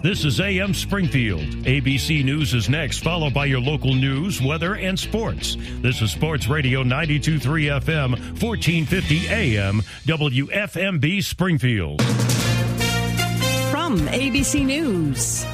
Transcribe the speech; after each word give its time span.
This 0.00 0.24
is 0.24 0.40
AM 0.40 0.74
Springfield. 0.74 1.40
ABC 1.64 2.24
News 2.24 2.54
is 2.54 2.68
next, 2.68 3.02
followed 3.02 3.34
by 3.34 3.46
your 3.46 3.60
local 3.60 3.94
news, 3.94 4.40
weather, 4.40 4.76
and 4.76 4.96
sports. 4.96 5.56
This 5.80 6.00
is 6.00 6.12
Sports 6.12 6.46
Radio 6.46 6.84
923 6.84 7.64
FM, 7.64 8.10
1450 8.40 9.28
AM, 9.28 9.82
WFMB 10.06 11.24
Springfield. 11.24 12.00
From 13.72 13.98
ABC 14.06 14.64
News. 14.64 15.44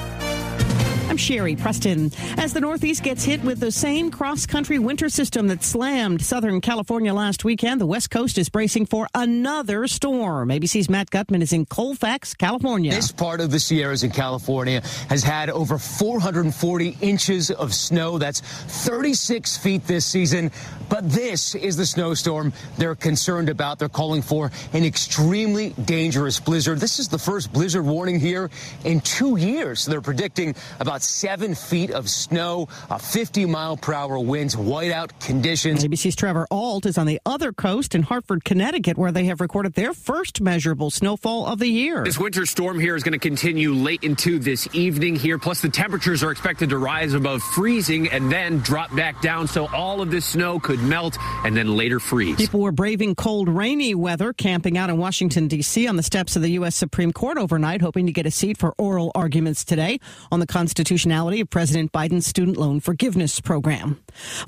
I'm 1.08 1.18
Sherry 1.18 1.54
Preston. 1.54 2.10
As 2.38 2.54
the 2.54 2.60
Northeast 2.60 3.02
gets 3.02 3.22
hit 3.22 3.45
with 3.45 3.60
the 3.60 3.70
same 3.70 4.10
cross 4.10 4.46
country 4.46 4.78
winter 4.78 5.08
system 5.08 5.48
that 5.48 5.62
slammed 5.62 6.22
Southern 6.22 6.60
California 6.60 7.12
last 7.12 7.45
weekend, 7.45 7.80
the 7.80 7.86
West 7.86 8.10
Coast 8.10 8.38
is 8.38 8.48
bracing 8.48 8.86
for 8.86 9.06
another 9.14 9.86
storm. 9.86 10.48
ABC's 10.48 10.88
Matt 10.88 11.10
Gutman 11.10 11.42
is 11.42 11.52
in 11.52 11.66
Colfax, 11.66 12.34
California. 12.34 12.90
This 12.90 13.12
part 13.12 13.40
of 13.40 13.50
the 13.50 13.60
Sierras 13.60 14.02
in 14.02 14.10
California 14.10 14.80
has 15.09 15.22
had 15.22 15.50
over 15.50 15.78
440 15.78 16.96
inches 17.00 17.50
of 17.50 17.74
snow. 17.74 18.18
That's 18.18 18.40
36 18.40 19.56
feet 19.59 19.86
this 19.86 20.06
season. 20.06 20.50
But 20.88 21.10
this 21.10 21.54
is 21.54 21.76
the 21.76 21.86
snowstorm 21.86 22.52
they're 22.76 22.95
concerned 22.95 23.48
about. 23.48 23.78
They're 23.78 23.88
calling 23.88 24.23
for 24.23 24.50
an 24.73 24.84
extremely 24.84 25.70
dangerous 25.84 26.40
blizzard. 26.40 26.78
This 26.78 26.98
is 26.98 27.09
the 27.09 27.18
first 27.18 27.52
blizzard 27.52 27.84
warning 27.84 28.20
here 28.20 28.51
in 28.84 29.01
two 29.01 29.36
years. 29.36 29.86
They're 29.86 30.01
predicting 30.01 30.54
about 30.80 30.93
seven 31.02 31.54
feet 31.54 31.90
of 31.90 32.09
snow, 32.09 32.68
uh, 32.90 32.98
50 32.98 33.46
mile 33.46 33.76
per 33.76 33.92
hour 33.92 34.18
winds, 34.18 34.56
whiteout 34.56 35.18
conditions. 35.20 35.84
ABC's 35.84 36.16
Trevor 36.16 36.46
Ault 36.51 36.86
is 36.86 36.98
on 36.98 37.06
the 37.06 37.20
other 37.26 37.52
coast 37.52 37.95
in 37.95 38.02
Hartford, 38.02 38.45
Connecticut, 38.45 38.96
where 38.96 39.12
they 39.12 39.24
have 39.26 39.40
recorded 39.40 39.74
their 39.74 39.92
first 39.92 40.40
measurable 40.40 40.90
snowfall 40.90 41.46
of 41.46 41.59
the 41.59 41.68
year. 41.68 42.04
This 42.04 42.18
winter 42.18 42.46
storm 42.46 42.78
here 42.78 42.96
is 42.96 43.02
going 43.02 43.12
to 43.12 43.18
continue 43.18 43.74
late 43.74 44.02
into 44.04 44.38
this 44.38 44.68
evening 44.73 45.16
here. 45.16 45.38
Plus, 45.38 45.60
the 45.60 45.68
temperatures 45.68 46.23
are 46.23 46.30
expected 46.30 46.70
to 46.70 46.78
rise 46.78 47.14
above 47.14 47.42
freezing 47.42 48.08
and 48.10 48.30
then 48.30 48.58
drop 48.58 48.95
back 48.95 49.20
down. 49.23 49.46
So 49.46 49.66
all 49.68 50.01
of 50.01 50.10
this 50.10 50.26
snow 50.26 50.58
could 50.58 50.80
melt 50.80 51.16
and 51.45 51.56
then 51.56 51.76
later 51.76 52.01
freeze. 52.01 52.36
People 52.36 52.60
were 52.60 52.73
braving 52.73 53.14
cold, 53.14 53.48
rainy 53.48 53.95
weather, 53.95 54.32
camping 54.32 54.79
out 54.79 54.90
in 54.90 54.98
Washington, 54.98 55.48
D.C. 55.48 55.86
on 55.86 55.96
the 55.96 56.02
steps 56.02 56.36
of 56.36 56.42
the 56.42 56.51
U.S. 56.52 56.76
Supreme 56.76 57.12
Court 57.12 57.38
overnight, 57.38 57.80
hoping 57.80 58.06
to 58.06 58.12
get 58.12 58.26
a 58.26 58.30
seat 58.30 58.58
for 58.58 58.74
oral 58.79 59.12
arguments 59.14 59.64
today 59.64 59.98
on 60.30 60.40
the 60.40 60.46
constitutionality 60.85 61.40
of 61.40 61.49
President 61.49 61.90
Biden's 61.93 62.27
student 62.27 62.59
loan 62.59 62.79
forgiveness 62.79 63.40
program. 63.40 63.99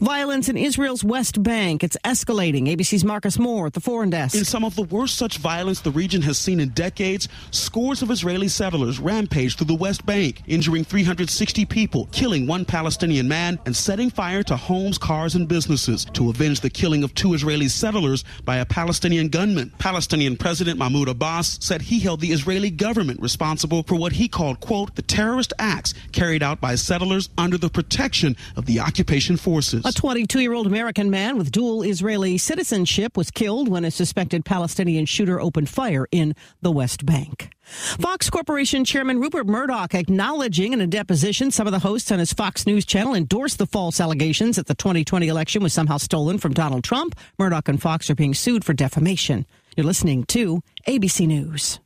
Violence 0.00 0.50
in 0.50 0.58
Israel's 0.58 1.02
West 1.02 1.42
Bank. 1.42 1.82
It's 1.82 1.96
escalating. 2.04 2.68
ABC's 2.68 3.04
Marcus 3.04 3.38
Moore 3.38 3.68
at 3.68 3.72
the 3.72 3.80
Foreign 3.80 4.10
Desk. 4.10 4.36
In 4.36 4.44
some 4.44 4.62
of 4.62 4.76
the 4.76 4.82
worst 4.82 5.16
such 5.16 5.38
violence 5.38 5.80
the 5.80 5.90
region 5.90 6.20
has 6.20 6.36
seen 6.36 6.60
in 6.60 6.68
decades, 6.70 7.28
scores 7.52 8.02
of 8.02 8.10
Israeli 8.10 8.48
settlers 8.48 9.00
rampaged 9.00 9.56
through 9.56 9.68
the 9.68 9.74
West 9.74 10.04
Bank, 10.04 10.42
injuring 10.46 10.84
360 10.84 11.64
people, 11.64 12.06
killing 12.12 12.46
one 12.46 12.66
Palestinian 12.66 13.26
man, 13.26 13.58
and 13.64 13.74
setting 13.74 14.10
fire 14.10 14.42
to 14.42 14.56
homes, 14.56 14.98
cars, 14.98 15.36
and 15.36 15.48
businesses 15.48 16.04
to 16.12 16.28
avenge 16.28 16.60
the 16.60 16.68
killing 16.68 17.02
of 17.02 17.14
two 17.14 17.32
Israeli 17.32 17.68
settlers 17.68 18.24
by 18.44 18.58
a 18.58 18.66
Palestinian 18.66 19.28
gunman. 19.28 19.72
Palestinian 19.78 20.36
President 20.36 20.78
Mahmoud 20.78 21.08
Abbas 21.08 21.58
said 21.62 21.80
he 21.80 21.98
held 21.98 22.20
the 22.20 22.32
Israeli 22.32 22.70
government 22.70 23.22
responsible 23.22 23.82
for 23.84 23.94
what 23.94 24.12
he 24.12 24.28
called, 24.28 24.60
quote, 24.60 24.94
the 24.96 25.02
terrorist 25.02 25.54
acts 25.58 25.94
carried 26.12 26.25
out 26.42 26.60
by 26.60 26.74
settlers 26.74 27.28
under 27.38 27.56
the 27.56 27.68
protection 27.68 28.36
of 28.56 28.66
the 28.66 28.80
occupation 28.80 29.36
forces. 29.36 29.84
A 29.84 29.92
22 29.92 30.40
year 30.40 30.52
old 30.52 30.66
American 30.66 31.10
man 31.10 31.38
with 31.38 31.52
dual 31.52 31.82
Israeli 31.82 32.38
citizenship 32.38 33.16
was 33.16 33.30
killed 33.30 33.68
when 33.68 33.84
a 33.84 33.90
suspected 33.90 34.44
Palestinian 34.44 35.06
shooter 35.06 35.40
opened 35.40 35.68
fire 35.68 36.06
in 36.10 36.34
the 36.62 36.72
West 36.72 37.06
Bank. 37.06 37.50
Fox 37.62 38.30
Corporation 38.30 38.84
Chairman 38.84 39.20
Rupert 39.20 39.46
Murdoch 39.46 39.94
acknowledging 39.94 40.72
in 40.72 40.80
a 40.80 40.86
deposition 40.86 41.50
some 41.50 41.66
of 41.66 41.72
the 41.72 41.80
hosts 41.80 42.12
on 42.12 42.18
his 42.18 42.32
Fox 42.32 42.66
News 42.66 42.84
channel 42.84 43.14
endorsed 43.14 43.58
the 43.58 43.66
false 43.66 44.00
allegations 44.00 44.56
that 44.56 44.66
the 44.66 44.74
2020 44.74 45.28
election 45.28 45.62
was 45.62 45.72
somehow 45.72 45.96
stolen 45.96 46.38
from 46.38 46.54
Donald 46.54 46.84
Trump. 46.84 47.16
Murdoch 47.38 47.68
and 47.68 47.80
Fox 47.80 48.08
are 48.10 48.14
being 48.14 48.34
sued 48.34 48.64
for 48.64 48.72
defamation. 48.72 49.46
You're 49.76 49.86
listening 49.86 50.24
to 50.24 50.62
ABC 50.86 51.26
News. 51.26 51.80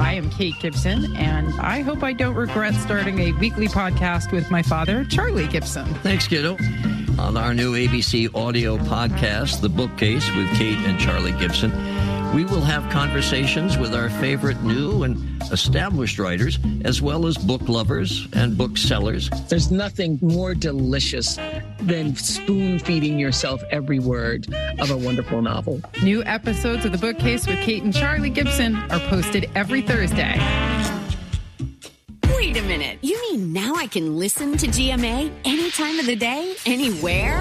I 0.00 0.14
am 0.14 0.30
Kate 0.30 0.54
Gibson, 0.58 1.14
and 1.16 1.48
I 1.60 1.82
hope 1.82 2.02
I 2.02 2.14
don't 2.14 2.34
regret 2.34 2.74
starting 2.74 3.18
a 3.20 3.32
weekly 3.32 3.68
podcast 3.68 4.32
with 4.32 4.50
my 4.50 4.62
father, 4.62 5.04
Charlie 5.04 5.46
Gibson. 5.46 5.84
Thanks, 6.02 6.26
kiddo. 6.26 6.56
On 7.18 7.36
our 7.36 7.52
new 7.52 7.74
ABC 7.74 8.34
audio 8.34 8.78
podcast, 8.78 9.60
The 9.60 9.68
Bookcase 9.68 10.34
with 10.34 10.48
Kate 10.54 10.78
and 10.78 10.98
Charlie 10.98 11.32
Gibson, 11.32 11.70
we 12.34 12.44
will 12.44 12.60
have 12.60 12.88
conversations 12.90 13.76
with 13.76 13.94
our 13.94 14.08
favorite 14.08 14.62
new 14.62 15.02
and 15.02 15.42
established 15.50 16.18
writers, 16.18 16.58
as 16.84 17.02
well 17.02 17.26
as 17.26 17.36
book 17.36 17.68
lovers 17.68 18.28
and 18.34 18.56
booksellers. 18.56 19.28
There's 19.48 19.70
nothing 19.70 20.18
more 20.22 20.54
delicious 20.54 21.38
than 21.80 22.14
spoon 22.14 22.78
feeding 22.78 23.18
yourself 23.18 23.62
every 23.70 23.98
word 23.98 24.46
of 24.78 24.90
a 24.90 24.96
wonderful 24.96 25.42
novel. 25.42 25.80
New 26.02 26.22
episodes 26.24 26.84
of 26.84 26.92
The 26.92 26.98
Bookcase 26.98 27.48
with 27.48 27.58
Kate 27.60 27.82
and 27.82 27.94
Charlie 27.94 28.30
Gibson 28.30 28.76
are 28.76 29.00
posted 29.08 29.50
every 29.56 29.82
Thursday. 29.82 30.38
Wait 32.28 32.56
a 32.56 32.62
minute. 32.62 32.98
You 33.02 33.20
mean 33.22 33.52
now 33.52 33.74
I 33.74 33.86
can 33.86 34.16
listen 34.16 34.56
to 34.58 34.66
GMA 34.66 35.32
any 35.44 35.70
time 35.72 35.98
of 35.98 36.06
the 36.06 36.16
day, 36.16 36.54
anywhere? 36.64 37.38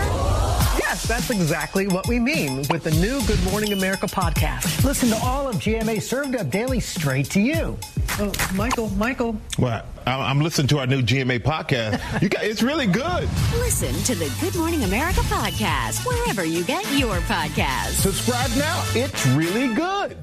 Yes, 0.89 1.07
that's 1.07 1.29
exactly 1.29 1.85
what 1.85 2.07
we 2.07 2.17
mean 2.17 2.63
with 2.67 2.83
the 2.83 2.89
new 2.89 3.21
Good 3.27 3.43
Morning 3.43 3.73
America 3.73 4.07
podcast. 4.07 4.83
Listen 4.83 5.09
to 5.09 5.17
all 5.17 5.47
of 5.47 5.57
GMA 5.57 6.01
served 6.01 6.35
up 6.35 6.49
daily 6.49 6.79
straight 6.79 7.29
to 7.29 7.39
you. 7.39 7.77
Oh, 8.17 8.33
Michael, 8.55 8.89
Michael. 8.95 9.33
What? 9.57 9.85
I'm 10.07 10.41
listening 10.41 10.67
to 10.69 10.79
our 10.79 10.87
new 10.87 11.03
GMA 11.03 11.41
podcast. 11.41 12.23
You 12.23 12.29
got, 12.29 12.43
it's 12.43 12.63
really 12.63 12.87
good. 12.87 13.29
Listen 13.59 13.93
to 14.05 14.15
the 14.15 14.35
Good 14.41 14.55
Morning 14.55 14.83
America 14.83 15.19
podcast 15.19 16.03
wherever 16.07 16.43
you 16.43 16.63
get 16.63 16.91
your 16.97 17.17
podcast. 17.17 17.89
Subscribe 17.89 18.49
now. 18.57 18.83
It's 18.95 19.27
really 19.27 19.71
good. 19.75 20.17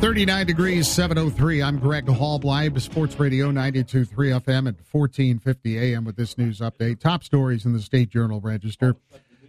Thirty-nine 0.00 0.46
degrees, 0.46 0.86
seven 0.86 1.18
oh 1.18 1.28
three. 1.28 1.60
I'm 1.60 1.78
Greg 1.78 2.06
Hallbleib, 2.06 2.80
Sports 2.80 3.18
Radio 3.18 3.50
92.3 3.50 4.08
FM 4.40 4.68
at 4.68 4.86
fourteen 4.86 5.40
fifty 5.40 5.76
AM 5.76 6.04
with 6.04 6.14
this 6.14 6.38
news 6.38 6.60
update. 6.60 7.00
Top 7.00 7.24
stories 7.24 7.66
in 7.66 7.72
the 7.72 7.80
State 7.80 8.08
Journal 8.08 8.40
Register. 8.40 8.94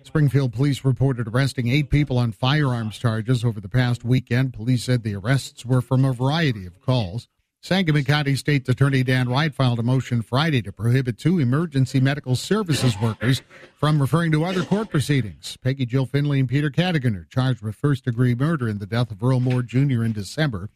Springfield 0.02 0.52
police 0.54 0.84
reported 0.84 1.28
arresting 1.28 1.68
eight 1.68 1.92
people 1.92 2.18
on 2.18 2.32
firearms 2.32 2.98
charges 2.98 3.46
over 3.46 3.62
the 3.62 3.70
past 3.70 4.04
weekend. 4.04 4.54
Police 4.54 4.84
said 4.86 5.04
the 5.04 5.16
arrests 5.16 5.68
were 5.68 5.82
from 5.82 6.04
a 6.04 6.14
variety 6.14 6.66
of 6.66 6.82
calls. 6.82 7.28
Sangamon 7.62 8.06
County 8.06 8.38
State 8.38 8.68
Attorney 8.70 9.04
Dan 9.04 9.28
Wright 9.28 9.54
filed 9.54 9.80
a 9.80 9.84
motion 9.84 10.22
Friday 10.22 10.62
to 10.62 10.72
prohibit 10.72 11.18
two 11.18 11.40
emergency 11.40 12.00
medical 12.00 12.38
services 12.38 12.96
workers 13.02 13.42
from 13.76 14.00
referring 14.00 14.32
to 14.32 14.46
other 14.46 14.64
court 14.64 14.90
proceedings. 14.90 15.58
Peggy 15.62 15.86
Jill 15.86 16.06
Finley 16.06 16.40
and 16.40 16.48
Peter 16.48 16.70
Cadigan 16.70 17.18
are 17.18 17.26
charged 17.26 17.62
with 17.62 17.76
first 17.76 18.06
degree 18.06 18.34
murder 18.34 18.70
in 18.70 18.78
the 18.78 18.86
death 18.86 19.12
of 19.12 19.22
Earl 19.22 19.42
Moore 19.42 19.62
Jr. 19.62 20.06
in 20.06 20.14
December. 20.14 20.70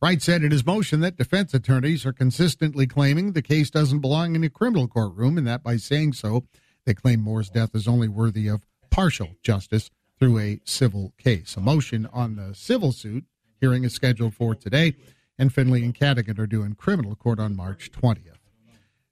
Wright 0.00 0.22
said 0.22 0.42
in 0.42 0.50
his 0.50 0.64
motion 0.64 1.00
that 1.00 1.18
defense 1.18 1.52
attorneys 1.52 2.06
are 2.06 2.12
consistently 2.12 2.86
claiming 2.86 3.32
the 3.32 3.42
case 3.42 3.68
doesn't 3.68 4.00
belong 4.00 4.34
in 4.34 4.42
a 4.42 4.48
criminal 4.48 4.88
courtroom 4.88 5.36
and 5.36 5.46
that 5.46 5.62
by 5.62 5.76
saying 5.76 6.14
so, 6.14 6.46
they 6.86 6.94
claim 6.94 7.20
Moore's 7.20 7.50
death 7.50 7.74
is 7.74 7.86
only 7.86 8.08
worthy 8.08 8.48
of 8.48 8.64
partial 8.88 9.28
justice 9.42 9.90
through 10.18 10.38
a 10.38 10.60
civil 10.64 11.12
case. 11.18 11.54
A 11.58 11.60
motion 11.60 12.08
on 12.14 12.36
the 12.36 12.54
civil 12.54 12.92
suit 12.92 13.24
hearing 13.60 13.84
is 13.84 13.92
scheduled 13.92 14.34
for 14.34 14.54
today 14.54 14.94
and 15.40 15.54
Finley 15.54 15.82
and 15.82 15.94
Cadigan 15.94 16.38
are 16.38 16.46
due 16.46 16.62
in 16.62 16.74
criminal 16.74 17.16
court 17.16 17.40
on 17.40 17.56
March 17.56 17.90
20th. 17.90 18.36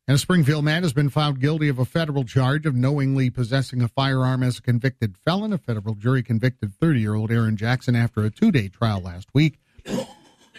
And 0.07 0.15
a 0.15 0.19
Springfield 0.19 0.63
man 0.63 0.83
has 0.83 0.93
been 0.93 1.09
found 1.09 1.41
guilty 1.41 1.69
of 1.69 1.79
a 1.79 1.87
federal 1.87 2.25
charge 2.25 2.67
of 2.67 2.75
knowingly 2.75 3.31
possessing 3.31 3.81
a 3.81 3.89
firearm 3.89 4.43
as 4.43 4.59
a 4.59 4.63
convicted 4.63 5.17
felon. 5.17 5.55
A 5.55 5.59
federal 5.59 5.95
jury 5.95 6.23
convicted 6.23 6.75
30 6.75 7.01
year 7.01 7.15
old 7.15 7.33
Aaron 7.33 7.57
Jackson 7.57 7.97
after 7.97 8.25
a 8.25 8.31
two 8.31 8.53
day 8.53 8.69
trial 8.69 9.01
last 9.01 9.29
week. 9.33 9.59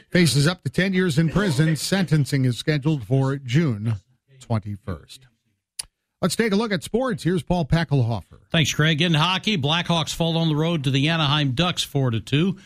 Faces 0.10 0.48
up 0.48 0.64
to 0.64 0.72
10 0.72 0.94
years 0.94 1.20
in 1.20 1.30
prison. 1.30 1.76
Sentencing 1.76 2.46
is 2.46 2.58
scheduled 2.58 3.06
for 3.06 3.38
June 3.38 3.96
21st. 4.40 5.20
Let's 6.20 6.36
take 6.36 6.52
a 6.52 6.56
look 6.56 6.72
at 6.72 6.84
sports. 6.84 7.24
Here's 7.24 7.44
Paul 7.44 7.66
Packelhofer. 7.66 8.40
Thanks, 8.52 8.74
Craig. 8.74 9.02
In 9.04 9.14
hockey, 9.14 9.56
Blackhawks 9.58 10.14
fall 10.16 10.36
on 10.38 10.50
the 10.50 10.56
road 10.56 10.84
to 10.84 10.92
the 10.92 11.10
Anaheim 11.10 11.52
Ducks 11.52 11.84
4 11.84 12.12
to 12.12 12.20
2. 12.20 12.58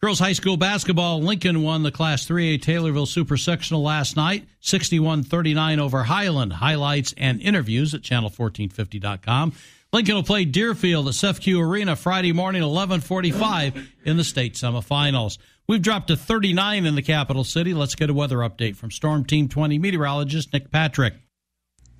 Girls 0.00 0.20
high 0.20 0.32
school 0.32 0.56
basketball, 0.56 1.20
Lincoln 1.20 1.64
won 1.64 1.82
the 1.82 1.90
Class 1.90 2.24
3A 2.24 2.60
Taylorville 2.60 3.08
Super 3.08 3.36
Sectional 3.36 3.82
last 3.82 4.14
night, 4.14 4.46
61-39 4.62 5.80
over 5.80 6.04
Highland. 6.04 6.52
Highlights 6.52 7.14
and 7.18 7.40
interviews 7.42 7.94
at 7.94 8.02
channel1450.com. 8.02 9.54
Lincoln 9.92 10.14
will 10.14 10.22
play 10.22 10.44
Deerfield 10.44 11.08
at 11.08 11.14
CEFCU 11.14 11.60
Arena 11.60 11.96
Friday 11.96 12.32
morning, 12.32 12.62
1145 12.62 13.90
in 14.04 14.16
the 14.16 14.22
state 14.22 14.54
semifinals. 14.54 15.38
We've 15.66 15.82
dropped 15.82 16.08
to 16.08 16.16
39 16.16 16.86
in 16.86 16.94
the 16.94 17.02
capital 17.02 17.42
city. 17.42 17.74
Let's 17.74 17.96
get 17.96 18.08
a 18.08 18.14
weather 18.14 18.38
update 18.38 18.76
from 18.76 18.92
Storm 18.92 19.24
Team 19.24 19.48
20 19.48 19.80
meteorologist 19.80 20.52
Nick 20.52 20.70
Patrick. 20.70 21.14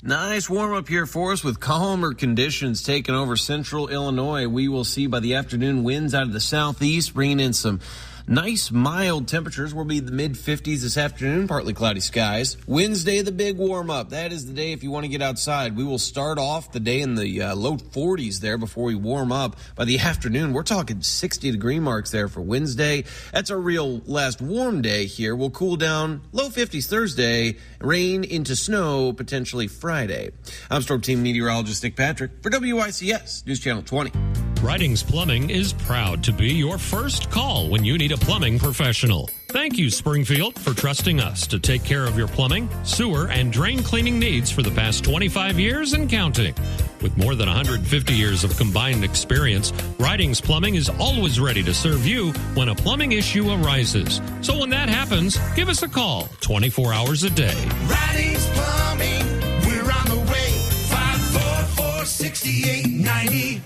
Nice 0.00 0.49
warm 0.49 0.75
up 0.75 0.87
here 0.87 1.06
for 1.06 1.33
us 1.33 1.43
with 1.43 1.59
calmer 1.59 2.15
conditions 2.15 2.85
taking 2.85 3.17
over 3.17 3.37
central 3.37 3.89
Illinois. 3.89 4.47
We 4.47 4.69
will 4.69 4.85
see 4.85 5.09
by 5.09 5.19
the 5.19 5.35
afternoon 5.35 5.83
winds 5.83 6.15
out 6.15 6.23
of 6.23 6.33
the 6.33 6.39
southeast, 6.39 7.15
bringing 7.15 7.41
in 7.41 7.53
some 7.53 7.81
Nice 8.30 8.70
mild 8.70 9.26
temperatures 9.26 9.72
will 9.72 9.86
be 9.86 10.00
the 10.00 10.12
mid 10.12 10.34
50s 10.34 10.82
this 10.82 10.98
afternoon, 10.98 11.48
partly 11.48 11.72
cloudy 11.72 12.00
skies. 12.00 12.58
Wednesday, 12.66 13.22
the 13.22 13.32
big 13.32 13.56
warm 13.56 13.88
up. 13.88 14.10
That 14.10 14.32
is 14.32 14.44
the 14.44 14.52
day 14.52 14.72
if 14.72 14.82
you 14.82 14.90
want 14.90 15.04
to 15.04 15.08
get 15.08 15.22
outside. 15.22 15.75
We 15.75 15.82
will 15.82 15.98
start 15.98 16.38
off 16.38 16.70
the 16.70 16.78
day 16.78 17.00
in 17.00 17.14
the 17.14 17.40
uh, 17.40 17.56
low 17.56 17.78
40s 17.78 18.40
there 18.40 18.58
before 18.58 18.84
we 18.84 18.94
warm 18.94 19.32
up. 19.32 19.56
By 19.76 19.86
the 19.86 19.98
afternoon, 20.00 20.52
we're 20.52 20.62
talking 20.62 21.00
60 21.00 21.52
degree 21.52 21.80
marks 21.80 22.10
there 22.10 22.28
for 22.28 22.42
Wednesday. 22.42 23.04
That's 23.32 23.48
a 23.48 23.56
real 23.56 24.00
last 24.00 24.42
warm 24.42 24.82
day 24.82 25.06
here. 25.06 25.34
We'll 25.34 25.48
cool 25.48 25.76
down 25.76 26.20
low 26.32 26.50
50s 26.50 26.86
Thursday, 26.86 27.56
rain 27.80 28.25
into 28.25 28.54
snow 28.56 29.14
potentially 29.14 29.69
Friday. 29.69 30.32
I'm 30.70 30.82
Storm 30.82 31.00
Team 31.00 31.22
Meteorologist 31.22 31.82
Nick 31.82 31.96
Patrick 31.96 32.32
for 32.42 32.50
WICS 32.50 33.46
News 33.46 33.60
Channel 33.60 33.84
20. 33.84 34.48
Writings 34.62 35.05
Plumbing 35.05 35.50
is 35.50 35.72
proud 35.72 36.25
to 36.25 36.32
be 36.32 36.52
your 36.52 36.78
first 36.78 37.31
call 37.31 37.69
when 37.69 37.84
you 37.84 37.96
need 37.96 38.10
a 38.10 38.16
plumbing 38.16 38.58
professional. 38.58 39.31
Thank 39.46 39.78
you, 39.78 39.88
Springfield, 39.88 40.58
for 40.58 40.75
trusting 40.75 41.20
us 41.20 41.46
to 41.46 41.60
take 41.60 41.84
care 41.84 42.05
of 42.05 42.19
your 42.19 42.26
plumbing, 42.26 42.69
sewer, 42.82 43.28
and 43.28 43.52
drain 43.52 43.84
cleaning 43.84 44.19
needs 44.19 44.50
for 44.50 44.62
the 44.62 44.72
past 44.72 45.05
25 45.05 45.60
years 45.60 45.93
and 45.93 46.10
counting. 46.10 46.55
With 47.00 47.16
more 47.16 47.37
than 47.37 47.46
150 47.46 48.12
years 48.12 48.43
of 48.43 48.56
combined 48.56 49.05
experience, 49.05 49.72
Writings 50.00 50.40
Plumbing 50.40 50.75
is 50.75 50.88
always 50.99 51.38
ready 51.38 51.62
to 51.62 51.72
serve 51.72 52.04
you 52.04 52.32
when 52.54 52.69
a 52.69 52.75
plumbing 52.75 53.12
issue 53.12 53.49
arises. 53.50 54.20
So 54.40 54.58
when 54.58 54.70
that 54.70 54.88
happens, 54.88 55.38
give 55.54 55.69
us 55.69 55.84
a 55.84 55.88
call 55.88 56.28
24 56.40 56.93
hours 56.93 57.22
a 57.22 57.31
day. 57.31 57.54
Writings 57.87 58.44
Plumbing, 58.49 59.25
we're 59.69 59.93
on 59.93 60.08
the 60.08 60.32
way. 60.32 60.50
544 60.90 62.04
6890. 62.06 63.62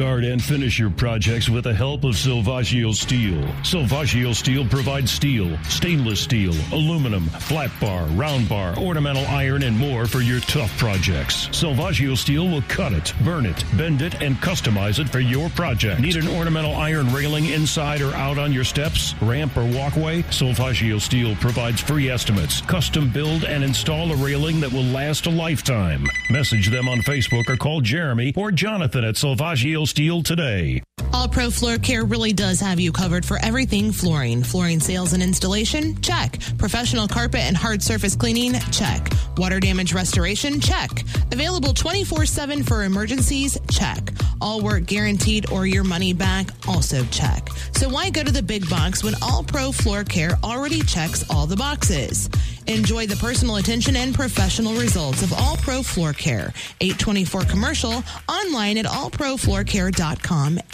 Start 0.00 0.24
and 0.24 0.42
finish 0.42 0.78
your 0.78 0.88
projects 0.88 1.50
with 1.50 1.64
the 1.64 1.74
help 1.74 2.04
of 2.04 2.14
Silvaggio 2.14 2.94
Steel. 2.94 3.42
Silvaggio 3.60 4.34
Steel 4.34 4.64
provides 4.64 5.10
steel, 5.10 5.58
stainless 5.64 6.20
steel, 6.20 6.54
aluminum, 6.72 7.26
flat 7.26 7.70
bar, 7.82 8.04
round 8.12 8.48
bar, 8.48 8.74
ornamental 8.78 9.26
iron, 9.26 9.62
and 9.62 9.76
more 9.76 10.06
for 10.06 10.20
your 10.20 10.40
tough 10.40 10.74
projects. 10.78 11.48
Silvaggio 11.48 12.16
Steel 12.16 12.48
will 12.48 12.62
cut 12.62 12.94
it, 12.94 13.12
burn 13.22 13.44
it, 13.44 13.62
bend 13.76 14.00
it, 14.00 14.22
and 14.22 14.36
customize 14.36 14.98
it 14.98 15.06
for 15.10 15.20
your 15.20 15.50
project. 15.50 16.00
Need 16.00 16.16
an 16.16 16.28
ornamental 16.28 16.74
iron 16.76 17.12
railing 17.12 17.44
inside 17.44 18.00
or 18.00 18.14
out 18.14 18.38
on 18.38 18.54
your 18.54 18.64
steps, 18.64 19.14
ramp, 19.20 19.54
or 19.54 19.66
walkway? 19.66 20.22
Silvaggio 20.22 20.98
Steel 20.98 21.36
provides 21.36 21.82
free 21.82 22.08
estimates. 22.08 22.62
Custom 22.62 23.10
build 23.10 23.44
and 23.44 23.62
install 23.62 24.10
a 24.10 24.16
railing 24.16 24.60
that 24.60 24.72
will 24.72 24.82
last 24.82 25.26
a 25.26 25.30
lifetime. 25.30 26.06
Message 26.30 26.70
them 26.70 26.88
on 26.88 27.00
Facebook 27.00 27.50
or 27.50 27.58
call 27.58 27.82
Jeremy 27.82 28.32
or 28.34 28.50
Jonathan 28.50 29.04
at 29.04 29.16
Silvaggio 29.16 29.89
Steel 29.90 30.22
today. 30.22 30.80
All 31.12 31.26
Pro 31.26 31.50
Floor 31.50 31.76
Care 31.76 32.04
really 32.04 32.32
does 32.32 32.60
have 32.60 32.78
you 32.78 32.92
covered 32.92 33.26
for 33.26 33.38
everything 33.42 33.90
flooring. 33.90 34.44
Flooring 34.44 34.78
sales 34.78 35.12
and 35.14 35.20
installation? 35.20 36.00
Check. 36.00 36.38
Professional 36.58 37.08
carpet 37.08 37.40
and 37.40 37.56
hard 37.56 37.82
surface 37.82 38.14
cleaning? 38.14 38.52
Check. 38.70 39.10
Water 39.36 39.58
damage 39.58 39.92
restoration? 39.92 40.60
Check. 40.60 41.02
Available 41.32 41.74
24 41.74 42.24
7 42.26 42.62
for 42.62 42.84
emergencies? 42.84 43.58
Check. 43.68 44.12
All 44.40 44.62
work 44.62 44.86
guaranteed 44.86 45.50
or 45.50 45.66
your 45.66 45.82
money 45.82 46.12
back? 46.12 46.46
Also 46.68 47.04
check. 47.06 47.48
So 47.72 47.88
why 47.88 48.10
go 48.10 48.22
to 48.22 48.30
the 48.32 48.42
big 48.42 48.70
box 48.70 49.02
when 49.02 49.14
All 49.20 49.42
Pro 49.42 49.72
Floor 49.72 50.04
Care 50.04 50.38
already 50.44 50.82
checks 50.82 51.28
all 51.28 51.46
the 51.46 51.56
boxes? 51.56 52.30
Enjoy 52.68 53.06
the 53.06 53.16
personal 53.16 53.56
attention 53.56 53.96
and 53.96 54.14
professional 54.14 54.74
results 54.74 55.22
of 55.22 55.32
All 55.32 55.56
Pro 55.56 55.82
Floor 55.82 56.12
Care. 56.12 56.52
824 56.80 57.42
commercial 57.42 58.04
online 58.28 58.78
at 58.78 58.86
allprofloorcare.com 58.86 59.79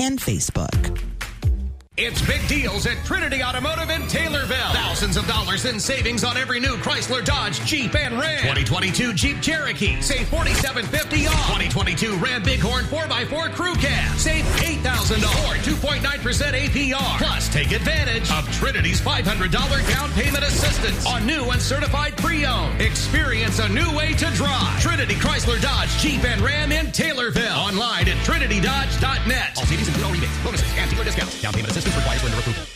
and 0.01 0.19
Facebook. 0.19 1.16
It's 1.99 2.21
big 2.27 2.47
deals 2.47 2.85
at 2.85 3.03
Trinity 3.07 3.43
Automotive 3.43 3.89
in 3.89 4.03
Taylorville. 4.03 4.71
Thousands 4.75 5.17
of 5.17 5.27
dollars 5.27 5.65
in 5.65 5.81
savings 5.81 6.25
on 6.25 6.37
every 6.37 6.61
new 6.61 6.77
Chrysler, 6.77 7.25
Dodge, 7.25 7.59
Jeep, 7.65 7.95
and 7.95 8.21
Ram. 8.21 8.41
2022 8.41 9.15
Jeep 9.15 9.41
Cherokee. 9.41 9.99
Save 10.03 10.27
$4,750 10.27 11.27
off. 11.27 11.47
2022 11.57 12.17
Ram 12.17 12.43
Bighorn 12.43 12.85
4x4 12.85 13.51
Crew 13.55 13.75
Cab. 13.77 14.15
Save 14.19 14.45
$8,000 14.45 15.25
or 15.49 15.55
2.9% 15.65 16.03
APR. 16.53 17.17
Plus, 17.17 17.49
take 17.49 17.73
advantage 17.73 18.31
of 18.31 18.45
Trinity's 18.53 19.01
$500 19.01 19.51
down 19.89 20.11
payment 20.11 20.45
assistance 20.45 21.07
on 21.07 21.27
new 21.27 21.45
and 21.45 21.63
certified 21.63 22.15
pre-owned. 22.19 22.79
Experience 22.79 23.59
a 23.59 23.71
new 23.71 23.91
way 23.97 24.13
to 24.13 24.27
drive. 24.35 24.83
Trinity 24.83 25.15
Chrysler, 25.15 25.59
Dodge, 25.63 25.89
Jeep, 25.97 26.23
and 26.25 26.43
Ram 26.43 26.73
in 26.73 26.89
Taylorville. 26.89 27.57
Online 27.57 28.07
at 28.07 28.19
trinitydodge.net. 28.19 29.53
All 29.57 29.65
savings 29.65 29.89
include 29.89 30.13
rebates, 30.13 30.45
bonuses, 30.45 30.71
and 30.77 30.91
dealer 30.91 31.05
discounts. 31.05 31.41
Down 31.41 31.55
payment 31.55 31.71
assistance 31.71 31.86
requires 31.95 32.23
lender 32.23 32.39
approval. 32.39 32.76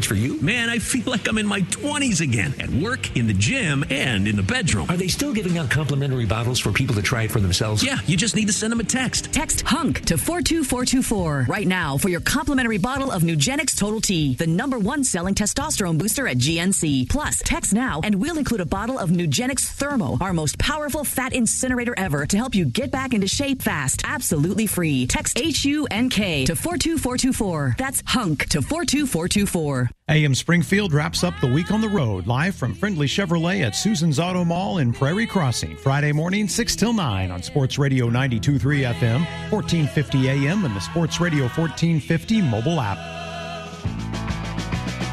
for 0.00 0.14
you? 0.14 0.40
Man, 0.40 0.70
I 0.70 0.78
feel 0.78 1.04
like 1.04 1.28
I'm 1.28 1.36
in 1.36 1.46
my 1.46 1.60
20s 1.60 2.20
again 2.20 2.54
at 2.58 2.70
work, 2.70 3.14
in 3.16 3.26
the 3.26 3.34
gym, 3.34 3.84
and 3.90 4.26
in 4.26 4.36
the 4.36 4.42
bedroom. 4.42 4.86
Are 4.88 4.96
they 4.96 5.08
still 5.08 5.34
giving 5.34 5.58
out 5.58 5.70
complimentary 5.70 6.24
bottles 6.24 6.58
for 6.58 6.72
people 6.72 6.94
to 6.94 7.02
try 7.02 7.24
it 7.24 7.30
for 7.30 7.40
themselves? 7.40 7.84
Yeah, 7.84 7.98
you 8.06 8.16
just 8.16 8.34
need 8.34 8.46
to 8.46 8.52
send 8.52 8.72
them 8.72 8.80
a 8.80 8.84
text. 8.84 9.32
Text 9.32 9.62
HUNK 9.62 10.00
to 10.06 10.16
42424 10.16 11.46
right 11.48 11.66
now 11.66 11.98
for 11.98 12.08
your 12.08 12.20
complimentary 12.20 12.78
bottle 12.78 13.10
of 13.10 13.22
Nugenix 13.22 13.76
Total 13.76 14.00
T, 14.00 14.34
the 14.34 14.46
number 14.46 14.78
one 14.78 15.04
selling 15.04 15.34
testosterone 15.34 15.98
booster 15.98 16.26
at 16.26 16.38
GNC. 16.38 17.10
Plus, 17.10 17.42
text 17.44 17.74
now 17.74 18.00
and 18.02 18.14
we'll 18.14 18.38
include 18.38 18.60
a 18.60 18.66
bottle 18.66 18.98
of 18.98 19.10
Nugenix 19.10 19.60
Thermo, 19.60 20.16
our 20.20 20.32
most 20.32 20.58
powerful 20.58 21.04
fat 21.04 21.34
incinerator 21.34 21.94
ever 21.98 22.24
to 22.26 22.36
help 22.36 22.54
you 22.54 22.64
get 22.64 22.90
back 22.90 23.12
into 23.12 23.28
shape 23.28 23.60
fast. 23.60 24.02
Absolutely 24.06 24.66
free. 24.66 25.06
Text 25.06 25.38
HUNK 25.38 26.46
to 26.46 26.56
42424. 26.56 27.76
That's 27.78 28.02
HUNK 28.06 28.48
to 28.50 28.62
42424. 28.62 29.81
AM 30.08 30.34
Springfield 30.34 30.92
wraps 30.92 31.24
up 31.24 31.34
the 31.40 31.46
week 31.46 31.70
on 31.70 31.80
the 31.80 31.88
road 31.88 32.26
live 32.26 32.54
from 32.54 32.74
Friendly 32.74 33.06
Chevrolet 33.06 33.62
at 33.62 33.74
Susan's 33.74 34.18
Auto 34.18 34.44
Mall 34.44 34.78
in 34.78 34.92
Prairie 34.92 35.26
Crossing. 35.26 35.76
Friday 35.76 36.12
morning, 36.12 36.48
6 36.48 36.76
till 36.76 36.92
9 36.92 37.30
on 37.30 37.42
Sports 37.42 37.78
Radio 37.78 38.08
92.3 38.08 38.58
FM, 38.94 39.20
1450 39.50 40.28
AM, 40.28 40.64
and 40.64 40.74
the 40.74 40.80
Sports 40.80 41.20
Radio 41.20 41.42
1450 41.42 42.42
mobile 42.42 42.80
app. 42.80 42.98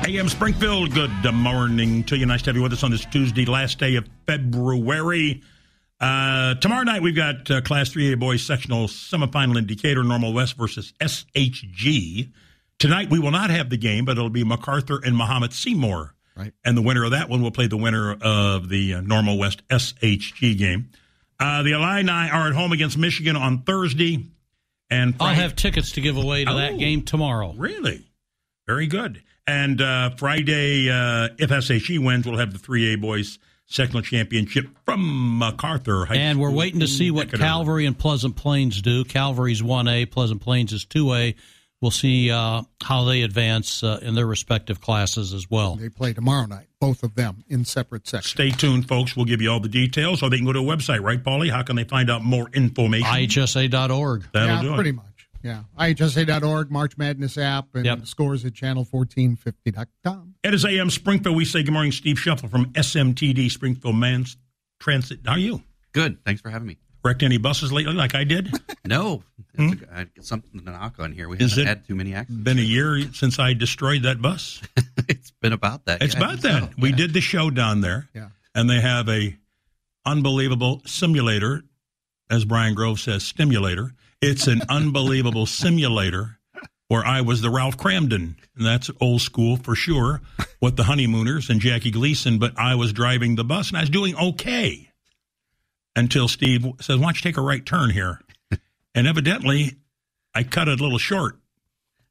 AM 0.07 0.27
Springfield, 0.27 0.93
good 0.93 1.11
morning 1.33 2.03
to 2.05 2.17
you. 2.17 2.25
Nice 2.25 2.41
to 2.41 2.49
have 2.49 2.55
you 2.55 2.63
with 2.63 2.73
us 2.73 2.83
on 2.83 2.91
this 2.91 3.05
Tuesday, 3.05 3.45
last 3.45 3.77
day 3.77 3.95
of 3.95 4.07
February. 4.25 5.43
Uh, 5.99 6.55
tomorrow 6.55 6.83
night, 6.83 7.01
we've 7.01 7.15
got 7.15 7.51
uh, 7.51 7.61
Class 7.61 7.89
3A 7.89 8.17
boys 8.17 8.41
sectional 8.41 8.87
semifinal 8.87 9.57
in 9.57 9.65
Decatur, 9.65 10.03
Normal 10.03 10.33
West 10.33 10.57
versus 10.57 10.93
SHG. 11.01 12.31
Tonight, 12.79 13.09
we 13.09 13.19
will 13.19 13.31
not 13.31 13.49
have 13.49 13.69
the 13.69 13.77
game, 13.77 14.05
but 14.05 14.13
it'll 14.13 14.29
be 14.29 14.43
MacArthur 14.43 14.99
and 15.03 15.15
Mahomet-Seymour. 15.15 16.15
Right. 16.37 16.53
And 16.63 16.77
the 16.77 16.81
winner 16.81 17.03
of 17.03 17.11
that 17.11 17.27
one 17.29 17.41
will 17.41 17.51
play 17.51 17.67
the 17.67 17.75
winner 17.77 18.13
of 18.21 18.69
the 18.69 18.95
uh, 18.95 19.01
Normal 19.01 19.37
West 19.37 19.61
SHG 19.67 20.57
game. 20.57 20.89
Uh, 21.39 21.63
the 21.63 21.71
Illini 21.71 22.09
are 22.09 22.47
at 22.47 22.53
home 22.53 22.71
against 22.71 22.97
Michigan 22.97 23.35
on 23.35 23.63
Thursday. 23.63 24.25
And 24.89 25.15
I'll 25.19 25.33
have 25.35 25.55
tickets 25.55 25.91
to 25.93 26.01
give 26.01 26.17
away 26.17 26.45
to 26.45 26.53
that 26.53 26.73
Oh. 26.73 26.77
game 26.77 27.01
tomorrow. 27.03 27.53
Really? 27.57 28.05
Very 28.65 28.87
good. 28.87 29.21
And 29.45 29.81
uh, 29.81 30.11
Friday, 30.11 30.89
uh, 30.89 31.29
if 31.37 31.49
SHG 31.49 31.99
wins, 32.03 32.25
we'll 32.25 32.37
have 32.37 32.53
the 32.53 32.59
3A 32.59 33.01
boys 33.01 33.37
sectional 33.65 34.01
championship 34.01 34.67
from 34.85 35.37
MacArthur 35.39 36.05
High 36.05 36.15
And 36.15 36.39
we're 36.39 36.49
waiting 36.51 36.79
to 36.79 36.87
see 36.87 37.11
what 37.11 37.25
Decatur. 37.27 37.43
Calvary 37.43 37.85
and 37.85 37.97
Pleasant 37.97 38.35
Plains 38.35 38.81
do. 38.81 39.03
Calvary's 39.03 39.61
1A, 39.61 40.09
Pleasant 40.09 40.41
Plains 40.41 40.71
is 40.73 40.85
2A. 40.85 41.35
We'll 41.81 41.91
see 41.91 42.29
uh, 42.29 42.63
how 42.83 43.05
they 43.05 43.21
advance 43.21 43.83
uh, 43.83 43.99
in 44.01 44.13
their 44.13 44.25
respective 44.25 44.81
classes 44.81 45.33
as 45.33 45.49
well. 45.49 45.75
They 45.75 45.87
play 45.87 46.11
tomorrow 46.11 46.45
night, 46.45 46.67
both 46.81 47.03
of 47.03 47.15
them 47.15 47.45
in 47.47 47.63
separate 47.63 48.05
sections. 48.05 48.31
Stay 48.31 48.51
tuned, 48.51 48.87
folks. 48.87 49.15
We'll 49.15 49.25
give 49.25 49.41
you 49.41 49.49
all 49.49 49.61
the 49.61 49.69
details, 49.69 50.21
or 50.21 50.29
they 50.29 50.37
can 50.37 50.45
go 50.45 50.51
to 50.51 50.59
a 50.59 50.63
website, 50.63 51.01
right, 51.01 51.23
Paulie? 51.23 51.49
How 51.49 51.63
can 51.63 51.77
they 51.77 51.85
find 51.85 52.11
out 52.11 52.21
more 52.21 52.49
information? 52.53 53.07
IHSA.org. 53.07 54.25
That'll 54.33 54.55
yeah, 54.55 54.61
do 54.61 54.73
it. 54.73 54.75
pretty 54.75 54.91
much. 54.91 55.05
Yeah. 55.41 55.63
IHSA.org, 55.79 56.69
March 56.69 56.97
Madness 56.97 57.37
app, 57.37 57.67
and 57.73 58.05
scores 58.05 58.43
at 58.43 58.53
channel1450.com. 58.53 60.35
It 60.43 60.53
is 60.53 60.65
AM 60.65 60.89
Springfield. 60.89 61.37
We 61.37 61.45
say 61.45 61.63
good 61.63 61.71
morning, 61.71 61.93
Steve 61.93 62.19
Shuffle 62.19 62.49
from 62.49 62.65
SMTD 62.73 63.49
Springfield 63.49 63.95
Mass 63.95 64.35
Transit. 64.79 65.19
How 65.25 65.33
are 65.33 65.39
you? 65.39 65.63
Good. 65.93 66.23
Thanks 66.25 66.41
for 66.41 66.49
having 66.49 66.67
me. 66.67 66.77
Wrecked 67.03 67.23
any 67.23 67.37
buses 67.37 67.71
lately 67.71 67.93
like 67.93 68.15
I 68.15 68.23
did? 68.23 68.51
No. 68.85 69.23
It's 69.53 69.79
hmm? 69.79 69.83
a- 69.93 69.99
I 69.99 70.03
got 70.05 70.25
something 70.25 70.59
to 70.59 70.71
knock 70.71 70.95
on 70.97 71.11
here. 71.11 71.29
We 71.29 71.37
haven't 71.37 71.65
had 71.65 71.85
too 71.85 71.93
many 71.93 72.15
accidents. 72.15 72.43
Been 72.43 72.57
a 72.57 72.63
year 72.63 73.01
since 73.13 73.37
I 73.37 73.53
destroyed 73.53 74.03
that 74.03 74.19
bus? 74.19 74.61
it's 75.07 75.31
been 75.41 75.53
about 75.53 75.85
that. 75.85 76.01
It's 76.01 76.15
yeah, 76.15 76.23
about 76.23 76.41
that. 76.41 76.63
so. 76.63 76.69
We 76.79 76.91
did 76.91 77.13
the 77.13 77.21
show 77.21 77.51
down 77.51 77.81
there. 77.81 78.07
Yeah. 78.15 78.29
And 78.55 78.67
they 78.67 78.79
have 78.79 79.07
a 79.09 79.37
unbelievable 80.05 80.81
simulator, 80.87 81.63
as 82.31 82.45
Brian 82.45 82.73
Grove 82.73 82.99
says, 82.99 83.23
stimulator. 83.23 83.93
It's 84.21 84.47
an 84.47 84.61
unbelievable 84.69 85.45
simulator 85.45 86.39
where 86.87 87.05
I 87.05 87.21
was 87.21 87.41
the 87.41 87.51
Ralph 87.51 87.77
Kramden. 87.77 88.35
And 88.55 88.65
that's 88.65 88.89
old 88.99 89.21
school 89.21 89.57
for 89.57 89.75
sure 89.75 90.21
with 90.61 90.77
the 90.77 90.83
honeymooners 90.83 91.49
and 91.49 91.61
Jackie 91.61 91.91
Gleason, 91.91 92.39
but 92.39 92.57
I 92.57 92.75
was 92.75 92.91
driving 92.91 93.35
the 93.35 93.43
bus 93.43 93.69
and 93.69 93.77
I 93.77 93.81
was 93.81 93.89
doing 93.89 94.15
okay 94.15 94.88
until 95.95 96.27
Steve 96.27 96.65
says, 96.81 96.97
Why 96.97 97.03
don't 97.05 97.15
you 97.15 97.21
take 97.21 97.37
a 97.37 97.41
right 97.41 97.65
turn 97.65 97.89
here? 97.89 98.19
and 98.95 99.07
evidently, 99.07 99.77
I 100.33 100.43
cut 100.43 100.67
it 100.67 100.79
a 100.79 100.83
little 100.83 100.97
short 100.97 101.39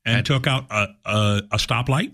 and 0.04 0.24
took 0.24 0.46
out 0.46 0.66
a, 0.70 0.88
a, 1.04 1.42
a 1.52 1.56
stoplight. 1.56 2.12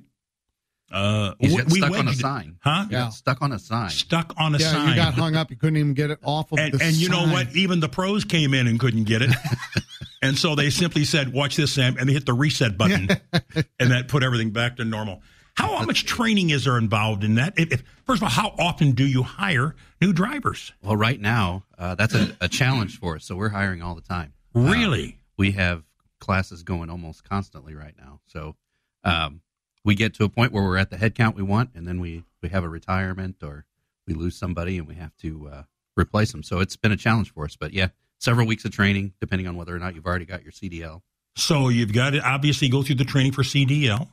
Uh, 0.92 1.34
He's 1.40 1.52
we- 1.52 1.58
got 1.58 1.70
we 1.72 1.78
stuck 1.80 1.98
on 1.98 2.08
a 2.08 2.14
sign. 2.14 2.56
Huh? 2.60 2.84
He 2.84 2.90
got 2.90 3.12
stuck 3.14 3.42
on 3.42 3.52
a 3.52 3.58
sign. 3.58 3.90
Stuck 3.90 4.32
on 4.36 4.54
a 4.54 4.58
yeah, 4.58 4.72
sign. 4.72 4.88
you 4.90 4.94
got 4.94 5.14
hung 5.14 5.34
up. 5.34 5.50
You 5.50 5.56
couldn't 5.56 5.76
even 5.76 5.94
get 5.94 6.10
it 6.10 6.20
off 6.22 6.52
of 6.52 6.58
and, 6.58 6.72
the 6.72 6.84
and 6.84 6.94
you 6.94 7.08
know 7.08 7.26
what? 7.26 7.54
Even 7.56 7.80
the 7.80 7.88
pros 7.88 8.24
came 8.24 8.54
in 8.54 8.68
and 8.68 8.78
couldn't 8.78 9.04
get 9.04 9.22
it. 9.22 9.30
and 10.22 10.38
so 10.38 10.54
they 10.54 10.70
simply 10.70 11.04
said, 11.04 11.32
watch 11.32 11.56
this, 11.56 11.72
Sam. 11.72 11.96
And 11.98 12.08
they 12.08 12.12
hit 12.12 12.26
the 12.26 12.32
reset 12.32 12.78
button. 12.78 13.08
and 13.80 13.90
that 13.90 14.06
put 14.08 14.22
everything 14.22 14.50
back 14.50 14.76
to 14.76 14.84
normal. 14.84 15.22
How 15.54 15.84
much 15.84 16.04
training 16.04 16.50
is 16.50 16.64
there 16.64 16.78
involved 16.78 17.22
in 17.24 17.36
that? 17.36 17.54
If, 17.56 17.72
if, 17.72 17.84
first 18.04 18.20
of 18.20 18.24
all, 18.24 18.30
how 18.30 18.54
often 18.58 18.92
do 18.92 19.06
you 19.06 19.22
hire 19.22 19.76
new 20.00 20.12
drivers? 20.12 20.72
Well, 20.82 20.96
right 20.96 21.20
now, 21.20 21.64
uh, 21.78 21.94
that's 21.94 22.14
a, 22.14 22.36
a 22.40 22.48
challenge 22.48 22.98
for 22.98 23.16
us. 23.16 23.24
So 23.24 23.36
we're 23.36 23.50
hiring 23.50 23.80
all 23.80 23.94
the 23.94 24.00
time. 24.00 24.32
Really? 24.52 25.08
Uh, 25.08 25.22
we 25.36 25.52
have 25.52 25.84
classes 26.18 26.62
going 26.62 26.90
almost 26.90 27.28
constantly 27.28 27.74
right 27.74 27.94
now. 27.96 28.20
So 28.26 28.56
um, 29.04 29.42
we 29.84 29.94
get 29.94 30.14
to 30.14 30.24
a 30.24 30.28
point 30.28 30.52
where 30.52 30.62
we're 30.62 30.78
at 30.78 30.90
the 30.90 30.96
head 30.96 31.14
count 31.14 31.36
we 31.36 31.42
want, 31.42 31.70
and 31.74 31.86
then 31.86 32.00
we, 32.00 32.24
we 32.42 32.48
have 32.48 32.64
a 32.64 32.68
retirement 32.68 33.36
or 33.42 33.64
we 34.06 34.14
lose 34.14 34.36
somebody 34.36 34.78
and 34.78 34.88
we 34.88 34.94
have 34.96 35.16
to 35.18 35.48
uh, 35.52 35.62
replace 35.96 36.32
them. 36.32 36.42
So 36.42 36.60
it's 36.60 36.76
been 36.76 36.92
a 36.92 36.96
challenge 36.96 37.32
for 37.32 37.44
us. 37.44 37.56
But 37.56 37.72
yeah, 37.72 37.88
several 38.18 38.46
weeks 38.46 38.64
of 38.64 38.72
training, 38.72 39.12
depending 39.20 39.46
on 39.46 39.56
whether 39.56 39.74
or 39.74 39.78
not 39.78 39.94
you've 39.94 40.06
already 40.06 40.24
got 40.24 40.42
your 40.42 40.52
CDL. 40.52 41.02
So 41.36 41.68
you've 41.68 41.92
got 41.92 42.10
to 42.10 42.20
obviously 42.20 42.68
go 42.68 42.82
through 42.82 42.94
the 42.96 43.04
training 43.04 43.32
for 43.32 43.42
CDL, 43.42 44.08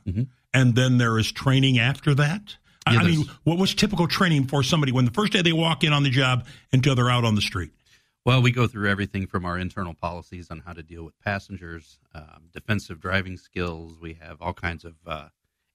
and 0.54 0.74
then 0.74 0.98
there 0.98 1.18
is 1.18 1.30
training 1.32 1.78
after 1.78 2.14
that. 2.14 2.56
I- 2.86 2.94
Yeah, 2.94 3.00
I 3.00 3.04
mean, 3.04 3.24
what 3.44 3.58
was 3.58 3.74
typical 3.74 4.08
training 4.08 4.46
for 4.48 4.62
somebody 4.62 4.92
when 4.92 5.04
the 5.04 5.10
first 5.12 5.32
day 5.32 5.42
they 5.42 5.52
walk 5.52 5.84
in 5.84 5.92
on 5.92 6.02
the 6.02 6.10
job 6.10 6.46
until 6.72 6.94
they're 6.94 7.10
out 7.10 7.24
on 7.24 7.34
the 7.36 7.40
street? 7.42 7.70
Well, 8.24 8.40
we 8.42 8.52
go 8.52 8.66
through 8.68 8.88
everything 8.88 9.26
from 9.26 9.44
our 9.44 9.58
internal 9.58 9.94
policies 9.94 10.48
on 10.50 10.60
how 10.60 10.72
to 10.72 10.82
deal 10.82 11.04
with 11.04 11.18
passengers, 11.20 11.98
um, 12.14 12.44
defensive 12.52 13.00
driving 13.00 13.36
skills. 13.36 13.98
We 14.00 14.14
have 14.14 14.40
all 14.40 14.52
kinds 14.52 14.84
of 14.84 14.94
uh, 15.06 15.28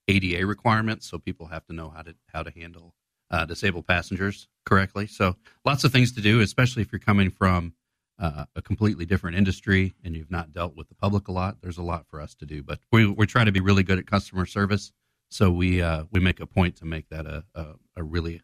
ADA 0.08 0.46
requirements, 0.46 1.10
so 1.10 1.18
people 1.18 1.48
have 1.48 1.66
to 1.68 1.74
know 1.74 1.90
how 1.90 2.04
to 2.04 2.16
how 2.34 2.44
to 2.44 2.52
handle 2.52 2.94
uh, 3.32 3.44
disabled 3.46 3.86
passengers 3.88 4.48
correctly. 4.66 5.08
So 5.08 5.36
lots 5.66 5.84
of 5.84 5.92
things 5.92 6.14
to 6.14 6.22
do, 6.22 6.40
especially 6.40 6.82
if 6.84 6.92
you're 6.94 7.00
coming 7.00 7.30
from 7.32 7.74
uh, 8.20 8.46
a 8.56 8.62
completely 8.62 9.06
different 9.06 9.38
industry 9.38 9.96
and 10.04 10.16
you've 10.16 10.32
not 10.32 10.54
dealt 10.54 10.76
with 10.76 10.90
the 10.90 10.96
public 10.96 11.28
a 11.28 11.32
lot. 11.32 11.58
There's 11.62 11.78
a 11.78 11.84
lot 11.84 12.06
for 12.10 12.22
us 12.22 12.34
to 12.36 12.46
do, 12.46 12.64
but 12.64 12.80
we 12.92 13.08
we're 13.08 13.26
trying 13.26 13.46
to 13.46 13.52
be 13.52 13.60
really 13.60 13.84
good 13.84 14.00
at 14.00 14.08
customer 14.08 14.46
service. 14.46 14.92
So 15.30 15.52
we 15.52 15.82
uh, 15.82 16.06
we 16.12 16.20
make 16.20 16.40
a 16.40 16.46
point 16.46 16.78
to 16.78 16.86
make 16.86 17.10
that 17.10 17.26
a, 17.26 17.44
a, 17.54 17.66
a 17.98 18.04
really 18.04 18.42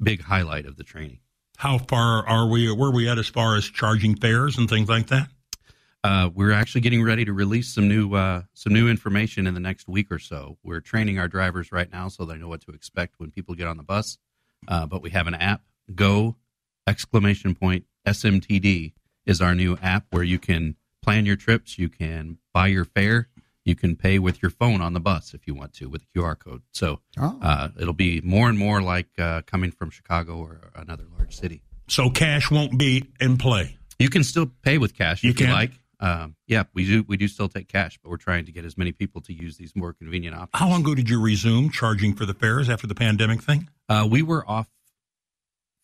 big 0.00 0.22
highlight 0.22 0.66
of 0.66 0.76
the 0.76 0.84
training. 0.84 1.20
How 1.56 1.78
far 1.78 2.26
are 2.28 2.46
we? 2.46 2.70
Where 2.70 2.90
are 2.90 2.94
we 2.94 3.08
at 3.08 3.18
as 3.18 3.28
far 3.28 3.56
as 3.56 3.64
charging 3.64 4.14
fares 4.14 4.58
and 4.58 4.68
things 4.68 4.88
like 4.88 5.08
that? 5.08 5.28
Uh, 6.04 6.30
we're 6.32 6.52
actually 6.52 6.80
getting 6.80 7.02
ready 7.02 7.24
to 7.24 7.32
release 7.32 7.74
some 7.74 7.88
new 7.88 8.14
uh, 8.14 8.42
some 8.54 8.72
new 8.72 8.88
information 8.88 9.46
in 9.46 9.54
the 9.54 9.60
next 9.60 9.88
week 9.88 10.12
or 10.12 10.18
so. 10.18 10.58
We're 10.62 10.80
training 10.80 11.18
our 11.18 11.26
drivers 11.26 11.72
right 11.72 11.90
now 11.90 12.08
so 12.08 12.24
they 12.24 12.36
know 12.36 12.48
what 12.48 12.60
to 12.62 12.70
expect 12.70 13.14
when 13.18 13.30
people 13.32 13.54
get 13.54 13.66
on 13.66 13.76
the 13.76 13.82
bus. 13.82 14.18
Uh, 14.68 14.86
but 14.86 15.02
we 15.02 15.10
have 15.10 15.26
an 15.26 15.34
app, 15.34 15.62
Go 15.94 16.36
exclamation 16.86 17.54
point 17.54 17.84
SMTD 18.06 18.94
is 19.28 19.40
our 19.40 19.54
new 19.54 19.76
app 19.82 20.06
where 20.10 20.22
you 20.24 20.38
can 20.38 20.74
plan 21.02 21.26
your 21.26 21.36
trips, 21.36 21.78
you 21.78 21.88
can 21.88 22.38
buy 22.52 22.66
your 22.66 22.84
fare, 22.84 23.28
you 23.64 23.74
can 23.76 23.94
pay 23.94 24.18
with 24.18 24.42
your 24.42 24.50
phone 24.50 24.80
on 24.80 24.94
the 24.94 25.00
bus 25.00 25.34
if 25.34 25.46
you 25.46 25.54
want 25.54 25.72
to 25.74 25.88
with 25.88 26.02
a 26.02 26.18
QR 26.18 26.36
code. 26.38 26.62
So 26.72 27.00
Oh. 27.18 27.38
uh, 27.42 27.68
it'll 27.78 27.92
be 27.92 28.20
more 28.22 28.48
and 28.48 28.58
more 28.58 28.80
like 28.82 29.08
uh, 29.18 29.42
coming 29.42 29.70
from 29.70 29.90
Chicago 29.90 30.38
or 30.38 30.70
another 30.74 31.04
large 31.16 31.36
city. 31.36 31.62
So 31.88 32.10
cash 32.10 32.50
won't 32.50 32.78
be 32.78 33.04
in 33.20 33.36
play. 33.38 33.76
You 33.98 34.08
can 34.10 34.24
still 34.24 34.50
pay 34.62 34.78
with 34.78 34.94
cash 34.96 35.22
You 35.22 35.30
if 35.30 35.40
you 35.40 35.46
like. 35.48 35.72
Um, 36.00 36.36
yeah, 36.46 36.62
we 36.74 36.86
do. 36.86 37.04
We 37.08 37.16
do 37.16 37.26
still 37.26 37.48
take 37.48 37.66
cash, 37.68 37.98
but 38.02 38.08
we're 38.10 38.18
trying 38.18 38.44
to 38.46 38.52
get 38.52 38.64
as 38.64 38.78
many 38.78 38.92
people 38.92 39.20
to 39.22 39.32
use 39.32 39.56
these 39.56 39.74
more 39.74 39.92
convenient 39.92 40.36
options. 40.36 40.50
How 40.60 40.68
long 40.68 40.82
ago 40.82 40.94
did 40.94 41.10
you 41.10 41.20
resume 41.20 41.70
charging 41.70 42.14
for 42.14 42.24
the 42.24 42.34
fares 42.34 42.68
after 42.70 42.86
the 42.86 42.94
pandemic 42.94 43.42
thing? 43.42 43.68
Uh, 43.88 44.06
we 44.08 44.22
were 44.22 44.48
off 44.48 44.68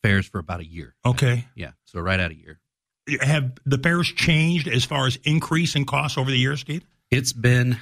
fares 0.02 0.26
for 0.26 0.38
about 0.38 0.60
a 0.60 0.66
year. 0.66 0.94
Okay. 1.04 1.46
Yeah, 1.56 1.72
so 1.84 2.00
right 2.00 2.20
out 2.20 2.30
a 2.30 2.36
year. 2.36 2.60
Have 3.20 3.52
the 3.66 3.78
fares 3.78 4.08
changed 4.08 4.66
as 4.66 4.84
far 4.84 5.06
as 5.06 5.18
increase 5.24 5.76
in 5.76 5.84
costs 5.84 6.16
over 6.16 6.30
the 6.30 6.38
years, 6.38 6.60
Steve? 6.60 6.84
It's 7.10 7.32
been, 7.32 7.78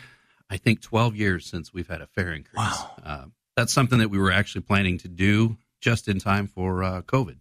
I 0.50 0.56
think, 0.56 0.80
12 0.82 1.16
years 1.16 1.46
since 1.46 1.72
we've 1.72 1.88
had 1.88 2.00
a 2.00 2.06
fare 2.08 2.32
increase. 2.32 2.56
Wow. 2.56 2.90
Uh, 3.04 3.24
that's 3.56 3.72
something 3.72 3.98
that 3.98 4.08
we 4.08 4.18
were 4.18 4.32
actually 4.32 4.62
planning 4.62 4.98
to 4.98 5.08
do 5.08 5.56
just 5.80 6.08
in 6.08 6.18
time 6.18 6.48
for 6.48 6.82
uh, 6.82 7.02
COVID. 7.02 7.36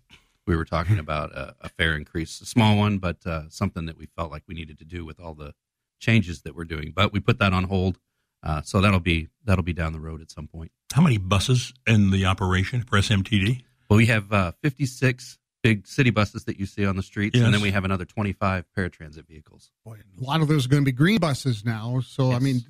We 0.45 0.55
were 0.55 0.65
talking 0.65 0.99
about 0.99 1.31
a, 1.31 1.55
a 1.61 1.69
fare 1.69 1.95
increase, 1.95 2.41
a 2.41 2.45
small 2.45 2.77
one, 2.77 2.97
but 2.97 3.25
uh, 3.25 3.49
something 3.49 3.85
that 3.85 3.97
we 3.97 4.07
felt 4.17 4.31
like 4.31 4.43
we 4.47 4.55
needed 4.55 4.79
to 4.79 4.85
do 4.85 5.05
with 5.05 5.19
all 5.19 5.33
the 5.33 5.53
changes 5.99 6.41
that 6.41 6.55
we're 6.55 6.65
doing. 6.65 6.91
But 6.95 7.13
we 7.13 7.19
put 7.19 7.39
that 7.39 7.53
on 7.53 7.65
hold, 7.65 7.99
uh, 8.43 8.61
so 8.63 8.81
that'll 8.81 8.99
be 8.99 9.29
that'll 9.45 9.63
be 9.63 9.73
down 9.73 9.93
the 9.93 9.99
road 9.99 10.21
at 10.21 10.31
some 10.31 10.47
point. 10.47 10.71
How 10.93 11.01
many 11.01 11.17
buses 11.17 11.73
in 11.87 12.11
the 12.11 12.25
operation 12.25 12.81
for 12.81 12.97
SMTD? 12.97 13.63
Well, 13.89 13.97
we 13.97 14.07
have 14.07 14.33
uh, 14.33 14.51
56 14.61 15.37
big 15.63 15.87
city 15.87 16.09
buses 16.09 16.45
that 16.45 16.59
you 16.59 16.65
see 16.65 16.85
on 16.85 16.95
the 16.95 17.03
streets, 17.03 17.35
Yes. 17.35 17.45
and 17.45 17.53
then 17.53 17.61
we 17.61 17.71
have 17.71 17.85
another 17.85 18.05
25 18.05 18.65
paratransit 18.77 19.27
vehicles. 19.27 19.71
A 19.85 19.93
lot 20.23 20.41
of 20.41 20.47
those 20.47 20.65
are 20.65 20.69
going 20.69 20.81
to 20.83 20.85
be 20.85 20.91
green 20.91 21.19
buses 21.19 21.63
now. 21.63 21.99
So, 22.01 22.31
I 22.31 22.39
mean, 22.39 22.61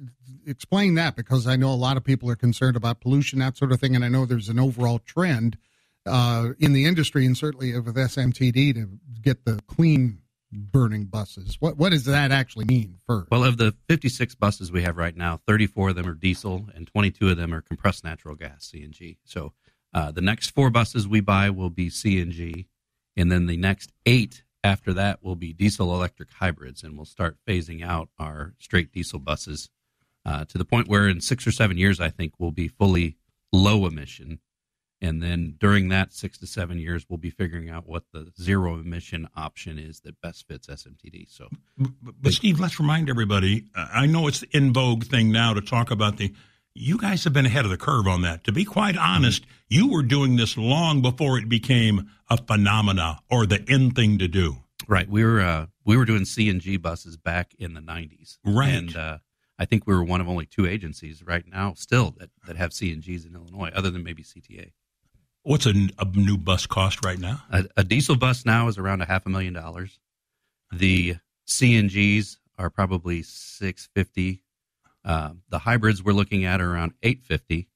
explain 0.46 0.96
that 0.96 1.16
because 1.16 1.48
I 1.48 1.56
know 1.56 1.72
a 1.72 1.76
lot 1.76 1.98
of 1.98 2.04
people 2.04 2.30
are 2.30 2.36
concerned 2.36 2.76
about 2.76 3.00
pollution, 3.02 3.40
that 3.40 3.58
sort 3.58 3.72
of 3.72 3.80
thing. 3.80 3.96
And 3.96 4.04
I 4.04 4.10
know 4.10 4.26
there's 4.26 4.50
an 4.50 4.60
overall 4.60 5.00
trend 5.00 5.58
uh, 6.06 6.50
in 6.60 6.74
the 6.74 6.86
industry 6.86 7.26
and 7.26 7.38
certainly 7.38 7.78
with 7.80 7.96
SMTD 7.96 8.74
to 8.76 8.90
get 9.22 9.46
the 9.46 9.60
clean 9.68 10.20
burning 10.52 11.06
buses. 11.06 11.56
What 11.62 11.78
What 11.78 11.92
does 11.92 12.04
that 12.06 12.32
actually 12.32 12.66
mean 12.66 12.98
first? 13.08 13.32
Well, 13.32 13.44
of 13.46 13.58
the 13.58 13.74
56 13.88 14.36
buses 14.36 14.70
we 14.72 14.82
have 14.82 14.98
right 14.98 15.16
now, 15.16 15.40
34 15.48 15.90
of 15.90 15.96
them 15.96 16.08
are 16.08 16.14
diesel 16.14 16.68
and 16.76 16.88
22 16.88 17.30
of 17.30 17.38
them 17.38 17.54
are 17.54 17.62
compressed 17.62 18.04
natural 18.04 18.36
gas, 18.36 18.70
CNG. 18.74 19.18
So 19.24 19.54
uh, 19.94 20.12
the 20.12 20.22
next 20.22 20.50
four 20.52 20.70
buses 20.70 21.08
we 21.08 21.22
buy 21.22 21.50
will 21.52 21.70
be 21.70 21.90
CNG, 21.90 22.66
and 23.16 23.32
then 23.32 23.48
the 23.48 23.58
next 23.58 23.92
eight 24.06 24.44
after 24.64 24.94
that 24.94 25.24
will 25.24 25.36
be 25.36 25.54
diesel 25.54 25.94
electric 25.94 26.32
hybrids, 26.32 26.84
and 26.84 26.96
we'll 26.96 27.06
start 27.06 27.38
phasing 27.48 27.84
out 27.84 28.10
our 28.20 28.54
straight 28.60 28.92
diesel 28.92 29.20
buses 29.20 29.70
uh, 30.26 30.46
to 30.46 30.58
the 30.58 30.66
point 30.66 30.88
where 30.88 31.08
in 31.08 31.22
six 31.22 31.48
or 31.48 31.52
seven 31.52 31.78
years, 31.78 32.00
I 32.00 32.10
think 32.10 32.34
we'll 32.38 32.52
be 32.52 32.68
fully 32.68 33.18
low 33.52 33.86
emission. 33.86 34.40
And 35.04 35.22
then 35.22 35.56
during 35.60 35.90
that 35.90 36.14
six 36.14 36.38
to 36.40 36.48
seven 36.48 36.78
years, 36.78 37.08
we'll 37.10 37.18
be 37.18 37.32
figuring 37.32 37.72
out 37.72 37.88
what 37.88 38.04
the 38.14 38.32
zero 38.40 38.76
emission 38.76 39.28
option 39.36 39.80
is 39.80 40.02
that 40.02 40.22
best 40.22 40.48
fits 40.48 40.68
SMTD. 40.68 41.28
So 41.28 41.50
But 42.22 42.34
Steve, 42.34 42.60
let's 42.60 42.80
remind 42.80 43.10
everybody. 43.10 43.66
I 43.76 44.06
know 44.06 44.28
it's 44.28 44.42
the 44.42 44.56
in 44.56 44.74
vogue 44.74 45.06
thing 45.06 45.32
now 45.32 45.54
to 45.54 45.62
talk 45.62 45.90
about 45.90 46.18
the. 46.18 46.34
You 46.74 46.98
guys 46.98 47.26
have 47.26 47.34
been 47.34 47.46
ahead 47.46 47.66
of 47.66 47.72
the 47.72 47.78
curve 47.78 48.08
on 48.08 48.22
that. 48.22 48.46
To 48.46 48.52
be 48.54 48.64
quite 48.64 48.98
honest, 48.98 49.46
you 49.68 49.90
were 49.90 50.04
doing 50.04 50.38
this 50.38 50.58
long 50.58 51.02
before 51.02 51.38
it 51.38 51.50
became 51.50 52.10
a 52.30 52.38
phenomena 52.38 53.20
or 53.30 53.46
the 53.46 53.62
in 53.70 53.92
thing 53.92 54.18
to 54.20 54.28
do. 54.30 54.58
Right. 54.88 55.10
We 55.10 55.24
were 55.24 55.42
uh, 55.42 55.66
we 55.86 55.98
were 55.98 56.06
doing 56.06 56.22
CNG 56.22 56.82
buses 56.82 57.18
back 57.18 57.54
in 57.60 57.74
the 57.74 57.82
'90s. 57.82 58.38
Right. 58.46 58.70
And 58.70 58.96
uh, 58.96 59.18
I 59.60 59.66
think 59.66 59.86
we 59.86 59.94
were 59.94 60.04
one 60.04 60.22
of 60.22 60.30
only 60.30 60.46
two 60.46 60.66
agencies 60.66 61.22
right 61.24 61.46
now 61.46 61.74
still 61.76 62.16
that, 62.20 62.30
that 62.48 62.56
have 62.56 62.72
CNGs 62.72 63.28
in 63.28 63.36
Illinois, 63.36 63.72
other 63.76 63.92
than 63.92 64.04
maybe 64.04 64.24
CTA. 64.24 64.72
What's 65.44 65.66
a, 65.66 65.74
a 66.00 66.06
new 66.06 66.38
bus 66.38 66.68
cost 66.68 67.04
right 67.04 67.20
now? 67.20 67.44
A, 67.52 67.66
a 67.78 67.84
diesel 67.84 68.16
bus 68.16 68.46
now 68.46 68.68
is 68.70 68.78
around 68.78 69.02
a 69.02 69.06
half 69.06 69.26
a 69.26 69.30
million 69.30 69.54
dollars. 69.54 70.00
The 70.72 71.18
CNGs 71.48 72.38
are 72.58 72.70
probably 72.70 73.24
six 73.24 73.90
fifty 73.94 74.44
Uh, 75.04 75.32
the 75.50 75.60
hybrids 75.60 76.04
we're 76.04 76.14
looking 76.14 76.46
at 76.46 76.62
are 76.62 76.74
around 76.74 76.94
850, 77.02 77.68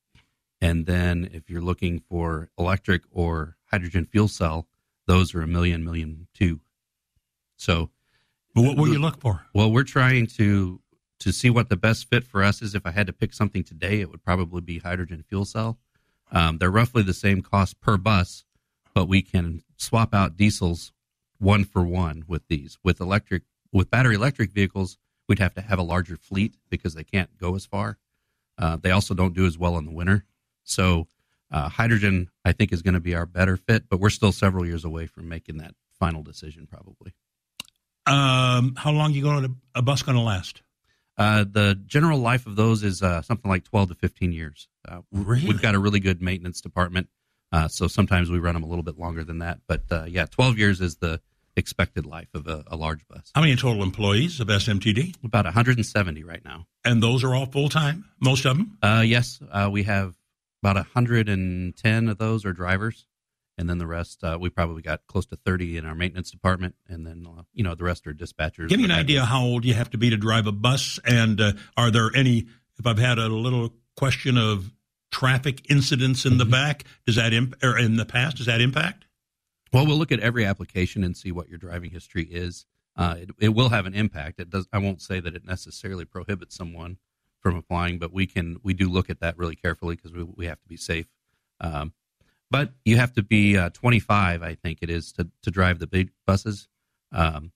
and 0.62 0.86
then 0.86 1.30
if 1.34 1.50
you're 1.50 1.62
looking 1.62 2.00
for 2.00 2.50
electric 2.58 3.04
or 3.12 3.58
hydrogen 3.66 4.06
fuel 4.06 4.28
cell, 4.28 4.68
those 5.08 5.34
are 5.34 5.42
a 5.42 5.48
million, 5.48 5.84
million 5.84 6.28
two. 6.34 6.60
So, 7.58 7.90
but 8.54 8.64
what 8.64 8.78
will 8.78 8.88
you 8.88 9.00
look 9.00 9.20
for? 9.20 9.46
Well, 9.54 9.72
we're 9.72 9.84
trying 9.84 10.28
to 10.38 10.82
to 11.20 11.32
see 11.32 11.50
what 11.50 11.70
the 11.70 11.78
best 11.78 12.10
fit 12.10 12.24
for 12.24 12.44
us 12.44 12.62
is. 12.62 12.76
If 12.76 12.86
I 12.86 12.92
had 12.92 13.08
to 13.08 13.14
pick 13.14 13.34
something 13.34 13.64
today, 13.64 14.02
it 14.02 14.12
would 14.12 14.24
probably 14.24 14.62
be 14.62 14.80
hydrogen 14.80 15.24
fuel 15.28 15.46
cell. 15.46 15.80
Um, 16.32 16.58
they're 16.58 16.72
roughly 16.72 17.04
the 17.04 17.14
same 17.14 17.42
cost 17.42 17.80
per 17.80 17.98
bus, 17.98 18.46
but 18.94 19.08
we 19.08 19.22
can 19.22 19.64
swap 19.78 20.14
out 20.14 20.36
diesels 20.38 20.92
one 21.40 21.64
for 21.64 21.84
one 21.84 22.24
with 22.28 22.48
these. 22.48 22.78
With 22.84 23.00
electric, 23.00 23.44
with 23.72 23.90
battery 23.90 24.16
electric 24.16 24.52
vehicles, 24.52 24.98
we'd 25.28 25.40
have 25.40 25.54
to 25.56 25.62
have 25.62 25.80
a 25.80 25.84
larger 25.84 26.18
fleet 26.18 26.56
because 26.70 26.94
they 26.94 27.04
can't 27.04 27.38
go 27.38 27.56
as 27.56 27.66
far. 27.66 27.98
Uh, 28.58 28.78
they 28.78 28.92
also 28.92 29.14
don't 29.14 29.34
do 29.34 29.46
as 29.46 29.58
well 29.58 29.78
in 29.78 29.86
the 29.86 29.92
winter. 29.92 30.24
So 30.64 31.08
uh, 31.52 31.70
hydrogen, 31.70 32.30
I 32.44 32.52
think, 32.52 32.72
is 32.72 32.82
going 32.82 32.94
to 32.94 33.00
be 33.00 33.16
our 33.16 33.26
better 33.26 33.58
fit, 33.58 33.90
but 33.90 34.00
we're 34.00 34.10
still 34.10 34.32
several 34.32 34.66
years 34.66 34.86
away 34.86 35.08
from 35.08 35.30
making 35.30 35.58
that 35.58 35.74
final 36.00 36.24
decision, 36.24 36.68
probably. 36.68 37.14
Um, 38.06 38.76
how 38.76 38.92
long 38.92 39.14
you 39.14 39.24
going 39.24 39.44
to 39.44 39.52
a 39.74 39.82
bus 39.82 40.04
going 40.04 40.18
to 40.18 40.24
last? 40.24 40.62
Uh, 41.18 41.46
the 41.50 41.80
general 41.86 42.20
life 42.20 42.46
of 42.46 42.56
those 42.56 42.84
is 42.84 43.02
uh, 43.02 43.22
something 43.22 43.50
like 43.50 43.64
12 43.64 43.90
to 43.90 43.96
15 43.96 44.32
years. 44.32 44.68
Uh, 44.88 45.00
really? 45.12 45.48
We've 45.48 45.62
got 45.62 45.76
a 45.76 45.80
really 45.80 46.00
good 46.00 46.22
maintenance 46.22 46.62
department, 46.62 47.08
uh, 47.52 47.68
so 47.68 47.88
sometimes 47.88 48.30
we 48.30 48.38
run 48.38 48.54
them 48.54 48.64
a 48.64 48.68
little 48.68 48.84
bit 48.84 49.00
longer 49.00 49.24
than 49.24 49.40
that. 49.40 49.60
But 49.68 49.84
uh, 49.90 50.06
yeah, 50.08 50.26
12 50.26 50.58
years 50.60 50.82
is 50.82 50.98
the 50.98 51.22
expected 51.58 52.06
life 52.06 52.28
of 52.34 52.48
a, 52.48 52.64
a 52.68 52.76
large 52.76 53.08
bus. 53.08 53.32
How 53.34 53.42
many 53.42 53.56
total 53.56 53.82
employees 53.84 54.40
of 54.40 54.48
SMTD? 54.48 55.16
About 55.24 55.46
170 55.46 56.24
right 56.24 56.44
now. 56.44 56.68
And 56.84 57.02
those 57.02 57.24
are 57.24 57.34
all 57.34 57.46
full 57.46 57.70
time, 57.70 58.06
most 58.20 58.46
of 58.46 58.58
them? 58.58 58.78
Uh, 58.82 59.04
yes, 59.06 59.40
uh, 59.52 59.70
we 59.72 59.84
have 59.84 60.16
about 60.62 60.76
110 60.76 62.08
of 62.10 62.18
those 62.18 62.46
are 62.46 62.54
drivers. 62.54 63.06
And 63.58 63.70
then 63.70 63.78
the 63.78 63.88
rest, 63.88 64.22
uh, 64.22 64.38
we 64.40 64.50
probably 64.50 64.82
got 64.82 65.08
close 65.08 65.26
to 65.28 65.38
30 65.38 65.78
in 65.78 65.86
our 65.86 65.96
maintenance 65.96 66.30
department. 66.30 66.76
And 66.90 67.08
then, 67.08 67.26
uh, 67.26 67.44
you 67.54 67.64
know, 67.64 67.74
the 67.74 67.86
rest 67.86 68.06
are 68.06 68.14
dispatchers. 68.14 68.68
Give 68.68 68.80
me 68.80 68.84
an 68.86 68.92
idea 68.92 69.24
how 69.24 69.44
old 69.46 69.64
you 69.64 69.74
have 69.76 69.90
to 69.92 69.98
be 69.98 70.10
to 70.10 70.18
drive 70.18 70.46
a 70.48 70.52
bus. 70.52 71.00
And 71.06 71.40
uh, 71.40 71.54
are 71.78 71.90
there 71.90 72.10
any, 72.14 72.48
if 72.78 72.86
I've 72.86 72.98
had 72.98 73.18
a 73.18 73.30
little 73.30 73.74
question 73.96 74.38
of 74.38 74.72
traffic 75.12 75.72
incidents 75.72 76.26
in 76.26 76.32
Mm-hmm. 76.34 76.40
the 76.40 76.46
back, 76.46 76.84
does 77.06 77.16
that, 77.16 77.32
imp- 77.32 77.56
or 77.64 77.78
in 77.78 77.96
the 77.96 78.06
past, 78.06 78.36
does 78.38 78.48
that 78.48 78.60
impact? 78.60 79.05
Well, 79.76 79.86
we'll 79.86 79.98
look 79.98 80.14
at 80.14 80.22
every 80.22 80.46
application 80.46 81.04
and 81.04 81.18
see 81.18 81.34
what 81.34 81.50
your 81.50 81.58
driving 81.58 81.92
history 81.92 82.24
is. 82.24 82.66
Uh, 82.96 83.16
it, 83.20 83.30
it 83.42 83.50
will 83.50 83.68
have 83.68 83.86
an 83.86 83.94
impact. 83.94 84.40
It 84.40 84.50
does. 84.50 84.70
I 84.72 84.78
won't 84.78 85.02
say 85.02 85.20
that 85.20 85.36
it 85.36 85.44
necessarily 85.44 86.06
prohibits 86.06 86.56
someone 86.56 86.98
from 87.42 87.58
applying, 87.58 88.00
but 88.00 88.14
we 88.14 88.26
can. 88.26 88.56
We 88.64 88.74
do 88.74 88.88
look 88.88 89.10
at 89.10 89.20
that 89.20 89.38
really 89.38 89.58
carefully 89.58 89.98
because 89.98 90.14
we 90.14 90.24
we 90.24 90.46
have 90.46 90.62
to 90.62 90.68
be 90.70 90.78
safe. 90.78 91.08
Um, 91.60 91.92
but 92.50 92.72
you 92.86 92.96
have 92.96 93.12
to 93.16 93.22
be 93.22 93.58
uh, 93.58 93.70
25, 93.72 94.44
I 94.44 94.56
think 94.56 94.80
it 94.82 94.90
is, 94.90 95.12
to 95.12 95.28
to 95.42 95.52
drive 95.52 95.80
the 95.80 95.88
big 95.88 96.12
buses, 96.26 96.70
um, 97.12 97.52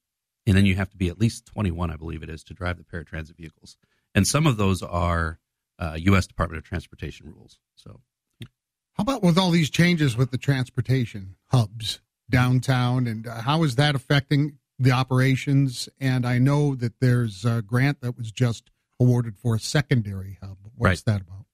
and 0.46 0.58
then 0.58 0.66
you 0.66 0.76
have 0.76 0.90
to 0.90 0.98
be 0.98 1.08
at 1.08 1.22
least 1.22 1.46
21, 1.46 1.90
I 1.90 1.96
believe 1.96 2.22
it 2.22 2.30
is, 2.30 2.44
to 2.44 2.54
drive 2.54 2.76
the 2.76 2.84
paratransit 2.84 3.38
vehicles. 3.38 3.78
And 4.14 4.28
some 4.28 4.46
of 4.46 4.58
those 4.58 4.84
are 4.84 5.40
uh, 5.80 5.96
U.S. 5.98 6.28
Department 6.28 6.58
of 6.58 6.66
Transportation 6.66 7.34
rules. 7.34 7.60
So 7.76 8.02
How 8.96 9.04
about 9.04 9.24
with 9.24 9.38
all 9.38 9.52
these 9.52 9.70
changes 9.70 10.18
with 10.18 10.32
the 10.32 10.38
transportation 10.38 11.38
hubs 11.46 12.02
downtown, 12.30 13.08
and 13.08 13.28
uh, 13.28 13.42
how 13.42 13.64
is 13.64 13.76
that 13.76 13.96
affecting 13.96 14.58
the 14.78 14.92
operations? 14.92 15.90
And 16.00 16.26
I 16.26 16.38
know 16.40 16.76
that 16.76 17.00
there's 17.00 17.46
a 17.46 17.62
grant 17.62 18.02
that 18.02 18.18
was 18.18 18.32
just 18.32 18.70
awarded 19.00 19.38
for 19.38 19.56
a 19.56 19.60
secondary 19.60 20.38
hub. 20.42 20.58
What's 20.76 21.06
Right. 21.06 21.14
that 21.14 21.22
about? 21.22 21.46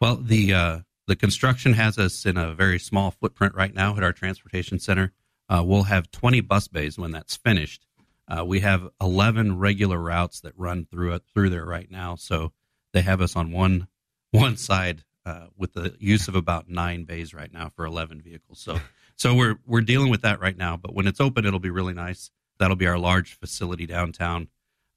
Well, 0.00 0.16
the 0.16 0.54
uh, 0.54 0.78
the 1.06 1.16
construction 1.16 1.74
has 1.74 1.98
us 1.98 2.24
in 2.24 2.36
a 2.36 2.54
very 2.54 2.78
small 2.78 3.10
footprint 3.10 3.54
right 3.54 3.74
now 3.74 3.96
at 3.96 4.02
our 4.02 4.12
transportation 4.12 4.78
center. 4.78 5.12
Uh, 5.48 5.62
we'll 5.66 5.82
have 5.84 6.10
20 6.10 6.40
bus 6.42 6.68
bays 6.68 6.96
when 6.98 7.10
that's 7.10 7.36
finished. 7.36 7.84
Uh, 8.28 8.44
we 8.44 8.60
have 8.60 8.88
11 9.00 9.58
regular 9.58 9.98
routes 9.98 10.40
that 10.42 10.52
run 10.56 10.86
through 10.88 11.14
it 11.14 11.22
through 11.34 11.50
there 11.50 11.64
right 11.66 11.90
now. 11.90 12.14
So 12.14 12.52
they 12.92 13.02
have 13.02 13.20
us 13.20 13.34
on 13.34 13.50
one 13.50 13.88
one 14.30 14.56
side 14.56 15.02
uh, 15.26 15.46
with 15.56 15.72
the 15.72 15.96
use 15.98 16.28
of 16.28 16.36
about 16.36 16.68
nine 16.68 17.02
bays 17.04 17.34
right 17.34 17.52
now 17.52 17.68
for 17.68 17.84
11 17.84 18.20
vehicles. 18.22 18.60
So 18.60 18.78
so 19.20 19.34
we're 19.34 19.58
we're 19.66 19.82
dealing 19.82 20.08
with 20.08 20.22
that 20.22 20.40
right 20.40 20.56
now. 20.56 20.78
But 20.78 20.94
when 20.94 21.06
it's 21.06 21.20
open, 21.20 21.44
it'll 21.44 21.60
be 21.60 21.68
really 21.68 21.92
nice. 21.92 22.30
That'll 22.58 22.74
be 22.74 22.86
our 22.86 22.98
large 22.98 23.38
facility 23.38 23.84
downtown. 23.84 24.48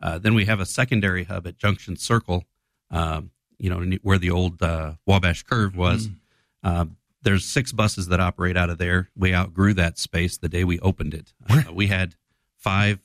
Uh, 0.01 0.17
then 0.17 0.33
we 0.33 0.45
have 0.45 0.61
a 0.61 0.65
secondary 0.65 1.25
hub 1.25 1.45
at 1.45 1.57
Junction 1.57 1.97
Circle, 1.97 2.45
um, 2.89 3.31
you 3.57 3.69
know, 3.69 3.97
where 4.01 4.17
the 4.17 4.31
old 4.31 4.63
uh, 4.63 4.93
Wabash 5.05 5.43
Curve 5.43 5.75
was. 5.75 6.07
Uh, 6.63 6.85
there's 7.21 7.43
six 7.43 7.73
buses 7.73 8.07
that 8.07 8.21
operate 8.21 8.55
out 8.55 8.69
of 8.69 8.77
there. 8.77 9.09
We 9.15 9.33
outgrew 9.33 9.73
that 9.73 9.97
space 9.97 10.37
the 10.37 10.47
day 10.47 10.63
we 10.63 10.79
opened 10.79 11.13
it. 11.13 11.33
Uh, 11.49 11.63
we 11.73 11.87
had 11.87 12.15
five 12.57 12.99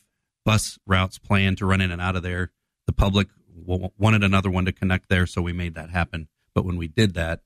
bus 0.45 0.79
routes 0.87 1.19
planned 1.19 1.59
to 1.59 1.67
run 1.67 1.81
in 1.81 1.91
and 1.91 2.01
out 2.01 2.15
of 2.15 2.23
there. 2.23 2.53
The 2.87 2.93
public 2.93 3.27
w- 3.67 3.91
wanted 3.99 4.23
another 4.23 4.51
one 4.51 4.67
to 4.67 4.73
connect 4.73 5.09
there, 5.09 5.27
so 5.27 5.43
we 5.43 5.53
made 5.53 5.75
that 5.75 5.91
happen. 5.91 6.29
But 6.55 6.65
when 6.65 6.77
we 6.77 6.87
did 6.87 7.15
that, 7.15 7.41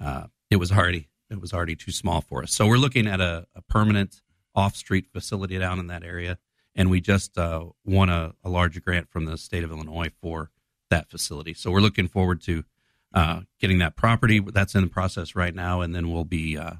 uh, 0.00 0.26
it 0.48 0.56
was 0.56 0.70
already 0.70 1.08
it 1.30 1.40
was 1.40 1.52
already 1.52 1.76
too 1.76 1.92
small 1.92 2.20
for 2.20 2.42
us. 2.42 2.52
So 2.52 2.66
we're 2.66 2.78
looking 2.78 3.06
at 3.06 3.20
a, 3.20 3.46
a 3.54 3.62
permanent 3.62 4.20
off-street 4.54 5.06
facility 5.12 5.58
down 5.58 5.78
in 5.78 5.88
that 5.88 6.02
area, 6.02 6.38
and 6.74 6.90
we 6.90 7.00
just 7.00 7.36
uh, 7.36 7.66
won 7.84 8.08
a, 8.08 8.34
a 8.44 8.48
large 8.48 8.82
grant 8.82 9.10
from 9.10 9.24
the 9.24 9.36
state 9.36 9.64
of 9.64 9.70
Illinois 9.70 10.10
for 10.20 10.50
that 10.90 11.10
facility. 11.10 11.54
So 11.54 11.70
we're 11.70 11.80
looking 11.80 12.08
forward 12.08 12.40
to 12.42 12.64
uh, 13.14 13.40
getting 13.60 13.78
that 13.78 13.96
property. 13.96 14.40
That's 14.40 14.74
in 14.74 14.82
the 14.82 14.90
process 14.90 15.34
right 15.34 15.54
now, 15.54 15.80
and 15.80 15.94
then 15.94 16.10
we'll 16.10 16.24
be 16.24 16.56
uh, 16.56 16.74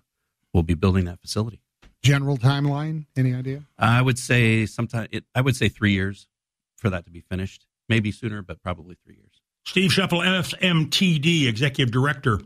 we'll 0.52 0.62
be 0.62 0.74
building 0.74 1.06
that 1.06 1.20
facility. 1.20 1.60
General 2.02 2.36
timeline? 2.36 3.06
Any 3.16 3.34
idea? 3.34 3.64
I 3.78 4.00
would 4.02 4.18
say 4.18 4.66
sometime. 4.66 5.08
It, 5.10 5.24
I 5.34 5.40
would 5.40 5.56
say 5.56 5.68
three 5.68 5.92
years 5.92 6.28
for 6.76 6.90
that 6.90 7.04
to 7.06 7.10
be 7.10 7.20
finished. 7.20 7.66
Maybe 7.88 8.12
sooner, 8.12 8.42
but 8.42 8.62
probably 8.62 8.96
three 9.04 9.14
years. 9.14 9.40
Steve 9.64 9.90
Sheffel, 9.90 10.24
SMTD 10.24 11.48
Executive 11.48 11.92
Director. 11.92 12.40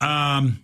Um, 0.00 0.62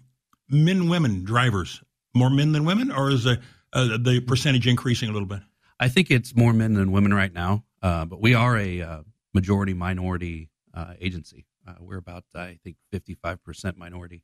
men, 0.49 0.89
women 0.89 1.25
drivers, 1.25 1.83
more 2.15 2.31
men 2.31 2.53
than 2.53 2.65
women, 2.65 2.91
or 2.91 3.11
is 3.11 3.25
the 3.25 3.41
uh, 3.73 3.97
the 3.99 4.21
percentage 4.21 4.67
increasing 4.67 5.09
a 5.09 5.13
little 5.13 5.29
bit? 5.29 5.41
I 5.81 5.89
think 5.89 6.11
it's 6.11 6.35
more 6.37 6.53
men 6.53 6.75
than 6.75 6.93
women 6.93 7.13
right 7.13 7.33
now, 7.33 7.65
uh, 7.83 8.05
but 8.05 8.21
we 8.21 8.35
are 8.35 8.57
a 8.57 8.81
uh, 8.81 9.03
majority 9.33 9.75
minority 9.75 10.51
uh, 10.73 10.95
agency. 11.01 11.47
Uh, 11.67 11.75
we're 11.81 11.97
about, 11.97 12.25
I 12.35 12.59
think, 12.63 12.77
fifty-five 12.93 13.43
percent 13.43 13.77
minority. 13.77 14.23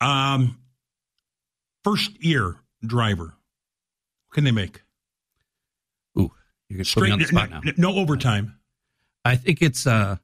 Um, 0.00 0.60
first 1.82 2.22
year 2.22 2.56
driver, 2.84 3.34
what 4.26 4.34
can 4.34 4.44
they 4.44 4.52
make? 4.52 4.82
Ooh, 6.18 6.30
you're 6.68 6.84
me 7.02 7.10
on 7.10 7.18
the 7.18 7.24
spot 7.24 7.50
no, 7.50 7.60
now. 7.60 7.72
no 7.76 7.94
overtime. 7.96 8.58
I 9.24 9.36
think 9.36 9.62
it's 9.62 9.86
uh, 9.86 10.16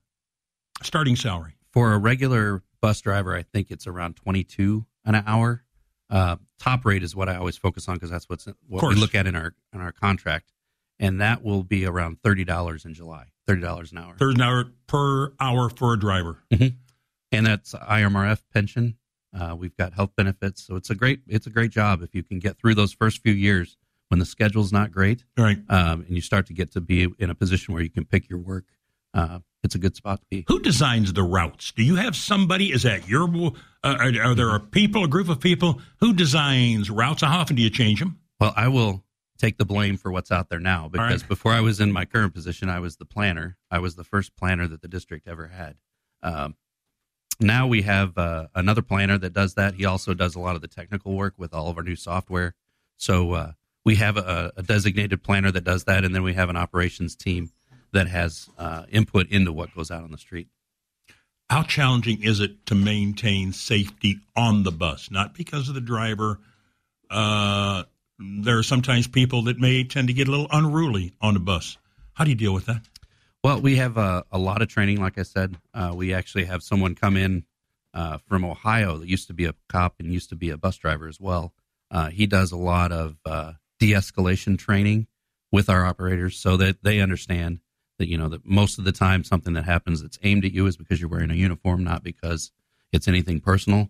starting 0.82 1.16
salary 1.16 1.56
for 1.72 1.94
a 1.94 1.98
regular 1.98 2.62
bus 2.82 3.00
driver. 3.00 3.34
I 3.34 3.42
think 3.42 3.70
it's 3.70 3.86
around 3.86 4.16
twenty-two 4.16 4.84
an 5.04 5.14
hour. 5.26 5.62
Uh, 6.08 6.36
top 6.58 6.84
rate 6.84 7.02
is 7.02 7.14
what 7.14 7.28
I 7.28 7.36
always 7.36 7.56
focus 7.56 7.88
on 7.88 7.94
because 7.96 8.10
that's 8.10 8.28
what's 8.28 8.46
what 8.66 8.82
we 8.82 8.94
look 8.96 9.14
at 9.14 9.26
in 9.26 9.36
our 9.36 9.54
in 9.72 9.80
our 9.80 9.92
contract, 9.92 10.52
and 10.98 11.20
that 11.20 11.42
will 11.44 11.62
be 11.62 11.86
around 11.86 12.18
thirty 12.22 12.44
dollars 12.44 12.84
in 12.84 12.94
July. 12.94 13.26
Thirty 13.46 13.60
dollars 13.60 13.92
an 13.92 13.98
hour. 13.98 14.16
Third 14.18 14.34
an 14.36 14.42
hour 14.42 14.64
per 14.86 15.32
hour 15.40 15.68
for 15.70 15.94
a 15.94 15.98
driver. 15.98 16.38
Mhm. 16.52 16.74
And 17.32 17.46
that's 17.46 17.74
IMRF 17.74 18.40
pension. 18.52 18.96
Uh, 19.32 19.54
we've 19.56 19.76
got 19.76 19.92
health 19.92 20.10
benefits, 20.16 20.66
so 20.66 20.74
it's 20.74 20.90
a 20.90 20.94
great 20.96 21.20
it's 21.28 21.46
a 21.46 21.50
great 21.50 21.70
job 21.70 22.02
if 22.02 22.14
you 22.14 22.24
can 22.24 22.40
get 22.40 22.58
through 22.58 22.74
those 22.74 22.92
first 22.92 23.22
few 23.22 23.32
years 23.32 23.76
when 24.08 24.18
the 24.18 24.26
schedule's 24.26 24.72
not 24.72 24.90
great, 24.90 25.24
right? 25.36 25.58
Um, 25.68 26.00
and 26.00 26.10
you 26.10 26.20
start 26.20 26.46
to 26.46 26.52
get 26.52 26.72
to 26.72 26.80
be 26.80 27.06
in 27.20 27.30
a 27.30 27.34
position 27.36 27.72
where 27.72 27.82
you 27.84 27.90
can 27.90 28.04
pick 28.04 28.28
your 28.28 28.40
work. 28.40 28.64
Uh, 29.12 29.40
it's 29.62 29.75
a 29.75 29.79
good 29.79 29.96
spot 29.96 30.20
to 30.20 30.27
be. 30.31 30.44
Who 30.49 30.61
designs 30.61 31.12
the 31.12 31.23
routes? 31.23 31.73
Do 31.73 31.83
you 31.83 31.96
have 31.96 32.16
somebody? 32.16 32.73
Is 32.73 32.85
that 32.85 33.09
your? 33.09 33.29
Uh, 33.83 33.96
are, 33.99 34.23
are 34.23 34.35
there 34.35 34.55
a 34.55 34.61
people, 34.61 35.05
a 35.05 35.09
group 35.09 35.29
of 35.29 35.40
people 35.40 35.81
who 35.99 36.12
designs 36.14 36.90
routes? 36.90 37.23
How 37.23 37.40
often 37.40 37.57
do 37.57 37.62
you 37.62 37.70
change 37.70 38.01
them? 38.01 38.18
Well, 38.40 38.55
I 38.57 38.68
will 38.68 39.05
take 39.38 39.59
the 39.59 39.64
blame 39.64 39.96
for 39.96 40.12
what's 40.12 40.31
out 40.31 40.49
there 40.49 40.61
now 40.61 40.88
because 40.88 41.23
right. 41.23 41.29
before 41.29 41.53
I 41.53 41.61
was 41.61 41.81
in 41.81 41.92
my 41.92 42.05
current 42.05 42.35
position, 42.35 42.68
I 42.68 42.81
was 42.81 42.96
the 42.96 43.05
planner. 43.05 43.57
I 43.70 43.79
was 43.79 43.96
the 43.96 44.05
first 44.05 44.37
planner 44.37 44.68
that 44.68 44.83
the 44.83 44.88
district 44.88 45.27
ever 45.27 45.49
had. 45.49 45.77
Um, 46.23 46.57
now 47.40 47.66
we 47.66 47.83
have 47.83 48.18
uh, 48.18 48.49
another 48.55 48.83
planner 48.83 49.16
that 49.16 49.33
does 49.33 49.55
that. 49.55 49.75
He 49.75 49.87
also 49.87 50.12
does 50.12 50.35
a 50.35 50.40
lot 50.40 50.57
of 50.57 50.62
the 50.62 50.68
technical 50.68 51.14
work 51.14 51.35
with 51.38 51.55
all 51.55 51.68
of 51.68 51.79
our 51.79 51.83
new 51.83 51.96
software. 51.96 52.55
So 52.99 53.33
uh, 53.33 53.53
we 53.85 53.96
have 53.96 54.18
a, 54.18 54.53
a 54.57 54.62
designated 54.62 55.23
planner 55.23 55.51
that 55.51 55.64
does 55.64 55.85
that, 55.85 56.05
and 56.05 56.14
then 56.14 56.23
we 56.23 56.35
have 56.35 56.51
an 56.51 56.57
operations 56.57 57.16
team 57.16 57.51
that 57.92 58.09
has 58.09 58.48
uh, 58.59 58.85
input 58.90 59.29
into 59.29 59.53
what 59.53 59.74
goes 59.74 59.90
out 59.90 60.05
on 60.05 60.11
the 60.11 60.18
street. 60.18 60.48
How 61.48 61.64
challenging 61.64 62.22
is 62.22 62.38
it 62.40 62.66
to 62.66 62.74
maintain 62.74 63.53
safety 63.53 64.20
on 64.37 64.62
the 64.62 64.70
bus? 64.70 65.11
Not 65.11 65.35
because 65.35 65.68
of 65.68 65.74
the 65.74 65.81
driver. 65.81 66.38
Uh, 67.11 67.83
there 68.18 68.59
are 68.59 68.62
sometimes 68.62 69.09
people 69.09 69.42
that 69.44 69.59
may 69.59 69.83
tend 69.83 70.09
to 70.09 70.14
get 70.14 70.29
a 70.29 70.31
little 70.31 70.46
unruly 70.53 71.12
on 71.20 71.35
the 71.35 71.40
bus. 71.40 71.76
How 72.14 72.24
do 72.24 72.31
you 72.31 72.37
deal 72.37 72.55
with 72.55 72.66
that? 72.66 72.83
Well, 73.42 73.61
we 73.61 73.76
have 73.76 73.96
a, 73.96 74.24
a 74.31 74.38
lot 74.38 74.62
of 74.62 74.68
training. 74.68 75.00
Like 75.00 75.18
I 75.18 75.22
said, 75.22 75.57
uh, 75.72 75.92
we 75.94 76.12
actually 76.14 76.44
have 76.44 76.62
someone 76.62 76.94
come 76.94 77.16
in 77.16 77.44
uh, 77.94 78.18
from 78.29 78.44
Ohio 78.44 78.98
that 78.98 79.09
used 79.09 79.26
to 79.29 79.35
be 79.35 79.46
a 79.46 79.55
cop 79.68 79.94
and 79.98 80.12
used 80.12 80.29
to 80.29 80.37
be 80.37 80.50
a 80.50 80.57
bus 80.57 80.76
driver 80.76 81.09
as 81.09 81.18
well. 81.18 81.53
Uh, 81.90 82.11
he 82.11 82.26
does 82.26 82.53
a 82.53 82.57
lot 82.57 82.92
of 82.92 83.16
uh, 83.24 83.55
de-escalation 83.81 84.59
training 84.59 85.09
with 85.50 85.68
our 85.68 85.85
operators 85.85 86.37
so 86.37 86.57
that 86.59 86.83
they 86.83 87.00
understand 87.00 87.59
that 88.00 88.08
you 88.08 88.18
know 88.18 88.28
that 88.28 88.44
most 88.44 88.78
of 88.78 88.84
the 88.84 88.92
time 88.92 89.22
something 89.22 89.52
that 89.52 89.64
happens 89.64 90.02
that's 90.02 90.18
aimed 90.24 90.44
at 90.44 90.52
you 90.52 90.66
is 90.66 90.76
because 90.76 91.00
you're 91.00 91.08
wearing 91.08 91.30
a 91.30 91.34
uniform, 91.34 91.84
not 91.84 92.02
because 92.02 92.50
it's 92.92 93.06
anything 93.06 93.40
personal. 93.40 93.88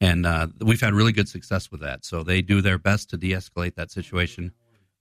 And 0.00 0.26
uh, 0.26 0.48
we've 0.60 0.80
had 0.80 0.94
really 0.94 1.12
good 1.12 1.28
success 1.28 1.70
with 1.70 1.80
that. 1.80 2.04
So 2.04 2.24
they 2.24 2.42
do 2.42 2.60
their 2.60 2.76
best 2.76 3.08
to 3.10 3.16
de-escalate 3.16 3.76
that 3.76 3.92
situation. 3.92 4.52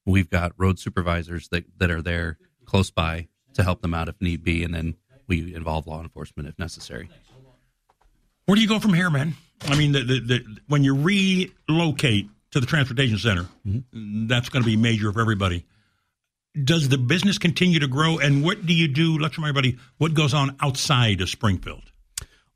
We've 0.06 0.30
got 0.30 0.54
road 0.58 0.78
supervisors 0.80 1.48
that, 1.50 1.66
that 1.80 1.90
are 1.90 2.04
there 2.04 2.38
close 2.66 2.92
by 2.92 3.28
to 3.56 3.64
help 3.64 3.82
them 3.82 3.94
out 3.96 4.08
if 4.08 4.22
need 4.22 4.44
be, 4.44 4.64
and 4.64 4.74
then 4.74 4.96
we 5.28 5.54
involve 5.56 5.88
law 5.88 6.02
enforcement 6.02 6.48
if 6.48 6.58
necessary. 6.60 7.10
Where 8.46 8.56
do 8.56 8.62
you 8.62 8.68
go 8.68 8.80
from 8.80 8.94
here, 8.94 9.10
man? 9.10 9.34
I 9.68 9.76
mean, 9.76 9.92
the, 9.92 10.04
the, 10.04 10.20
the, 10.20 10.58
when 10.68 10.84
you 10.84 10.96
relocate 10.96 12.30
to 12.52 12.60
the 12.60 12.66
transportation 12.68 13.18
center, 13.18 13.48
Mm-hmm. 13.68 14.28
that's 14.28 14.50
going 14.50 14.64
to 14.64 14.70
be 14.70 14.78
major 14.78 15.12
for 15.12 15.22
everybody. 15.22 15.66
Does 16.62 16.90
the 16.90 16.98
business 16.98 17.38
continue 17.38 17.80
to 17.80 17.88
grow, 17.88 18.18
and 18.18 18.44
what 18.44 18.66
do 18.66 18.74
you 18.74 18.88
do? 18.90 19.18
Let's 19.18 19.38
remind 19.38 19.58
everybody 19.58 19.78
what 19.98 20.14
goes 20.14 20.34
on 20.34 20.58
outside 20.60 21.22
of 21.22 21.30
Springfield. 21.30 21.84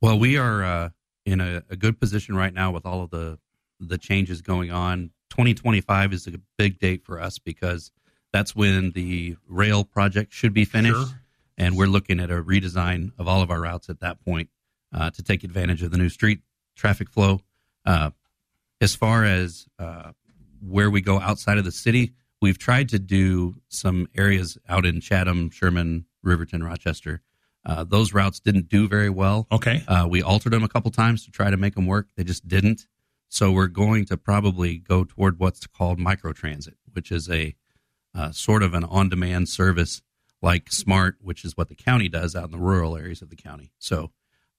Well, 0.02 0.20
we 0.20 0.38
are 0.38 0.64
uh, 0.66 0.90
in 1.26 1.40
a, 1.40 1.64
a 1.70 1.78
good 1.78 1.98
position 2.00 2.36
right 2.36 2.54
now 2.54 2.72
with 2.72 2.86
all 2.86 3.02
of 3.04 3.10
the 3.10 3.40
the 3.80 3.98
changes 3.98 4.42
going 4.42 4.72
on. 4.72 5.12
2025 5.30 6.14
is 6.14 6.28
a 6.28 6.34
big 6.58 6.80
date 6.80 7.04
for 7.06 7.22
us 7.22 7.40
because 7.40 7.92
that's 8.34 8.56
when 8.56 8.92
the 8.92 9.36
rail 9.48 9.84
project 9.86 10.34
should 10.34 10.54
be 10.54 10.66
finished, 10.66 10.96
Sure. 10.96 11.22
and 11.58 11.78
we're 11.78 11.88
looking 11.88 12.20
at 12.20 12.30
a 12.32 12.42
redesign 12.44 13.12
of 13.18 13.28
all 13.28 13.42
of 13.42 13.50
our 13.52 13.62
routes 13.62 13.90
at 13.90 14.00
that 14.02 14.24
point 14.24 14.50
uh, 14.94 15.10
to 15.12 15.24
take 15.24 15.44
advantage 15.46 15.84
of 15.84 15.92
the 15.92 15.98
new 15.98 16.10
street 16.10 16.40
traffic 16.76 17.10
flow. 17.10 17.40
Uh, 17.86 18.12
as 18.82 18.94
far 18.96 19.24
as 19.24 19.68
uh, 19.80 20.12
where 20.66 20.90
we 20.90 21.00
go 21.02 21.20
outside 21.20 21.58
of 21.58 21.64
the 21.66 21.72
city, 21.72 22.12
we've 22.46 22.60
tried 22.60 22.90
to 22.90 23.00
do 23.00 23.56
some 23.70 24.08
areas 24.16 24.56
out 24.70 24.86
in 24.86 25.02
Chatham, 25.02 25.50
Sherman, 25.50 26.06
Riverton, 26.22 26.62
Rochester. 26.62 27.24
Uh, 27.66 27.84
those 27.84 28.14
routes 28.14 28.40
didn't 28.40 28.70
do 28.70 28.88
very 28.88 29.10
well. 29.10 29.48
Okay. 29.52 29.84
Uh, 29.88 30.06
we 30.08 30.22
altered 30.22 30.54
them 30.54 30.64
a 30.64 30.68
couple 30.68 30.92
times 30.92 31.26
to 31.26 31.32
try 31.32 31.50
to 31.50 31.58
make 31.58 31.74
them 31.74 31.88
work. 31.88 32.08
They 32.16 32.24
just 32.24 32.48
didn't. 32.48 32.86
So 33.30 33.52
we're 33.52 33.66
going 33.66 34.06
to 34.06 34.16
probably 34.16 34.78
go 34.78 35.04
toward 35.04 35.40
what's 35.40 35.66
called 35.66 35.98
microtransit, 35.98 36.76
which 36.94 37.12
is 37.12 37.28
a 37.32 37.56
uh, 38.14 38.32
sort 38.32 38.62
of 38.62 38.76
an 38.76 38.84
on-demand 38.84 39.50
service 39.50 40.04
like 40.40 40.72
Smart, 40.72 41.16
which 41.22 41.44
is 41.44 41.58
what 41.58 41.68
the 41.68 41.76
county 41.76 42.10
does 42.10 42.36
out 42.36 42.46
in 42.46 42.52
the 42.52 42.60
rural 42.60 42.96
areas 42.96 43.24
of 43.24 43.32
the 43.32 43.36
county. 43.36 43.72
So 43.80 44.12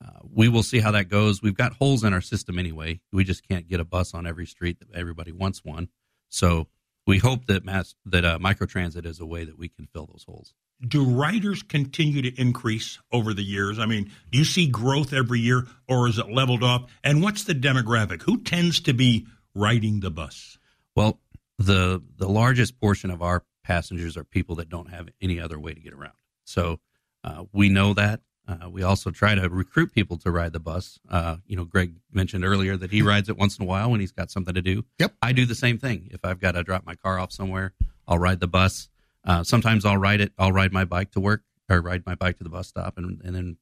uh, 0.05 0.23
we 0.29 0.49
will 0.49 0.65
see 0.65 0.81
how 0.81 0.91
that 0.91 1.09
goes. 1.09 1.41
We've 1.41 1.55
got 1.55 1.75
holes 1.75 2.03
in 2.03 2.13
our 2.13 2.21
system 2.21 2.59
anyway. 2.59 2.99
We 3.13 3.23
just 3.23 3.47
can't 3.47 3.69
get 3.69 3.79
a 3.79 3.85
bus 3.85 4.13
on 4.13 4.27
every 4.27 4.47
street 4.47 4.81
that 4.81 4.93
everybody 4.93 5.31
wants 5.31 5.65
one. 5.65 5.89
So 6.29 6.67
we 7.07 7.19
hope 7.19 7.47
that 7.47 7.65
mass 7.65 7.95
that 8.05 8.25
uh, 8.25 8.39
microtransit 8.39 9.07
is 9.07 9.21
a 9.21 9.27
way 9.27 9.45
that 9.45 9.59
we 9.59 9.69
can 9.69 9.87
fill 9.87 10.07
those 10.07 10.25
holes. 10.27 10.55
Do 10.87 11.05
riders 11.05 11.63
continue 11.63 12.21
to 12.23 12.41
increase 12.41 12.99
over 13.11 13.33
the 13.33 13.43
years? 13.43 13.79
I 13.79 13.87
mean, 13.87 14.11
do 14.31 14.39
you 14.39 14.45
see 14.45 14.67
growth 14.67 15.13
every 15.13 15.41
year, 15.41 15.67
or 15.89 16.09
is 16.09 16.19
it 16.19 16.29
leveled 16.29 16.63
off? 16.63 16.91
And 17.03 17.23
what's 17.23 17.45
the 17.45 17.55
demographic? 17.55 18.23
Who 18.23 18.43
tends 18.43 18.81
to 18.81 18.93
be 18.93 19.27
riding 19.55 20.01
the 20.01 20.11
bus? 20.11 20.59
Well, 20.95 21.21
the 21.59 22.03
the 22.17 22.29
largest 22.29 22.79
portion 22.81 23.11
of 23.11 23.23
our 23.23 23.45
passengers 23.65 24.17
are 24.17 24.25
people 24.25 24.57
that 24.57 24.69
don't 24.69 24.91
have 24.91 25.09
any 25.21 25.41
other 25.41 25.59
way 25.59 25.73
to 25.73 25.81
get 25.81 25.93
around. 25.93 26.15
So 26.45 26.81
uh, 27.25 27.45
we 27.53 27.69
know 27.69 27.95
that. 27.95 28.21
Uh, 28.49 28.71
we 28.71 28.83
also 28.83 29.11
try 29.11 29.35
to 29.35 29.49
recruit 29.49 29.93
people 29.93 30.17
to 30.19 30.31
ride 30.31 30.53
the 30.53 30.61
bus. 30.61 31.01
Uh, 31.11 31.37
you 31.47 31.57
know, 31.57 31.65
Greg 31.65 31.95
mentioned 32.13 32.45
earlier 32.45 32.77
that 32.77 32.93
he 32.93 33.03
rides 33.03 33.29
it 33.29 33.37
once 33.37 33.59
in 33.59 33.65
a 33.65 33.67
while 33.67 33.91
when 33.91 34.01
he's 34.01 34.13
got 34.13 34.31
something 34.31 34.55
to 34.55 34.63
do. 34.63 34.85
Yep. 35.01 35.15
I 35.21 35.33
do 35.33 35.47
the 35.47 35.55
same 35.55 35.79
thing. 35.79 36.09
If 36.13 36.25
I've 36.25 36.39
got 36.39 36.53
to 36.53 36.63
drop 36.63 36.87
my 36.87 36.95
car 36.95 37.19
off 37.19 37.33
somewhere, 37.33 37.73
I'll 38.07 38.19
ride 38.19 38.39
the 38.39 38.47
bus. 38.47 38.89
Uh, 39.25 39.43
sometimes 39.43 39.85
I'll 39.85 39.97
ride 39.97 40.21
it. 40.21 40.33
I'll 40.39 40.53
ride 40.53 40.73
my 40.73 40.85
bike 40.85 41.11
to 41.13 41.21
work 41.21 41.43
or 41.69 41.81
ride 41.81 42.07
my 42.07 42.15
bike 42.15 42.39
to 42.39 42.45
the 42.45 42.51
bus 42.51 42.69
stop 42.69 42.97
and, 42.97 43.21
and 43.25 43.35
then 43.35 43.57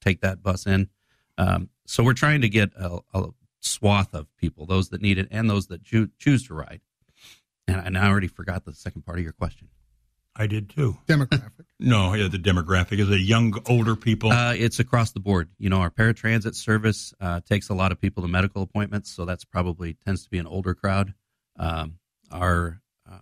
take 0.00 0.22
that 0.22 0.42
bus 0.42 0.66
in. 0.66 0.88
Um, 1.36 1.68
so 1.86 2.02
we're 2.02 2.14
trying 2.14 2.40
to 2.40 2.48
get 2.48 2.70
a, 2.76 3.00
a 3.12 3.28
swath 3.60 4.14
of 4.14 4.34
people, 4.38 4.64
those 4.64 4.88
that 4.88 5.02
need 5.02 5.18
it 5.18 5.28
and 5.30 5.50
those 5.50 5.66
that 5.66 5.84
choo- 5.84 6.10
choose 6.18 6.46
to 6.46 6.54
ride. 6.54 6.80
And, 7.68 7.86
and 7.86 7.98
I 7.98 8.08
already 8.08 8.28
forgot 8.28 8.64
the 8.64 8.72
second 8.72 9.04
part 9.04 9.18
of 9.18 9.24
your 9.24 9.34
question. 9.34 9.68
I 10.36 10.46
did 10.46 10.70
too. 10.70 10.96
Demographic. 11.06 11.50
No, 11.82 12.12
yeah, 12.12 12.28
the 12.28 12.36
demographic 12.36 12.98
is 12.98 13.08
it 13.08 13.20
young, 13.22 13.54
older 13.66 13.96
people. 13.96 14.30
Uh, 14.30 14.52
it's 14.52 14.78
across 14.80 15.12
the 15.12 15.18
board. 15.20 15.48
You 15.56 15.70
know, 15.70 15.78
our 15.78 15.90
paratransit 15.90 16.54
service 16.54 17.14
uh, 17.22 17.40
takes 17.40 17.70
a 17.70 17.74
lot 17.74 17.90
of 17.90 17.98
people 17.98 18.22
to 18.22 18.28
medical 18.28 18.60
appointments, 18.62 19.10
so 19.10 19.24
that's 19.24 19.46
probably 19.46 19.94
tends 19.94 20.22
to 20.24 20.28
be 20.28 20.36
an 20.36 20.46
older 20.46 20.74
crowd. 20.74 21.14
Um, 21.56 21.94
our 22.30 22.82
uh, 23.10 23.20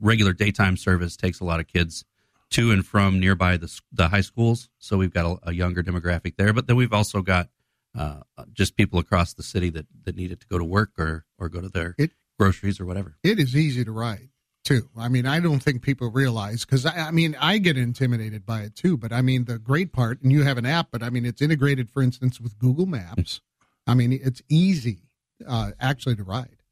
regular 0.00 0.32
daytime 0.32 0.78
service 0.78 1.14
takes 1.14 1.40
a 1.40 1.44
lot 1.44 1.60
of 1.60 1.66
kids 1.66 2.06
to 2.52 2.70
and 2.72 2.86
from 2.86 3.20
nearby 3.20 3.58
the, 3.58 3.70
the 3.92 4.08
high 4.08 4.22
schools, 4.22 4.70
so 4.78 4.96
we've 4.96 5.12
got 5.12 5.26
a, 5.44 5.50
a 5.50 5.52
younger 5.52 5.82
demographic 5.82 6.36
there. 6.36 6.54
But 6.54 6.66
then 6.66 6.76
we've 6.76 6.94
also 6.94 7.20
got 7.20 7.50
uh, 7.94 8.20
just 8.54 8.78
people 8.78 8.98
across 8.98 9.34
the 9.34 9.42
city 9.42 9.68
that, 9.68 9.84
that 10.04 10.16
need 10.16 10.32
it 10.32 10.40
to 10.40 10.46
go 10.46 10.56
to 10.56 10.64
work 10.64 10.92
or, 10.98 11.26
or 11.36 11.50
go 11.50 11.60
to 11.60 11.68
their 11.68 11.94
It- 11.98 12.12
groceries 12.38 12.80
or 12.80 12.86
whatever. 12.86 13.18
It 13.22 13.38
is 13.38 13.54
easy 13.54 13.84
to 13.84 13.92
ride 13.92 14.29
too. 14.70 14.88
I 14.96 15.08
mean, 15.08 15.26
I 15.26 15.40
don't 15.40 15.58
think 15.58 15.82
people 15.82 16.10
realize 16.10 16.64
because 16.64 16.86
I, 16.86 17.08
I 17.08 17.10
mean, 17.10 17.36
I 17.40 17.58
get 17.58 17.76
intimidated 17.76 18.46
by 18.46 18.60
it 18.60 18.76
too. 18.76 18.96
But 18.96 19.12
I 19.12 19.20
mean, 19.20 19.44
the 19.44 19.58
great 19.58 19.92
part, 19.92 20.22
and 20.22 20.30
you 20.30 20.44
have 20.44 20.58
an 20.58 20.66
app, 20.66 20.88
but 20.92 21.02
I 21.02 21.10
mean, 21.10 21.26
it's 21.26 21.42
integrated, 21.42 21.90
for 21.90 22.02
instance, 22.02 22.40
with 22.40 22.56
Google 22.58 22.86
Maps. 22.86 23.40
I 23.86 23.94
mean, 23.94 24.12
it's 24.12 24.42
easy 24.48 24.98
uh, 25.46 25.72
actually 25.80 26.14
to 26.16 26.22
ride. 26.22 26.62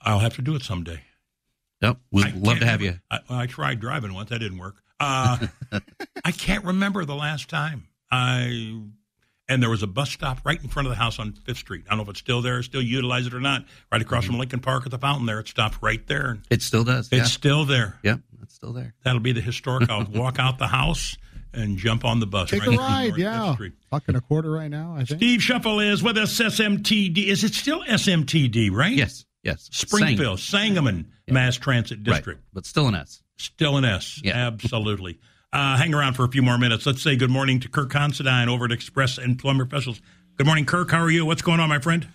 I'll 0.00 0.20
have 0.20 0.36
to 0.36 0.42
do 0.42 0.54
it 0.54 0.62
someday. 0.62 1.00
Yep, 1.80 1.96
we'd 2.12 2.26
I 2.26 2.32
love 2.36 2.60
to 2.60 2.66
have 2.66 2.82
you. 2.82 3.00
I, 3.10 3.18
I 3.28 3.46
tried 3.46 3.80
driving 3.80 4.14
once. 4.14 4.30
That 4.30 4.38
didn't 4.38 4.58
work. 4.58 4.76
Uh, 5.00 5.48
I 6.24 6.30
can't 6.30 6.64
remember 6.64 7.04
the 7.04 7.16
last 7.16 7.50
time. 7.50 7.88
I 8.12 8.80
and 9.48 9.62
there 9.62 9.70
was 9.70 9.82
a 9.82 9.86
bus 9.86 10.10
stop 10.10 10.40
right 10.44 10.60
in 10.62 10.68
front 10.68 10.86
of 10.86 10.90
the 10.90 10.96
house 10.96 11.18
on 11.18 11.32
Fifth 11.32 11.58
Street. 11.58 11.84
I 11.86 11.90
don't 11.90 11.98
know 11.98 12.02
if 12.04 12.10
it's 12.10 12.20
still 12.20 12.42
there, 12.42 12.62
still 12.62 12.82
utilize 12.82 13.26
it 13.26 13.34
or 13.34 13.40
not. 13.40 13.64
Right 13.92 14.00
across 14.00 14.24
mm-hmm. 14.24 14.32
from 14.32 14.38
Lincoln 14.38 14.60
Park 14.60 14.84
at 14.86 14.90
the 14.90 14.98
fountain 14.98 15.26
there, 15.26 15.40
it 15.40 15.48
stopped 15.48 15.78
right 15.82 16.04
there. 16.06 16.38
It 16.50 16.62
still 16.62 16.84
does. 16.84 17.06
It's 17.06 17.12
yeah. 17.12 17.24
still 17.24 17.64
there. 17.64 17.98
Yep, 18.02 18.20
it's 18.42 18.54
still 18.54 18.72
there. 18.72 18.94
That'll 19.04 19.20
be 19.20 19.32
the 19.32 19.40
historic. 19.40 19.90
I'll 19.90 20.04
walk 20.14 20.38
out 20.38 20.58
the 20.58 20.66
house 20.66 21.16
and 21.52 21.78
jump 21.78 22.04
on 22.04 22.20
the 22.20 22.26
bus. 22.26 22.50
Take 22.50 22.66
right 22.66 22.76
a 22.76 22.78
ride, 22.78 23.08
North 23.08 23.18
yeah. 23.18 23.46
Fifth 23.46 23.54
Street. 23.54 23.72
Buck 23.90 24.04
and 24.08 24.16
a 24.16 24.20
quarter 24.20 24.50
right 24.50 24.70
now, 24.70 24.94
I 24.96 25.04
think. 25.04 25.20
Steve 25.20 25.42
Shuffle 25.42 25.80
is 25.80 26.02
with 26.02 26.18
us. 26.18 26.38
SMTD. 26.38 27.26
Is 27.26 27.44
it 27.44 27.54
still 27.54 27.82
SMTD? 27.84 28.70
Right? 28.72 28.92
Yes. 28.92 29.24
Yes. 29.42 29.68
Springfield, 29.70 30.40
Sangamon 30.40 31.12
Mass 31.28 31.56
Transit 31.56 32.02
District. 32.02 32.40
Right, 32.40 32.48
but 32.52 32.66
still 32.66 32.88
an 32.88 32.94
S. 32.94 33.22
Still 33.36 33.76
an 33.76 33.84
S. 33.84 34.20
Yeah. 34.24 34.32
Absolutely. 34.46 35.20
Uh, 35.54 35.76
hang 35.76 35.94
around 35.94 36.14
for 36.14 36.24
a 36.24 36.28
few 36.28 36.42
more 36.42 36.58
minutes. 36.58 36.84
Let's 36.84 37.00
say 37.00 37.14
good 37.14 37.30
morning 37.30 37.60
to 37.60 37.68
Kirk 37.68 37.88
Considine 37.88 38.48
over 38.48 38.64
at 38.64 38.72
Express 38.72 39.18
Employment 39.18 39.70
Professionals. 39.70 40.00
Good 40.36 40.46
morning, 40.46 40.66
Kirk. 40.66 40.90
How 40.90 41.00
are 41.00 41.10
you? 41.10 41.24
What's 41.24 41.42
going 41.42 41.60
on, 41.60 41.68
my 41.68 41.78
friend? 41.78 42.08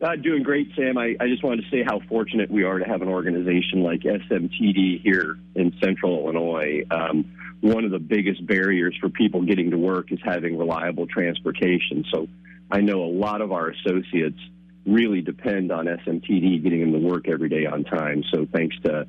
Uh, 0.00 0.14
doing 0.14 0.44
great, 0.44 0.68
Sam. 0.76 0.98
I, 0.98 1.16
I 1.18 1.26
just 1.26 1.42
wanted 1.42 1.64
to 1.64 1.70
say 1.70 1.82
how 1.84 1.98
fortunate 2.08 2.48
we 2.48 2.62
are 2.62 2.78
to 2.78 2.84
have 2.84 3.02
an 3.02 3.08
organization 3.08 3.82
like 3.82 4.02
SMTD 4.02 5.02
here 5.02 5.36
in 5.56 5.74
Central 5.82 6.22
Illinois. 6.22 6.84
Um, 6.92 7.24
one 7.60 7.84
of 7.84 7.90
the 7.90 7.98
biggest 7.98 8.46
barriers 8.46 8.96
for 9.00 9.08
people 9.08 9.42
getting 9.42 9.72
to 9.72 9.78
work 9.78 10.12
is 10.12 10.20
having 10.24 10.56
reliable 10.56 11.08
transportation. 11.08 12.04
So 12.12 12.28
I 12.70 12.82
know 12.82 13.02
a 13.02 13.10
lot 13.10 13.40
of 13.40 13.50
our 13.50 13.70
associates 13.70 14.38
really 14.86 15.22
depend 15.22 15.72
on 15.72 15.86
SMTD 15.86 16.62
getting 16.62 16.82
them 16.82 16.92
to 16.92 16.98
work 17.00 17.28
every 17.28 17.48
day 17.48 17.66
on 17.66 17.82
time. 17.82 18.22
So 18.32 18.46
thanks 18.52 18.76
to, 18.84 19.08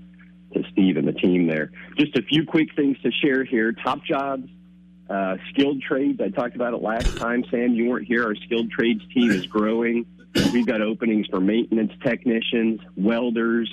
to 0.54 0.64
Steve 0.72 0.98
and 0.98 1.08
the 1.08 1.14
team 1.14 1.48
there. 1.48 1.72
Just 1.98 2.18
a 2.18 2.22
few 2.22 2.46
quick 2.46 2.70
things 2.76 2.98
to 3.02 3.12
share 3.12 3.44
here. 3.44 3.72
Top 3.72 4.04
jobs, 4.04 4.48
uh, 5.10 5.38
skilled 5.50 5.82
trades. 5.82 6.20
I 6.22 6.30
talked 6.30 6.56
about 6.56 6.74
it 6.74 6.82
last 6.82 7.18
time. 7.18 7.44
Sam, 7.52 7.74
you 7.74 7.90
weren't 7.90 8.08
here. 8.08 8.26
Our 8.26 8.36
skilled 8.36 8.72
trades 8.72 9.02
team 9.14 9.32
is 9.32 9.46
growing. 9.48 10.06
We've 10.52 10.66
got 10.66 10.82
openings 10.82 11.28
for 11.28 11.40
maintenance 11.40 11.92
technicians, 12.04 12.82
welders, 12.96 13.72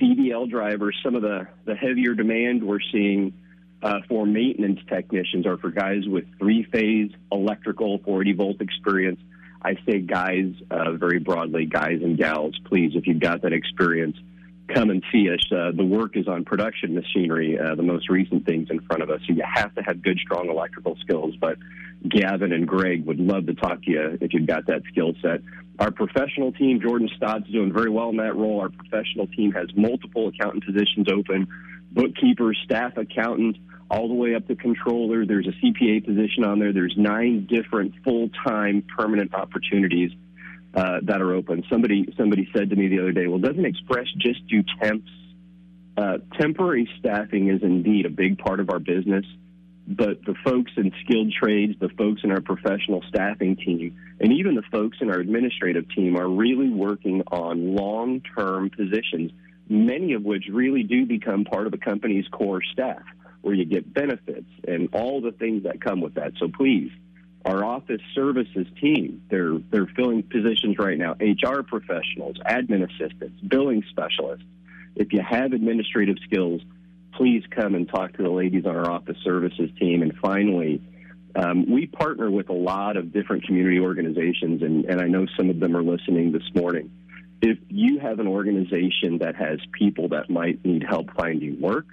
CDL 0.00 0.48
drivers. 0.48 0.98
Some 1.04 1.14
of 1.14 1.22
the, 1.22 1.46
the 1.64 1.74
heavier 1.74 2.14
demand 2.14 2.62
we're 2.62 2.80
seeing 2.92 3.34
uh, 3.82 4.00
for 4.08 4.26
maintenance 4.26 4.80
technicians 4.88 5.46
are 5.46 5.58
for 5.58 5.70
guys 5.70 6.06
with 6.06 6.24
three 6.38 6.64
phase 6.64 7.10
electrical 7.30 7.98
40 7.98 8.32
volt 8.32 8.60
experience. 8.60 9.20
I 9.64 9.76
say 9.86 10.00
guys 10.00 10.54
uh, 10.70 10.92
very 10.92 11.18
broadly, 11.18 11.66
guys 11.66 12.00
and 12.02 12.16
gals. 12.16 12.58
Please, 12.64 12.92
if 12.94 13.06
you've 13.06 13.20
got 13.20 13.42
that 13.42 13.52
experience, 13.52 14.16
come 14.74 14.90
and 14.90 15.02
see 15.12 15.28
us. 15.30 15.40
Uh, 15.50 15.72
the 15.74 15.84
work 15.84 16.16
is 16.16 16.28
on 16.28 16.44
production 16.44 16.94
machinery, 16.94 17.58
uh, 17.58 17.74
the 17.74 17.82
most 17.82 18.08
recent 18.08 18.46
things 18.46 18.68
in 18.70 18.80
front 18.80 19.02
of 19.02 19.10
us. 19.10 19.20
So 19.26 19.34
you 19.34 19.42
have 19.54 19.74
to 19.74 19.82
have 19.82 20.02
good, 20.02 20.18
strong 20.18 20.48
electrical 20.48 20.96
skills. 21.00 21.34
But 21.40 21.58
Gavin 22.08 22.52
and 22.52 22.66
Greg 22.66 23.06
would 23.06 23.18
love 23.18 23.46
to 23.46 23.54
talk 23.54 23.82
to 23.82 23.90
you 23.90 24.18
if 24.20 24.32
you've 24.32 24.46
got 24.46 24.66
that 24.66 24.82
skill 24.90 25.14
set. 25.22 25.40
Our 25.78 25.90
professional 25.90 26.52
team, 26.52 26.80
Jordan 26.80 27.08
Stott's 27.16 27.48
doing 27.50 27.72
very 27.72 27.90
well 27.90 28.10
in 28.10 28.16
that 28.18 28.36
role. 28.36 28.60
Our 28.60 28.70
professional 28.70 29.26
team 29.28 29.52
has 29.52 29.68
multiple 29.76 30.28
accountant 30.28 30.64
positions 30.64 31.06
open, 31.12 31.48
bookkeeper, 31.90 32.54
staff 32.64 32.96
accountant, 32.96 33.56
all 33.90 34.08
the 34.08 34.14
way 34.14 34.34
up 34.34 34.46
to 34.48 34.56
controller. 34.56 35.26
There's 35.26 35.46
a 35.46 35.52
CPA 35.64 36.04
position 36.04 36.44
on 36.44 36.58
there. 36.58 36.72
There's 36.72 36.94
nine 36.96 37.46
different 37.46 37.94
full-time 38.04 38.84
permanent 38.96 39.34
opportunities 39.34 40.10
uh, 40.74 41.00
that 41.02 41.20
are 41.20 41.34
open. 41.34 41.64
Somebody 41.70 42.12
somebody 42.16 42.48
said 42.56 42.70
to 42.70 42.76
me 42.76 42.88
the 42.88 43.00
other 43.00 43.12
day, 43.12 43.26
"Well, 43.26 43.38
doesn't 43.38 43.64
Express 43.64 44.06
just 44.18 44.46
do 44.48 44.62
temps?" 44.80 45.10
Uh, 45.96 46.18
temporary 46.40 46.88
staffing 46.98 47.48
is 47.48 47.62
indeed 47.62 48.06
a 48.06 48.10
big 48.10 48.38
part 48.38 48.60
of 48.60 48.70
our 48.70 48.78
business, 48.78 49.26
but 49.86 50.24
the 50.24 50.34
folks 50.42 50.72
in 50.76 50.90
skilled 51.04 51.32
trades, 51.32 51.74
the 51.80 51.90
folks 51.90 52.22
in 52.24 52.30
our 52.32 52.40
professional 52.40 53.02
staffing 53.08 53.56
team, 53.56 53.94
and 54.18 54.32
even 54.32 54.54
the 54.54 54.62
folks 54.70 54.98
in 55.02 55.10
our 55.10 55.18
administrative 55.18 55.84
team 55.94 56.16
are 56.16 56.28
really 56.28 56.70
working 56.70 57.22
on 57.30 57.74
long-term 57.74 58.70
positions, 58.70 59.32
many 59.68 60.14
of 60.14 60.22
which 60.22 60.44
really 60.50 60.82
do 60.82 61.04
become 61.04 61.44
part 61.44 61.66
of 61.66 61.74
a 61.74 61.78
company's 61.78 62.26
core 62.28 62.62
staff, 62.72 63.02
where 63.42 63.54
you 63.54 63.66
get 63.66 63.92
benefits 63.92 64.48
and 64.66 64.88
all 64.94 65.20
the 65.20 65.32
things 65.32 65.64
that 65.64 65.82
come 65.82 66.00
with 66.00 66.14
that. 66.14 66.32
So 66.38 66.48
please 66.48 66.90
our 67.44 67.64
office 67.64 68.00
services 68.14 68.66
team. 68.80 69.22
They're 69.30 69.58
they're 69.70 69.90
filling 69.96 70.22
positions 70.22 70.78
right 70.78 70.98
now. 70.98 71.16
HR 71.20 71.62
professionals, 71.62 72.36
admin 72.46 72.88
assistants, 72.88 73.40
billing 73.46 73.82
specialists. 73.90 74.44
If 74.94 75.12
you 75.12 75.22
have 75.22 75.52
administrative 75.52 76.16
skills, 76.24 76.60
please 77.14 77.42
come 77.50 77.74
and 77.74 77.88
talk 77.88 78.12
to 78.14 78.22
the 78.22 78.30
ladies 78.30 78.66
on 78.66 78.76
our 78.76 78.90
office 78.90 79.16
services 79.24 79.70
team. 79.78 80.02
And 80.02 80.14
finally, 80.18 80.80
um, 81.34 81.70
we 81.70 81.86
partner 81.86 82.30
with 82.30 82.48
a 82.48 82.54
lot 82.54 82.96
of 82.96 83.12
different 83.12 83.44
community 83.44 83.80
organizations, 83.80 84.62
and, 84.62 84.84
and 84.84 85.00
I 85.00 85.06
know 85.06 85.26
some 85.36 85.50
of 85.50 85.60
them 85.60 85.76
are 85.76 85.82
listening 85.82 86.32
this 86.32 86.48
morning. 86.54 86.90
If 87.40 87.58
you 87.68 87.98
have 88.00 88.20
an 88.20 88.28
organization 88.28 89.18
that 89.18 89.34
has 89.36 89.58
people 89.72 90.08
that 90.10 90.30
might 90.30 90.64
need 90.64 90.84
help 90.88 91.12
finding 91.16 91.60
work, 91.60 91.86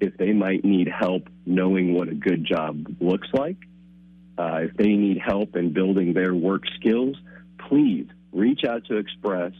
if 0.00 0.16
they 0.16 0.32
might 0.32 0.64
need 0.64 0.88
help 0.88 1.28
knowing 1.44 1.94
what 1.94 2.08
a 2.08 2.14
good 2.14 2.44
job 2.44 2.86
looks 3.00 3.28
like, 3.32 3.56
uh, 4.36 4.60
if 4.62 4.76
they 4.76 4.92
need 4.92 5.18
help 5.18 5.56
in 5.56 5.72
building 5.72 6.12
their 6.12 6.34
work 6.34 6.62
skills, 6.76 7.16
please 7.68 8.06
reach 8.32 8.64
out 8.64 8.84
to 8.86 8.96
Express. 8.96 9.52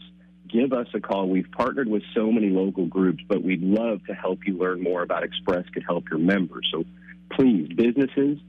Give 0.47 0.73
us 0.73 0.87
a 0.93 0.99
call. 0.99 1.29
We've 1.29 1.49
partnered 1.51 1.87
with 1.87 2.03
so 2.13 2.31
many 2.31 2.49
local 2.49 2.85
groups, 2.85 3.23
but 3.27 3.43
we'd 3.43 3.63
love 3.63 4.05
to 4.07 4.13
help 4.13 4.39
you 4.45 4.57
learn 4.57 4.83
more 4.83 5.01
about 5.01 5.23
Express 5.23 5.65
could 5.73 5.83
help 5.83 6.09
your 6.09 6.19
members. 6.19 6.67
So 6.71 6.83
please, 7.31 7.69
businesses, 7.75 8.39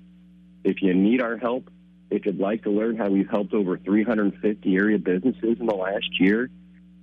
if 0.64 0.82
you 0.82 0.94
need 0.94 1.22
our 1.22 1.36
help, 1.36 1.70
if 2.10 2.26
you'd 2.26 2.38
like 2.38 2.64
to 2.64 2.70
learn 2.70 2.96
how 2.96 3.08
we've 3.08 3.28
helped 3.28 3.54
over 3.54 3.78
350 3.78 4.76
area 4.76 4.98
businesses 4.98 5.58
in 5.58 5.66
the 5.66 5.74
last 5.74 6.20
year, 6.20 6.50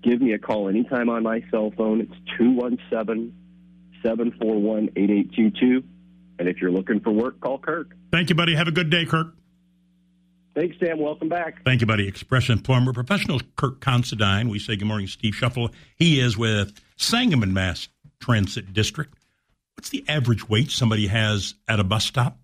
give 0.01 0.21
me 0.21 0.33
a 0.33 0.39
call 0.39 0.69
anytime 0.69 1.09
on 1.09 1.23
my 1.23 1.43
cell 1.49 1.73
phone. 1.75 2.01
It's 2.01 2.38
217 2.38 3.33
741 4.03 4.89
8822. 4.95 5.83
And 6.39 6.47
if 6.47 6.57
you're 6.57 6.71
looking 6.71 6.99
for 6.99 7.12
work, 7.12 7.39
call 7.39 7.57
Kirk. 7.57 7.95
Thank 8.13 8.30
you, 8.30 8.36
buddy. 8.36 8.54
Have 8.54 8.67
a 8.67 8.71
good 8.71 8.91
day, 8.91 9.08
Kirk. 9.08 9.34
Thanks, 10.54 10.78
Sam. 10.80 10.99
Welcome 10.99 11.30
back. 11.30 11.63
Thank 11.65 11.82
you, 11.82 11.88
buddy. 11.88 12.08
Express 12.08 12.47
Employment 12.47 12.93
Professional 12.93 13.41
Kirk 13.56 13.82
Considine. 13.82 14.49
We 14.49 14.60
say 14.60 14.76
good 14.76 14.86
morning, 14.86 15.08
Steve 15.08 15.34
Shuffle. 15.34 15.71
He 15.95 16.19
is 16.19 16.38
with 16.38 16.80
Sangamon 16.95 17.56
Mass 17.56 17.88
Transit 18.21 18.71
District. 18.71 19.17
What's 19.76 19.89
the 19.89 20.06
average 20.08 20.47
wait 20.47 20.69
somebody 20.69 21.08
has 21.08 21.56
at 21.67 21.80
a 21.80 21.84
bus 21.84 22.06
stop? 22.06 22.38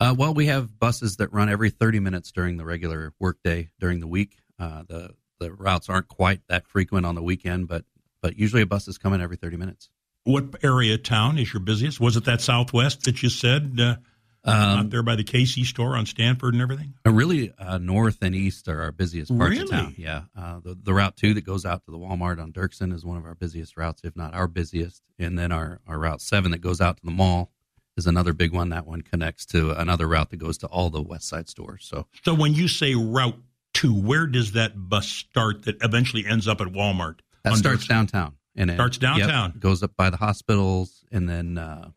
Uh, 0.00 0.16
well, 0.18 0.34
we 0.34 0.46
have 0.46 0.80
buses 0.80 1.18
that 1.18 1.32
run 1.32 1.48
every 1.48 1.70
30 1.70 2.00
minutes 2.00 2.32
during 2.32 2.56
the 2.56 2.64
regular 2.64 3.12
workday 3.20 3.70
during 3.78 4.00
the 4.00 4.08
week. 4.08 4.38
Uh, 4.58 4.82
the 4.88 5.10
the 5.38 5.52
routes 5.52 5.88
aren't 5.88 6.08
quite 6.08 6.40
that 6.48 6.66
frequent 6.66 7.06
on 7.06 7.14
the 7.14 7.22
weekend, 7.22 7.68
but 7.68 7.84
but 8.20 8.36
usually 8.36 8.62
a 8.62 8.66
bus 8.66 8.88
is 8.88 8.98
coming 8.98 9.20
every 9.20 9.36
30 9.36 9.58
minutes. 9.58 9.90
What 10.24 10.56
area 10.64 10.94
of 10.94 11.04
town 11.04 11.38
is 11.38 11.52
your 11.52 11.60
busiest? 11.60 12.00
Was 12.00 12.16
it 12.16 12.24
that 12.24 12.40
Southwest 12.40 13.04
that 13.04 13.22
you 13.22 13.28
said? 13.28 13.78
Uh, 13.80 13.96
Um, 14.44 14.54
out 14.54 14.90
there 14.90 15.02
by 15.04 15.14
the 15.14 15.22
KC 15.22 15.64
store 15.64 15.96
on 15.96 16.04
Stanford 16.04 16.54
and 16.54 16.62
everything? 16.62 16.94
Uh, 17.06 17.12
really, 17.12 17.52
uh, 17.58 17.78
north 17.78 18.18
and 18.22 18.34
east 18.34 18.66
are 18.68 18.82
our 18.82 18.90
busiest 18.92 19.30
parts 19.36 19.50
Really? 19.50 19.62
of 19.62 19.70
town. 19.70 19.94
Yeah, 19.96 20.22
uh, 20.36 20.58
the 20.60 20.76
the 20.82 20.92
route 20.92 21.16
two 21.16 21.32
that 21.34 21.42
goes 21.44 21.64
out 21.64 21.84
to 21.84 21.90
the 21.92 21.98
Walmart 21.98 22.42
on 22.42 22.52
Dirksen 22.52 22.92
is 22.92 23.04
one 23.04 23.16
of 23.16 23.24
our 23.24 23.34
busiest 23.36 23.76
routes, 23.76 24.02
if 24.04 24.16
not 24.16 24.34
our 24.34 24.48
busiest. 24.48 25.02
And 25.18 25.38
then 25.38 25.52
our 25.52 25.80
our 25.86 25.98
route 25.98 26.20
seven 26.20 26.50
that 26.50 26.60
goes 26.60 26.80
out 26.80 26.96
to 26.96 27.04
the 27.04 27.12
mall 27.12 27.52
is 27.96 28.06
another 28.06 28.32
big 28.32 28.52
one. 28.52 28.70
That 28.70 28.84
one 28.86 29.02
connects 29.02 29.46
to 29.46 29.70
another 29.80 30.08
route 30.08 30.30
that 30.30 30.38
goes 30.38 30.58
to 30.58 30.66
all 30.66 30.90
the 30.90 31.02
West 31.02 31.28
Side 31.28 31.48
stores. 31.48 31.84
So 31.88 32.06
So 32.24 32.34
when 32.34 32.54
you 32.54 32.66
say 32.66 32.94
Route 32.96 33.38
2, 33.74 33.94
where 33.94 34.26
does 34.26 34.52
that 34.52 34.72
bus 34.88 35.06
start 35.08 35.62
that 35.66 35.76
eventually 35.82 36.26
ends 36.26 36.48
up 36.48 36.60
at 36.60 36.66
Walmart? 36.68 37.20
that 37.44 37.54
starts 37.56 37.84
Dirksen? 37.84 37.88
downtown 37.88 38.34
and 38.56 38.70
it 38.70 38.74
Starts 38.74 38.98
yep, 39.00 39.18
downtown. 39.18 39.54
goes 39.58 39.82
up 39.84 39.92
by 39.96 40.10
the 40.10 40.16
hospitals, 40.16 41.04
and 41.12 41.28
then 41.28 41.58
uh, 41.58 41.90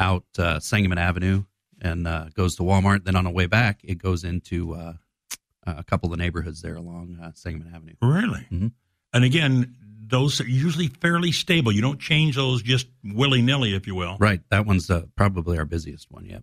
out 0.00 0.24
uh, 0.38 0.58
Sangamon 0.60 0.98
Avenue, 0.98 1.44
and 1.84 2.08
uh, 2.08 2.26
goes 2.34 2.56
to 2.56 2.62
Walmart. 2.64 3.04
Then 3.04 3.14
on 3.14 3.22
the 3.24 3.30
way 3.30 3.46
back, 3.46 3.80
it 3.84 3.98
goes 3.98 4.24
into 4.24 4.74
uh, 4.74 4.94
a 5.64 5.84
couple 5.84 6.12
of 6.12 6.18
the 6.18 6.22
neighborhoods 6.22 6.62
there 6.62 6.74
along 6.74 7.18
uh, 7.22 7.30
Sangamon 7.34 7.72
Avenue. 7.72 7.94
Really? 8.02 8.46
Mhm. 8.50 8.72
And 9.12 9.24
again, 9.24 9.76
those 10.06 10.40
are 10.40 10.48
usually 10.48 10.88
fairly 10.88 11.30
stable. 11.32 11.70
You 11.72 11.80
don't 11.82 12.00
change 12.00 12.36
those 12.36 12.62
just 12.62 12.88
willy 13.04 13.40
nilly, 13.42 13.74
if 13.74 13.86
you 13.86 13.94
will. 13.94 14.16
Right, 14.18 14.40
that 14.50 14.66
one's 14.66 14.90
uh, 14.90 15.04
probably 15.16 15.56
our 15.58 15.64
busiest 15.64 16.10
one. 16.10 16.26
Yep. 16.26 16.42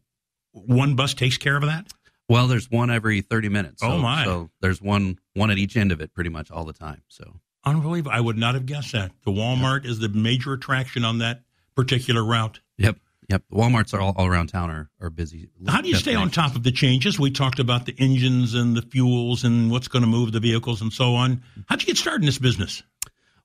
One 0.54 0.96
bus 0.96 1.14
takes 1.14 1.38
care 1.38 1.56
of 1.58 1.64
that? 1.64 1.88
Well, 2.30 2.48
there's 2.48 2.72
one 2.72 2.90
every 2.90 3.22
30 3.22 3.50
minutes. 3.50 3.82
So, 3.82 3.90
Oh, 3.92 3.98
my. 3.98 4.24
So 4.24 4.50
there's 4.62 4.82
one 4.82 5.20
one 5.34 5.52
at 5.52 5.58
each 5.58 5.76
end 5.76 5.92
of 5.92 6.00
it, 6.02 6.14
pretty 6.14 6.30
much 6.30 6.50
all 6.50 6.64
the 6.66 6.74
time. 6.74 7.02
So 7.10 7.40
Unbelievable. 7.66 8.12
I 8.16 8.20
would 8.22 8.38
not 8.38 8.54
have 8.56 8.66
guessed 8.66 8.94
that. 8.94 9.12
The 9.26 9.32
Walmart 9.32 9.86
is 9.86 10.00
the 10.00 10.10
major 10.10 10.54
attraction 10.54 11.04
on 11.06 11.20
that 11.20 11.44
particular 11.76 12.24
route. 12.24 12.60
yep, 12.78 12.98
yep. 13.32 13.44
The 13.50 13.56
WalMarts 13.56 13.94
are 13.94 14.02
all, 14.02 14.14
all 14.18 14.28
around 14.28 14.48
town 14.48 14.70
are, 14.70 14.90
are 15.00 15.10
busy. 15.10 15.50
How 15.68 15.82
do 15.82 15.90
you 15.90 15.96
stay 15.96 16.16
on 16.16 16.30
top 16.30 16.56
of 16.56 16.64
the 16.64 16.72
changes? 16.72 17.20
We 17.20 17.32
talked 17.32 17.60
about 17.60 17.86
the 17.86 17.96
engines 17.98 18.54
and 18.54 18.76
the 18.76 18.82
fuels 18.82 19.44
and 19.44 19.72
what's 19.72 19.88
going 19.88 20.04
to 20.04 20.08
move 20.08 20.32
the 20.32 20.40
vehicles 20.40 20.82
and 20.82 20.92
so 20.92 21.16
on. 21.16 21.42
How'd 21.68 21.82
you 21.82 21.88
get 21.88 21.98
started 21.98 22.22
in 22.22 22.26
this 22.26 22.38
business? 22.38 22.84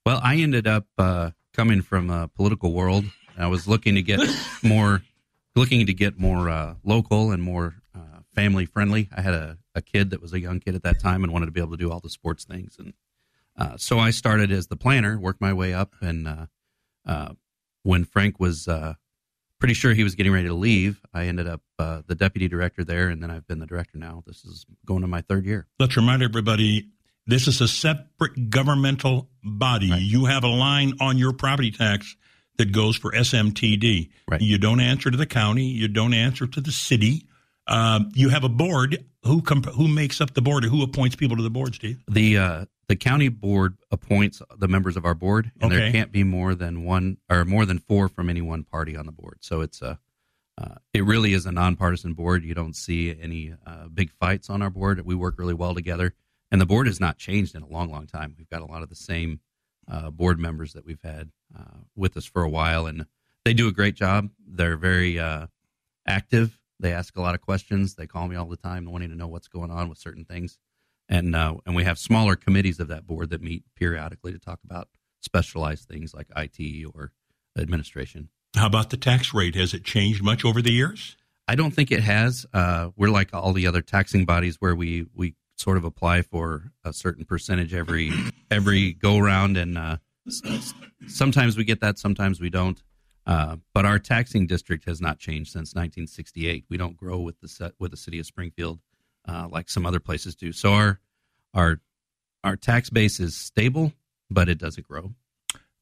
Well, 0.05 0.21
I 0.23 0.37
ended 0.37 0.67
up 0.67 0.87
uh, 0.99 1.31
coming 1.55 1.83
from 1.83 2.11
a 2.11 2.29
political 2.29 2.73
world. 2.73 3.05
I 3.39 3.47
was 3.47 3.69
looking 3.69 3.95
to 3.95 4.03
get 4.03 4.21
more, 4.63 5.03
looking 5.55 5.87
to 5.87 5.95
get 5.95 6.19
more 6.19 6.51
uh, 6.51 6.75
local 6.85 7.31
and 7.31 7.43
more 7.43 7.77
uh, 7.95 8.21
family 8.35 8.67
friendly. 8.67 9.09
I 9.17 9.21
had 9.21 9.35
a, 9.35 9.59
a 9.75 9.83
kid 9.83 10.11
that 10.11 10.21
was 10.21 10.33
a 10.33 10.41
young 10.41 10.61
kid 10.61 10.75
at 10.75 10.83
that 10.83 11.01
time 11.01 11.23
and 11.23 11.33
wanted 11.33 11.47
to 11.47 11.53
be 11.53 11.61
able 11.61 11.73
to 11.73 11.77
do 11.77 11.91
all 11.91 12.01
the 12.01 12.11
sports 12.11 12.45
things, 12.45 12.77
and 12.79 12.93
uh, 13.59 13.77
so 13.77 13.99
I 13.99 14.11
started 14.11 14.53
as 14.53 14.67
the 14.67 14.77
planner, 14.77 15.19
worked 15.19 15.41
my 15.41 15.53
way 15.53 15.73
up, 15.73 15.95
and 16.01 16.29
uh, 16.29 16.47
uh, 17.07 17.33
when 17.83 18.05
Frank 18.05 18.39
was 18.39 18.69
uh, 18.69 18.95
pretty 19.59 19.75
sure 19.75 19.95
he 19.95 20.05
was 20.05 20.15
getting 20.15 20.33
ready 20.33 20.49
to 20.49 20.55
leave, 20.55 21.01
I 21.15 21.25
ended 21.25 21.47
up 21.47 21.63
uh, 21.79 22.03
the 22.07 22.15
deputy 22.15 22.49
director 22.49 22.85
there, 22.85 23.09
and 23.09 23.23
then 23.23 23.31
I've 23.31 23.47
been 23.47 23.59
the 23.59 23.67
director 23.67 23.99
now. 23.99 24.23
This 24.27 24.45
is 24.45 24.67
going 24.85 25.03
to 25.03 25.09
my 25.09 25.23
third 25.23 25.45
year. 25.47 25.67
Let's 25.79 25.97
remind 25.97 26.23
everybody 26.23 26.89
this 27.27 27.49
is 27.49 27.61
a 27.61 27.69
separate 27.69 28.51
governmental 28.51 29.29
body. 29.43 29.87
You 29.87 30.27
have 30.27 30.45
a 30.45 30.49
line 30.49 30.95
on 31.01 31.19
your 31.19 31.33
property 31.33 31.71
tax 31.71 32.17
that 32.59 32.73
goes 32.73 32.97
for 32.97 33.13
SMTD. 33.13 34.11
Right. 34.29 34.41
You 34.41 34.59
don't 34.59 34.81
answer 34.81 35.11
to 35.11 35.17
the 35.17 35.27
county. 35.27 35.65
You 35.65 35.89
don't 35.89 36.15
answer 36.15 36.47
to 36.47 36.61
the 36.61 36.73
city. 36.73 37.27
Um, 37.69 38.11
you 38.15 38.29
have 38.29 38.45
a 38.45 38.49
board. 38.49 39.05
Who 39.25 39.43
comp- 39.43 39.67
who 39.75 39.89
makes 39.89 40.21
up 40.21 40.35
the 40.35 40.43
board 40.43 40.65
or 40.65 40.69
who 40.69 40.83
appoints 40.83 41.17
people 41.17 41.37
to 41.37 41.43
the 41.43 41.51
board, 41.51 41.75
Steve? 41.75 42.03
The 42.09 42.39
uh, 42.39 42.65
the 42.89 42.95
county 42.97 43.29
board 43.29 43.77
appoints 43.91 44.41
the 44.57 44.69
members 44.69 44.97
of 44.97 45.05
our 45.05 45.15
board, 45.15 45.51
and 45.61 45.73
Okay. 45.73 45.81
there 45.83 45.93
can't 45.93 46.13
be 46.13 46.23
more 46.23 46.55
than 46.55 46.85
one 46.85 47.17
or 47.29 47.45
more 47.45 47.67
than 47.67 47.79
four 47.81 48.09
from 48.09 48.31
any 48.31 48.41
one 48.43 48.63
party 48.63 48.97
on 48.97 49.07
the 49.07 49.13
board. 49.13 49.39
So 49.41 49.63
it's 49.63 49.83
a 49.83 49.99
uh, 50.59 50.77
it 50.95 51.05
really 51.05 51.33
is 51.33 51.45
a 51.45 51.53
nonpartisan 51.53 52.15
board. 52.15 52.45
You 52.45 52.55
don't 52.55 52.77
see 52.77 53.15
any 53.21 53.53
uh, 53.67 53.89
big 53.89 54.11
fights 54.13 54.49
on 54.49 54.63
our 54.63 54.71
board. 54.71 55.05
We 55.05 55.15
work 55.17 55.39
really 55.39 55.53
well 55.55 55.75
together, 55.75 56.15
and 56.53 56.61
the 56.61 56.67
board 56.67 56.87
has 56.87 57.01
not 57.01 57.19
changed 57.19 57.57
in 57.57 57.63
a 57.63 57.69
long, 57.69 57.91
long 57.91 58.07
time. 58.07 58.35
We've 58.39 58.49
got 58.49 58.63
a 58.63 58.67
lot 58.67 58.83
of 58.85 58.89
the 58.89 58.95
same 58.95 59.41
uh, 59.91 60.11
board 60.11 60.39
members 60.39 60.73
that 60.75 60.87
we've 60.87 61.03
had 61.03 61.31
uh, 61.59 61.79
with 61.97 62.17
us 62.17 62.25
for 62.27 62.43
a 62.45 62.49
while, 62.49 62.87
and 62.87 63.07
they 63.45 63.55
do 63.55 63.67
a 63.67 63.73
great 63.73 63.97
job. 63.97 64.31
They're 64.47 64.77
very 64.77 65.19
uh, 65.19 65.49
active. 66.07 66.59
They 66.79 66.93
ask 66.93 67.17
a 67.17 67.23
lot 67.23 67.35
of 67.35 67.41
questions. 67.41 67.95
They 67.95 68.07
call 68.07 68.29
me 68.29 68.37
all 68.37 68.47
the 68.47 68.57
time, 68.57 68.85
wanting 68.85 69.11
to 69.11 69.17
know 69.17 69.29
what's 69.29 69.49
going 69.49 69.71
on 69.71 69.89
with 69.89 69.99
certain 69.99 70.25
things 70.25 70.59
and 71.09 71.37
uh, 71.37 71.55
and 71.65 71.75
we 71.75 71.85
have 71.85 71.99
smaller 71.99 72.37
committees 72.37 72.81
of 72.81 72.89
that 72.89 73.07
board 73.07 73.31
that 73.31 73.43
meet 73.43 73.65
periodically 73.75 74.33
to 74.33 74.39
talk 74.39 74.61
about 74.65 74.89
specialized 75.21 75.89
things 75.89 76.15
like 76.15 76.29
IT 76.37 76.87
or 76.95 77.13
administration. 77.59 78.29
How 78.55 78.67
about 78.67 78.91
the 78.91 78.97
tax 78.97 79.35
rate? 79.35 79.55
Has 79.55 79.75
it 79.75 79.85
changed 79.85 80.23
much 80.23 80.45
over 80.45 80.63
the 80.63 80.73
years? 80.73 81.17
I 81.49 81.55
don't 81.55 81.73
think 81.73 81.93
it 81.93 82.03
has. 82.03 82.45
Uh, 82.53 82.91
we're 82.97 83.11
like 83.11 83.33
all 83.33 83.53
the 83.53 83.67
other 83.67 83.83
taxing 83.83 84.25
bodies 84.25 84.57
where 84.59 84.75
we 84.75 85.07
we 85.15 85.35
sort 85.57 85.77
of 85.77 85.85
apply 85.85 86.23
for 86.23 86.73
a 86.85 86.93
certain 86.93 87.25
percentage 87.25 87.73
every 87.73 88.13
every 88.51 88.93
go 88.93 89.19
round, 89.19 89.57
and 89.57 89.79
uh, 89.79 89.97
sometimes 91.07 91.57
we 91.57 91.65
get 91.65 91.81
that, 91.81 91.99
sometimes 91.99 92.41
we 92.41 92.51
don't. 92.51 92.83
Uh, 93.27 93.57
but 93.75 93.85
our 93.85 93.99
taxing 93.99 94.47
district 94.47 94.85
has 94.85 95.01
not 95.01 95.19
changed 95.19 95.51
since 95.51 95.75
1968. 95.75 96.65
We 96.69 96.77
don't 96.77 96.97
grow 96.97 97.19
with 97.19 97.41
the 97.41 97.49
set, 97.49 97.73
with 97.79 97.91
the 97.91 97.97
city 97.97 98.21
of 98.21 98.27
Springfield 98.27 98.79
uh, 99.29 99.49
like 99.51 99.69
some 99.69 99.87
other 99.87 100.01
places 100.01 100.35
do. 100.35 100.53
So 100.53 100.73
our 100.73 101.01
our 101.55 101.81
our 102.45 102.57
tax 102.57 102.91
base 102.91 103.19
is 103.21 103.37
stable, 103.37 103.93
but 104.31 104.49
it 104.49 104.59
doesn't 104.59 104.87
grow. 104.87 105.13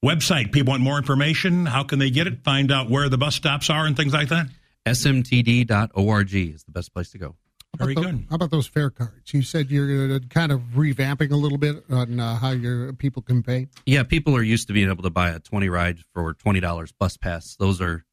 website. 0.04 0.52
People 0.52 0.72
want 0.72 0.82
more 0.82 0.98
information. 0.98 1.66
How 1.66 1.84
can 1.84 1.98
they 1.98 2.10
get 2.10 2.26
it? 2.26 2.42
Find 2.44 2.72
out 2.72 2.88
where 2.90 3.08
the 3.08 3.18
bus 3.18 3.34
stops 3.34 3.70
are 3.70 3.86
and 3.86 3.96
things 3.96 4.12
like 4.12 4.28
that. 4.28 4.46
smtd.org 4.86 6.34
is 6.34 6.64
the 6.64 6.72
best 6.72 6.92
place 6.92 7.10
to 7.10 7.18
go. 7.18 7.36
Very 7.76 7.94
How 7.94 8.00
about 8.00 8.10
good. 8.12 8.26
How 8.30 8.36
about 8.36 8.50
those 8.50 8.66
fare 8.66 8.90
cards? 8.90 9.32
You 9.34 9.42
said 9.42 9.70
you're 9.70 10.14
uh, 10.14 10.18
kind 10.30 10.52
of 10.52 10.60
revamping 10.74 11.32
a 11.32 11.36
little 11.36 11.58
bit 11.58 11.84
on 11.90 12.20
uh, 12.20 12.36
how 12.36 12.50
your 12.50 12.92
people 12.92 13.22
can 13.22 13.42
pay. 13.42 13.68
Yeah, 13.86 14.02
people 14.02 14.36
are 14.36 14.42
used 14.42 14.68
to 14.68 14.72
being 14.72 14.88
able 14.88 15.02
to 15.02 15.10
buy 15.10 15.30
a 15.30 15.40
20 15.40 15.68
ride 15.68 15.98
for 16.12 16.34
$20 16.34 16.92
bus 16.98 17.16
pass. 17.16 17.56
Those 17.56 17.80
are, 17.80 18.04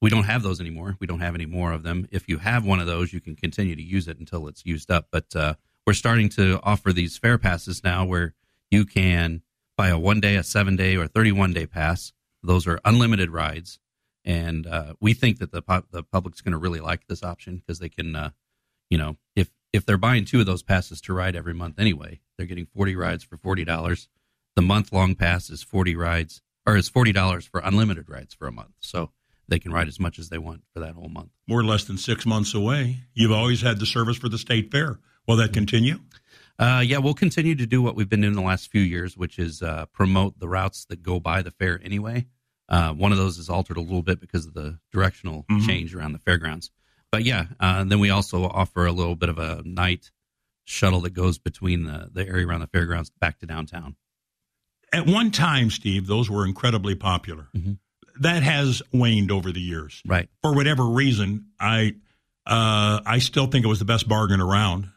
we 0.00 0.10
don't 0.10 0.24
have 0.24 0.42
those 0.42 0.60
anymore. 0.60 0.96
We 1.00 1.06
don't 1.06 1.20
have 1.20 1.34
any 1.34 1.46
more 1.46 1.72
of 1.72 1.82
them. 1.82 2.08
If 2.10 2.28
you 2.28 2.38
have 2.38 2.64
one 2.64 2.80
of 2.80 2.86
those, 2.86 3.12
you 3.12 3.20
can 3.20 3.36
continue 3.36 3.76
to 3.76 3.82
use 3.82 4.08
it 4.08 4.18
until 4.18 4.48
it's 4.48 4.64
used 4.64 4.90
up. 4.90 5.08
But 5.12 5.36
uh, 5.36 5.54
we're 5.86 5.92
starting 5.92 6.28
to 6.30 6.60
offer 6.62 6.92
these 6.92 7.18
fare 7.18 7.38
passes 7.38 7.84
now 7.84 8.04
where 8.04 8.34
you 8.70 8.86
can 8.86 9.42
buy 9.76 9.88
a 9.88 9.98
one 9.98 10.20
day, 10.20 10.36
a 10.36 10.42
seven 10.42 10.76
day, 10.76 10.96
or 10.96 11.06
31 11.06 11.52
day 11.52 11.66
pass. 11.66 12.12
Those 12.42 12.66
are 12.66 12.80
unlimited 12.84 13.30
rides. 13.30 13.78
And 14.24 14.66
uh, 14.66 14.94
we 15.00 15.14
think 15.14 15.38
that 15.38 15.50
the, 15.50 15.62
the 15.90 16.02
public's 16.02 16.40
going 16.40 16.52
to 16.52 16.58
really 16.58 16.80
like 16.80 17.06
this 17.06 17.22
option 17.22 17.56
because 17.56 17.78
they 17.78 17.88
can, 17.88 18.14
uh, 18.14 18.30
you 18.90 18.98
know, 18.98 19.16
if, 19.36 19.50
if 19.72 19.86
they're 19.86 19.96
buying 19.96 20.24
two 20.24 20.40
of 20.40 20.46
those 20.46 20.62
passes 20.62 21.00
to 21.02 21.12
ride 21.14 21.36
every 21.36 21.54
month 21.54 21.78
anyway, 21.78 22.20
they're 22.36 22.46
getting 22.46 22.66
40 22.66 22.96
rides 22.96 23.24
for 23.24 23.36
$40 23.38 24.08
the 24.56 24.62
month 24.62 24.92
long 24.92 25.14
pass 25.14 25.48
is 25.48 25.62
40 25.62 25.94
rides 25.96 26.42
or 26.66 26.76
is 26.76 26.90
$40 26.90 27.48
for 27.48 27.60
unlimited 27.64 28.08
rides 28.10 28.34
for 28.34 28.46
a 28.48 28.52
month 28.52 28.72
so 28.80 29.10
they 29.48 29.58
can 29.60 29.72
ride 29.72 29.88
as 29.88 29.98
much 30.00 30.18
as 30.18 30.28
they 30.28 30.38
want 30.38 30.62
for 30.74 30.80
that 30.80 30.94
whole 30.94 31.08
month 31.08 31.30
We're 31.48 31.62
less 31.62 31.84
than 31.84 31.96
six 31.98 32.26
months 32.26 32.52
away. 32.54 32.98
You've 33.14 33.32
always 33.32 33.62
had 33.62 33.78
the 33.78 33.86
service 33.86 34.16
for 34.16 34.28
the 34.28 34.38
state 34.38 34.70
fair. 34.70 34.98
Will 35.28 35.36
that 35.36 35.52
continue? 35.52 36.00
uh, 36.58 36.82
yeah 36.84 36.98
we'll 36.98 37.14
continue 37.14 37.54
to 37.54 37.66
do 37.66 37.80
what 37.80 37.94
we've 37.94 38.08
been 38.08 38.20
doing 38.22 38.34
the 38.34 38.40
last 38.42 38.70
few 38.70 38.82
years 38.82 39.16
which 39.16 39.38
is 39.38 39.62
uh, 39.62 39.86
promote 39.92 40.38
the 40.40 40.48
routes 40.48 40.84
that 40.86 41.02
go 41.02 41.20
by 41.20 41.42
the 41.42 41.50
fair 41.52 41.80
anyway 41.84 42.26
uh, 42.68 42.92
one 42.92 43.12
of 43.12 43.18
those 43.18 43.38
is 43.38 43.48
altered 43.48 43.76
a 43.76 43.80
little 43.80 44.02
bit 44.02 44.20
because 44.20 44.46
of 44.46 44.54
the 44.54 44.78
directional 44.92 45.44
Mhm. 45.50 45.66
change 45.66 45.94
around 45.94 46.12
the 46.12 46.18
fairgrounds 46.18 46.70
but 47.12 47.24
yeah 47.24 47.46
uh, 47.60 47.84
then 47.84 48.00
we 48.00 48.10
also 48.10 48.44
offer 48.44 48.86
a 48.86 48.92
little 48.92 49.16
bit 49.16 49.28
of 49.28 49.38
a 49.38 49.62
night 49.64 50.10
shuttle 50.64 51.00
that 51.00 51.14
goes 51.14 51.38
between 51.38 51.84
the, 51.84 52.08
the 52.12 52.26
area 52.26 52.46
around 52.46 52.60
the 52.60 52.66
fairgrounds 52.68 53.10
back 53.10 53.38
to 53.38 53.46
downtown 53.46 53.96
At 54.92 55.06
one 55.06 55.30
time, 55.30 55.70
Steve, 55.70 56.06
those 56.06 56.28
were 56.28 56.44
incredibly 56.46 56.94
popular. 56.94 57.48
That 58.20 58.42
has 58.42 58.82
waned 58.92 59.30
over 59.30 59.52
the 59.52 59.60
years. 59.60 60.02
Right. 60.04 60.28
For 60.42 60.54
whatever 60.54 60.84
reason, 60.84 61.46
I 61.58 61.94
uh, 62.46 63.00
I 63.06 63.18
still 63.20 63.46
think 63.46 63.64
it 63.64 63.68
was 63.68 63.78
the 63.78 63.84
best 63.84 64.08
bargain 64.08 64.40
around 64.40 64.88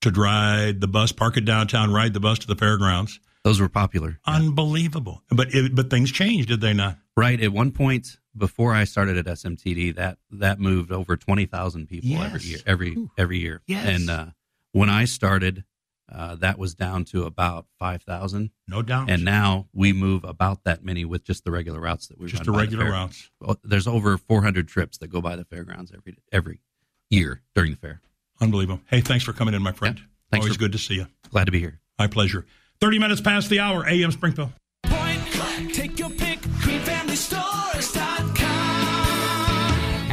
to 0.00 0.10
ride 0.10 0.80
the 0.80 0.88
bus, 0.88 1.12
park 1.12 1.36
it 1.36 1.44
downtown, 1.44 1.92
ride 1.92 2.12
the 2.12 2.20
bus 2.20 2.40
to 2.40 2.46
the 2.46 2.56
fairgrounds. 2.56 3.20
Those 3.44 3.60
were 3.60 3.68
popular. 3.68 4.18
Unbelievable. 4.26 5.22
But 5.30 5.54
it, 5.54 5.74
but 5.74 5.90
things 5.90 6.10
changed, 6.10 6.48
did 6.48 6.60
they 6.60 6.72
not? 6.72 6.96
Right. 7.16 7.40
At 7.40 7.52
one 7.52 7.72
point 7.72 8.16
before 8.36 8.72
I 8.74 8.84
started 8.84 9.16
at 9.18 9.26
SMTD, 9.26 9.94
that 9.96 10.18
that 10.30 10.58
moved 10.60 10.90
over 10.92 11.16
twenty 11.16 11.46
thousand 11.46 11.88
people 11.88 12.20
every 12.22 12.40
year. 12.42 12.58
Every 12.66 13.08
every 13.18 13.38
year. 13.38 13.62
Yes. 13.66 13.86
And 13.86 14.10
uh, 14.10 14.26
when 14.72 14.88
I 14.90 15.04
started, 15.04 15.64
uh, 16.10 16.36
that 16.36 16.58
was 16.58 16.74
down 16.74 17.04
to 17.06 17.24
about 17.24 17.66
five 17.78 18.02
thousand. 18.02 18.50
No 18.68 18.82
doubt. 18.82 19.10
And 19.10 19.24
now 19.24 19.68
we 19.72 19.92
move 19.92 20.24
about 20.24 20.64
that 20.64 20.84
many 20.84 21.04
with 21.04 21.24
just 21.24 21.44
the 21.44 21.50
regular 21.50 21.80
routes 21.80 22.08
that 22.08 22.18
we 22.18 22.26
Just 22.28 22.40
run 22.40 22.46
the 22.46 22.52
by 22.52 22.58
regular 22.58 22.84
fair. 22.84 22.92
routes. 22.92 23.30
Well, 23.40 23.58
There's 23.64 23.86
over 23.86 24.16
four 24.18 24.42
hundred 24.42 24.68
trips 24.68 24.98
that 24.98 25.08
go 25.08 25.20
by 25.20 25.36
the 25.36 25.44
fairgrounds 25.44 25.92
every 25.94 26.16
every 26.32 26.60
year 27.10 27.42
during 27.54 27.72
the 27.72 27.76
fair. 27.76 28.00
Unbelievable. 28.40 28.80
Hey, 28.86 29.00
thanks 29.02 29.24
for 29.24 29.32
coming 29.32 29.54
in, 29.54 29.62
my 29.62 29.72
friend. 29.72 30.00
Thanks 30.30 30.44
Always 30.46 30.54
for- 30.56 30.60
good 30.60 30.72
to 30.72 30.78
see 30.78 30.94
you. 30.94 31.06
Glad 31.30 31.44
to 31.44 31.52
be 31.52 31.60
here. 31.60 31.78
My 31.98 32.06
pleasure. 32.06 32.46
30 32.80 32.98
minutes 32.98 33.20
past 33.20 33.48
the 33.50 33.60
hour, 33.60 33.86
AM 33.86 34.10
Springfield. 34.10 34.50
Take 35.72 35.94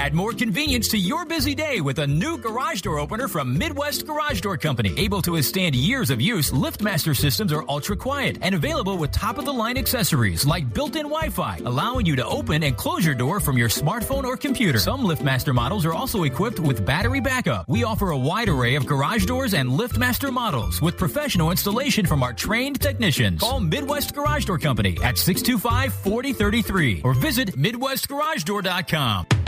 Add 0.09 0.15
more 0.15 0.33
convenience 0.33 0.87
to 0.87 0.97
your 0.97 1.23
busy 1.23 1.53
day 1.53 1.81
with 1.81 1.99
a 1.99 2.07
new 2.07 2.39
garage 2.39 2.81
door 2.81 2.97
opener 2.97 3.27
from 3.27 3.55
Midwest 3.55 4.07
Garage 4.07 4.41
Door 4.41 4.57
Company. 4.57 4.91
Able 4.97 5.21
to 5.21 5.33
withstand 5.33 5.75
years 5.75 6.09
of 6.09 6.19
use, 6.19 6.49
LiftMaster 6.49 7.15
systems 7.15 7.53
are 7.53 7.63
ultra 7.69 7.95
quiet 7.95 8.39
and 8.41 8.55
available 8.55 8.97
with 8.97 9.11
top 9.11 9.37
of 9.37 9.45
the 9.45 9.53
line 9.53 9.77
accessories 9.77 10.47
like 10.47 10.73
built 10.73 10.95
in 10.95 11.03
Wi 11.03 11.29
Fi, 11.29 11.59
allowing 11.63 12.07
you 12.07 12.15
to 12.15 12.25
open 12.25 12.63
and 12.63 12.75
close 12.75 13.05
your 13.05 13.13
door 13.13 13.39
from 13.39 13.55
your 13.55 13.69
smartphone 13.69 14.23
or 14.23 14.35
computer. 14.35 14.79
Some 14.79 15.01
LiftMaster 15.01 15.53
models 15.53 15.85
are 15.85 15.93
also 15.93 16.23
equipped 16.23 16.59
with 16.59 16.83
battery 16.83 17.19
backup. 17.19 17.69
We 17.69 17.83
offer 17.83 18.09
a 18.09 18.17
wide 18.17 18.49
array 18.49 18.73
of 18.73 18.87
garage 18.87 19.27
doors 19.27 19.53
and 19.53 19.69
LiftMaster 19.69 20.33
models 20.33 20.81
with 20.81 20.97
professional 20.97 21.51
installation 21.51 22.07
from 22.07 22.23
our 22.23 22.33
trained 22.33 22.81
technicians. 22.81 23.41
Call 23.41 23.59
Midwest 23.59 24.15
Garage 24.15 24.45
Door 24.45 24.57
Company 24.57 24.97
at 25.03 25.19
625 25.19 25.93
4033 25.93 27.01
or 27.03 27.13
visit 27.13 27.55
MidwestGarageDoor.com. 27.55 29.38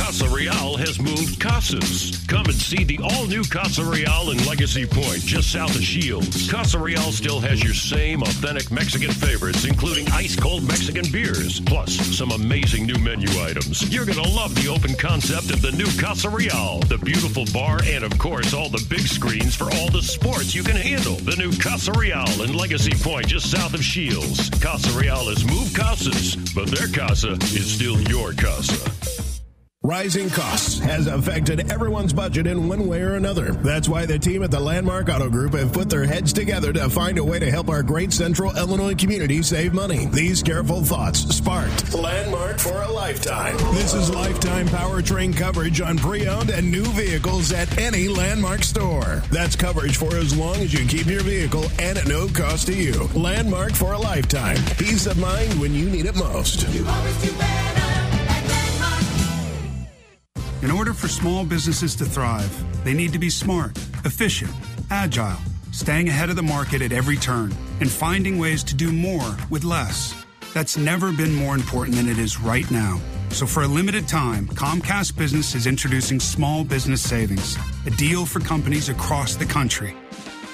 Casa 0.00 0.28
Real 0.30 0.76
has 0.78 0.98
moved 0.98 1.38
casas. 1.38 2.24
Come 2.26 2.46
and 2.46 2.54
see 2.54 2.84
the 2.84 2.98
all 3.02 3.26
new 3.26 3.44
Casa 3.44 3.84
Real 3.84 4.30
in 4.30 4.44
Legacy 4.46 4.86
Point, 4.86 5.20
just 5.20 5.52
south 5.52 5.76
of 5.76 5.82
Shields. 5.82 6.50
Casa 6.50 6.78
Real 6.78 7.12
still 7.12 7.38
has 7.38 7.62
your 7.62 7.74
same 7.74 8.22
authentic 8.22 8.70
Mexican 8.72 9.12
favorites, 9.12 9.66
including 9.66 10.08
ice 10.08 10.34
cold 10.34 10.66
Mexican 10.66 11.04
beers, 11.12 11.60
plus 11.60 11.94
some 12.16 12.32
amazing 12.32 12.86
new 12.86 12.98
menu 12.98 13.28
items. 13.40 13.92
You're 13.92 14.06
going 14.06 14.20
to 14.20 14.28
love 14.30 14.54
the 14.54 14.68
open 14.68 14.94
concept 14.96 15.50
of 15.50 15.60
the 15.60 15.72
new 15.72 15.88
Casa 16.00 16.30
Real, 16.30 16.80
the 16.88 16.98
beautiful 16.98 17.44
bar, 17.52 17.80
and 17.84 18.02
of 18.02 18.18
course, 18.18 18.54
all 18.54 18.70
the 18.70 18.84
big 18.88 19.06
screens 19.06 19.54
for 19.54 19.70
all 19.74 19.90
the 19.90 20.02
sports 20.02 20.54
you 20.54 20.62
can 20.62 20.76
handle. 20.76 21.16
The 21.16 21.36
new 21.36 21.52
Casa 21.52 21.92
Real 21.92 22.42
in 22.42 22.56
Legacy 22.56 22.94
Point, 23.04 23.28
just 23.28 23.50
south 23.50 23.74
of 23.74 23.84
Shields. 23.84 24.48
Casa 24.60 24.98
Real 24.98 25.28
has 25.28 25.44
moved 25.44 25.76
casas, 25.76 26.36
but 26.54 26.68
their 26.68 26.88
casa 26.88 27.32
is 27.54 27.70
still 27.70 28.00
your 28.00 28.32
casa. 28.32 28.89
Rising 29.90 30.30
costs 30.30 30.78
has 30.78 31.08
affected 31.08 31.72
everyone's 31.72 32.12
budget 32.12 32.46
in 32.46 32.68
one 32.68 32.86
way 32.86 33.02
or 33.02 33.14
another. 33.14 33.50
That's 33.50 33.88
why 33.88 34.06
the 34.06 34.20
team 34.20 34.44
at 34.44 34.52
the 34.52 34.60
Landmark 34.60 35.08
Auto 35.08 35.28
Group 35.28 35.54
have 35.54 35.72
put 35.72 35.90
their 35.90 36.04
heads 36.04 36.32
together 36.32 36.72
to 36.72 36.88
find 36.88 37.18
a 37.18 37.24
way 37.24 37.40
to 37.40 37.50
help 37.50 37.68
our 37.68 37.82
great 37.82 38.12
central 38.12 38.56
Illinois 38.56 38.94
community 38.94 39.42
save 39.42 39.74
money. 39.74 40.06
These 40.06 40.44
careful 40.44 40.84
thoughts 40.84 41.34
sparked 41.34 41.92
Landmark 41.92 42.60
for 42.60 42.80
a 42.82 42.88
lifetime. 42.88 43.56
This 43.74 43.92
is 43.92 44.14
lifetime 44.14 44.68
powertrain 44.68 45.36
coverage 45.36 45.80
on 45.80 45.98
pre-owned 45.98 46.50
and 46.50 46.70
new 46.70 46.84
vehicles 46.92 47.50
at 47.50 47.76
any 47.76 48.06
Landmark 48.06 48.62
store. 48.62 49.24
That's 49.32 49.56
coverage 49.56 49.96
for 49.96 50.14
as 50.14 50.36
long 50.36 50.54
as 50.58 50.72
you 50.72 50.86
keep 50.86 51.06
your 51.06 51.22
vehicle 51.22 51.64
and 51.80 51.98
at 51.98 52.06
no 52.06 52.28
cost 52.28 52.68
to 52.68 52.74
you. 52.74 53.08
Landmark 53.16 53.72
for 53.72 53.94
a 53.94 53.98
lifetime. 53.98 54.58
Peace 54.78 55.06
of 55.06 55.18
mind 55.18 55.60
when 55.60 55.74
you 55.74 55.90
need 55.90 56.06
it 56.06 56.14
most. 56.14 56.64
In 60.62 60.70
order 60.70 60.92
for 60.92 61.08
small 61.08 61.46
businesses 61.46 61.94
to 61.96 62.04
thrive, 62.04 62.84
they 62.84 62.92
need 62.92 63.14
to 63.14 63.18
be 63.18 63.30
smart, 63.30 63.78
efficient, 64.04 64.52
agile, 64.90 65.38
staying 65.72 66.10
ahead 66.10 66.28
of 66.28 66.36
the 66.36 66.42
market 66.42 66.82
at 66.82 66.92
every 66.92 67.16
turn, 67.16 67.54
and 67.80 67.90
finding 67.90 68.38
ways 68.38 68.62
to 68.64 68.74
do 68.74 68.92
more 68.92 69.36
with 69.48 69.64
less. 69.64 70.14
That's 70.52 70.76
never 70.76 71.12
been 71.12 71.34
more 71.34 71.54
important 71.54 71.96
than 71.96 72.08
it 72.08 72.18
is 72.18 72.40
right 72.40 72.70
now. 72.70 73.00
So, 73.30 73.46
for 73.46 73.62
a 73.62 73.68
limited 73.68 74.06
time, 74.06 74.48
Comcast 74.48 75.16
Business 75.16 75.54
is 75.54 75.66
introducing 75.66 76.20
Small 76.20 76.62
Business 76.62 77.00
Savings, 77.00 77.56
a 77.86 77.90
deal 77.90 78.26
for 78.26 78.40
companies 78.40 78.90
across 78.90 79.36
the 79.36 79.46
country. 79.46 79.96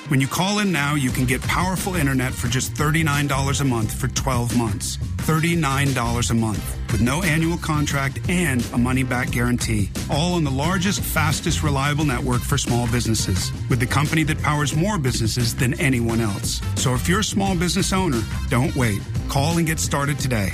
When 0.09 0.21
you 0.21 0.29
call 0.29 0.61
in 0.61 0.71
now, 0.71 0.95
you 0.95 1.11
can 1.11 1.25
get 1.25 1.42
powerful 1.42 1.97
internet 1.97 2.33
for 2.33 2.47
just 2.47 2.75
$39 2.75 3.61
a 3.61 3.64
month 3.64 3.92
for 3.92 4.07
12 4.07 4.57
months. 4.57 4.99
$39 4.99 6.31
a 6.31 6.35
month 6.35 6.92
with 6.92 7.01
no 7.01 7.25
annual 7.25 7.59
contract 7.59 8.21
and 8.29 8.64
a 8.73 8.79
money 8.79 9.03
back 9.03 9.33
guarantee. 9.33 9.90
All 10.09 10.35
on 10.35 10.45
the 10.45 10.51
largest, 10.51 11.01
fastest, 11.01 11.64
reliable 11.64 12.05
network 12.05 12.40
for 12.42 12.57
small 12.57 12.87
businesses 12.87 13.51
with 13.69 13.81
the 13.81 13.87
company 13.87 14.23
that 14.23 14.40
powers 14.40 14.77
more 14.77 14.97
businesses 14.97 15.57
than 15.57 15.75
anyone 15.81 16.21
else. 16.21 16.61
So 16.77 16.95
if 16.95 17.09
you're 17.09 17.21
a 17.21 17.25
small 17.25 17.57
business 17.57 17.92
owner, 17.92 18.23
don't 18.49 18.77
wait. 18.77 19.03
Call 19.29 19.59
and 19.59 19.66
get 19.66 19.81
started 19.81 20.21
today. 20.21 20.51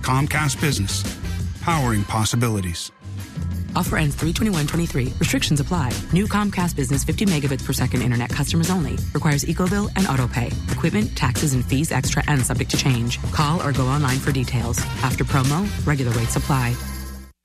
Comcast 0.00 0.58
Business, 0.62 1.04
powering 1.60 2.04
possibilities. 2.04 2.90
Offer 3.74 3.96
ends 3.96 4.14
32123. 4.16 5.14
Restrictions 5.18 5.60
apply. 5.60 5.92
New 6.12 6.26
Comcast 6.26 6.76
Business 6.76 7.04
50 7.04 7.26
megabits 7.26 7.64
per 7.64 7.72
second 7.72 8.02
internet 8.02 8.30
customers 8.30 8.70
only. 8.70 8.96
Requires 9.14 9.44
EcoBill 9.44 9.90
and 9.96 10.06
AutoPay. 10.06 10.72
Equipment, 10.72 11.16
taxes, 11.16 11.54
and 11.54 11.64
fees 11.64 11.92
extra 11.92 12.22
and 12.28 12.44
subject 12.44 12.70
to 12.72 12.76
change. 12.76 13.20
Call 13.32 13.62
or 13.62 13.72
go 13.72 13.86
online 13.86 14.18
for 14.18 14.32
details. 14.32 14.78
After 15.02 15.24
promo, 15.24 15.66
regular 15.86 16.12
rates 16.12 16.36
apply. 16.36 16.76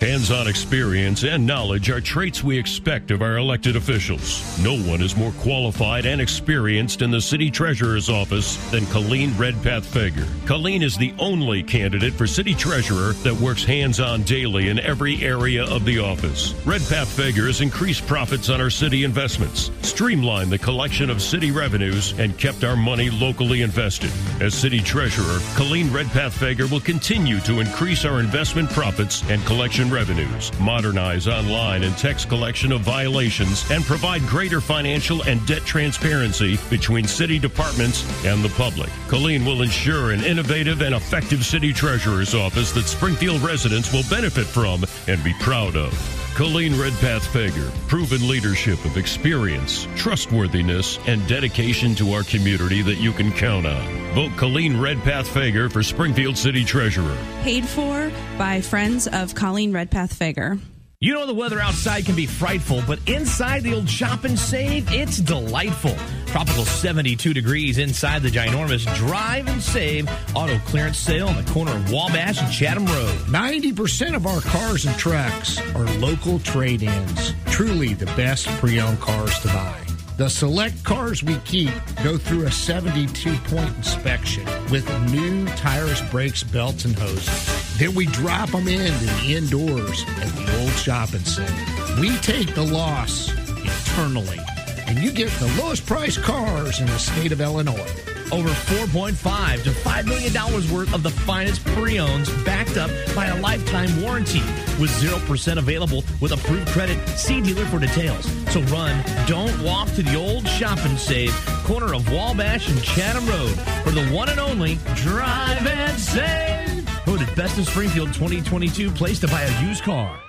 Hands 0.04 0.32
on 0.32 0.50
experience 0.50 1.24
and 1.24 1.48
knowledge 1.48 1.90
are 1.90 2.02
traits 2.02 2.44
we 2.44 2.58
expect 2.60 3.10
of 3.10 3.22
our 3.22 3.38
elected 3.38 3.78
officials. 3.78 4.44
No 4.62 4.78
one 4.78 5.02
is 5.02 5.16
more 5.16 5.32
qualified 5.40 6.06
and 6.06 6.20
experienced 6.20 7.02
in 7.02 7.10
the 7.10 7.22
city 7.22 7.50
treasurer's 7.50 8.10
office 8.10 8.58
than 8.70 8.86
Colleen 8.88 9.34
Redpath 9.38 9.86
Fager. 9.86 10.28
Colleen 10.46 10.84
is 10.84 10.98
the 10.98 11.14
only 11.20 11.64
candidate 11.64 12.12
for 12.16 12.28
city 12.28 12.54
treasurer 12.54 13.14
that 13.24 13.34
works 13.36 13.64
hands 13.64 14.02
on 14.02 14.24
daily 14.24 14.68
in 14.68 14.78
every 14.78 15.24
area 15.24 15.64
of 15.64 15.86
the 15.86 16.00
office. 16.00 16.54
Redpath 16.66 17.08
Fager 17.08 17.48
has 17.48 17.62
increased 17.62 18.06
profits 18.06 18.50
on 18.50 18.60
our 18.60 18.70
city 18.70 19.06
investments, 19.06 19.72
streamlined 19.84 20.52
the 20.52 20.58
collection 20.58 21.10
of 21.10 21.22
city 21.22 21.52
revenues, 21.52 22.12
and 22.20 22.38
kept 22.38 22.66
our 22.66 22.76
money 22.76 23.10
locally 23.10 23.62
invested. 23.62 24.12
As 24.42 24.54
city 24.54 24.82
treasurer, 24.82 25.40
Colleen 25.56 25.94
Redpath 25.94 26.38
Fager 26.38 26.70
will 26.70 26.82
continue 26.82 27.40
to 27.40 27.62
increase 27.62 28.04
our 28.04 28.20
investment 28.20 28.70
profits 28.70 29.24
and 29.30 29.42
collection 29.46 29.93
revenues, 29.94 30.52
modernize 30.60 31.28
online 31.28 31.84
and 31.84 31.96
text 31.98 32.28
collection 32.28 32.72
of 32.72 32.82
violations, 32.82 33.70
and 33.70 33.84
provide 33.86 34.22
greater 34.24 34.60
financial 34.60 35.22
and 35.24 35.46
debt 35.46 35.62
transparency 35.62 36.58
between 36.70 37.06
city 37.06 37.38
departments 37.38 38.04
and 38.26 38.44
the 38.44 38.50
public. 38.50 38.90
Colleen 39.08 39.46
will 39.46 39.62
ensure 39.62 40.12
an 40.12 40.24
innovative 40.24 40.82
and 40.82 40.96
effective 40.96 41.46
city 41.46 41.72
treasurer's 41.72 42.34
office 42.34 42.72
that 42.72 42.86
Springfield 42.86 43.42
residents 43.42 43.94
will 43.94 44.04
benefit 44.10 44.46
from 44.46 44.84
and 45.08 45.24
be 45.24 45.34
proud 45.40 45.76
of. 45.76 45.94
Colleen 46.36 46.76
Redpath 46.76 47.32
Fager, 47.32 47.72
proven 47.88 48.28
leadership 48.28 48.84
of 48.86 48.98
experience, 48.98 49.88
trustworthiness, 49.96 50.98
and 51.06 51.26
dedication 51.28 51.94
to 51.94 52.14
our 52.14 52.24
community 52.24 52.82
that 52.82 52.96
you 52.96 53.12
can 53.12 53.32
count 53.32 53.68
on. 53.68 54.16
Vote 54.16 54.32
Colleen 54.36 54.82
Redpath 54.82 55.28
Fager 55.28 55.72
for 55.72 55.84
Springfield 55.84 56.36
City 56.36 56.66
Treasurer. 56.66 57.16
Paid 57.44 57.68
for 57.68 58.12
by 58.36 58.62
friends 58.62 59.06
of 59.06 59.36
Colleen 59.36 59.72
Redpath 59.72 59.83
Fager. 59.92 60.60
You 61.04 61.14
know 61.14 61.26
the 61.26 61.34
weather 61.34 61.60
outside 61.60 62.06
can 62.06 62.16
be 62.16 62.26
frightful, 62.26 62.82
but 62.88 62.98
inside 63.10 63.64
the 63.64 63.74
old 63.74 63.90
shop 63.90 64.24
and 64.24 64.40
save, 64.40 64.90
it's 64.90 65.18
delightful. 65.18 65.98
Tropical 66.28 66.64
72 66.64 67.34
degrees 67.34 67.78
inside 67.78 68.22
the 68.22 68.30
ginormous 68.30 68.86
Drive 68.96 69.50
and 69.50 69.62
Save 69.62 70.10
auto 70.34 70.58
clearance 70.60 70.98
sale 70.98 71.28
on 71.28 71.36
the 71.36 71.52
corner 71.52 71.76
of 71.76 71.92
Wabash 71.92 72.42
and 72.42 72.50
Chatham 72.50 72.86
Road. 72.86 73.18
90% 73.28 74.16
of 74.16 74.26
our 74.26 74.40
cars 74.40 74.86
and 74.86 74.98
trucks 74.98 75.60
are 75.76 75.84
local 75.98 76.40
trade 76.40 76.84
ins. 76.84 77.34
Truly 77.48 77.94
the 77.96 78.06
best 78.16 78.48
pre 78.60 78.80
owned 78.80 79.02
cars 79.02 79.38
to 79.40 79.48
buy. 79.50 79.83
The 80.24 80.30
select 80.30 80.86
cars 80.86 81.22
we 81.22 81.36
keep 81.40 81.74
go 82.02 82.18
through 82.18 82.46
a 82.46 82.52
72 82.52 83.36
point 83.40 83.76
inspection 83.76 84.46
with 84.72 84.90
new 85.12 85.46
tires, 85.58 86.02
brakes, 86.04 86.44
belts, 86.44 86.86
and 86.86 86.98
hoses. 86.98 87.78
Then 87.78 87.94
we 87.94 88.06
drop 88.06 88.52
them 88.52 88.70
in 88.70 88.98
to 89.00 89.06
the 89.06 89.36
indoors 89.36 90.06
at 90.22 90.30
the 90.30 90.62
old 90.62 90.72
shop 90.72 91.12
and 91.12 91.28
save. 91.28 92.00
We 92.00 92.16
take 92.20 92.56
the 92.56 92.64
loss 92.64 93.34
internally, 93.50 94.40
and 94.88 94.98
you 95.00 95.12
get 95.12 95.30
the 95.42 95.62
lowest 95.62 95.86
price 95.86 96.18
cars 96.18 96.80
in 96.80 96.86
the 96.86 97.00
state 97.00 97.34
of 97.34 97.42
Illinois. 97.42 98.13
Over 98.34 98.50
4.5 98.50 99.64
to 99.64 99.70
$5 99.70 100.06
million 100.08 100.34
worth 100.74 100.92
of 100.92 101.04
the 101.04 101.12
finest 101.12 101.64
pre-owns 101.66 102.32
backed 102.44 102.78
up 102.78 102.90
by 103.16 103.28
a 103.28 103.40
lifetime 103.40 104.02
warranty 104.02 104.40
with 104.82 104.90
0% 104.90 105.58
available 105.60 106.04
with 106.20 106.32
approved 106.32 106.68
credit. 106.70 106.98
See 107.10 107.42
dealer 107.42 107.66
for 107.66 107.78
details. 107.78 108.26
So 108.52 108.62
run, 108.64 109.06
don't 109.28 109.62
walk 109.62 109.88
to 109.90 110.02
the 110.02 110.16
old 110.16 110.48
shop 110.48 110.80
and 110.80 110.98
save 110.98 111.32
corner 111.64 111.94
of 111.94 112.12
Wabash 112.12 112.70
and 112.70 112.82
Chatham 112.82 113.28
Road 113.28 113.54
for 113.84 113.92
the 113.92 114.08
one 114.08 114.30
and 114.30 114.40
only 114.40 114.80
Drive 114.96 115.68
and 115.68 116.00
Save. 116.00 116.90
Voted 117.06 117.36
Best 117.36 117.60
of 117.60 117.68
Springfield 117.68 118.16
2022 118.16 118.90
place 118.90 119.20
to 119.20 119.28
buy 119.28 119.44
a 119.44 119.64
used 119.64 119.84
car. 119.84 120.23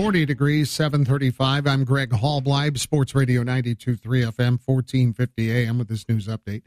Forty 0.00 0.24
degrees, 0.24 0.70
seven 0.70 1.04
thirty-five. 1.04 1.66
I'm 1.66 1.84
Greg 1.84 2.10
Halbleib, 2.10 2.78
Sports 2.78 3.14
Radio 3.14 3.44
92.3 3.44 4.00
FM, 4.32 4.58
fourteen 4.58 5.12
fifty 5.12 5.52
AM 5.52 5.76
with 5.76 5.88
this 5.88 6.08
news 6.08 6.26
update. 6.26 6.62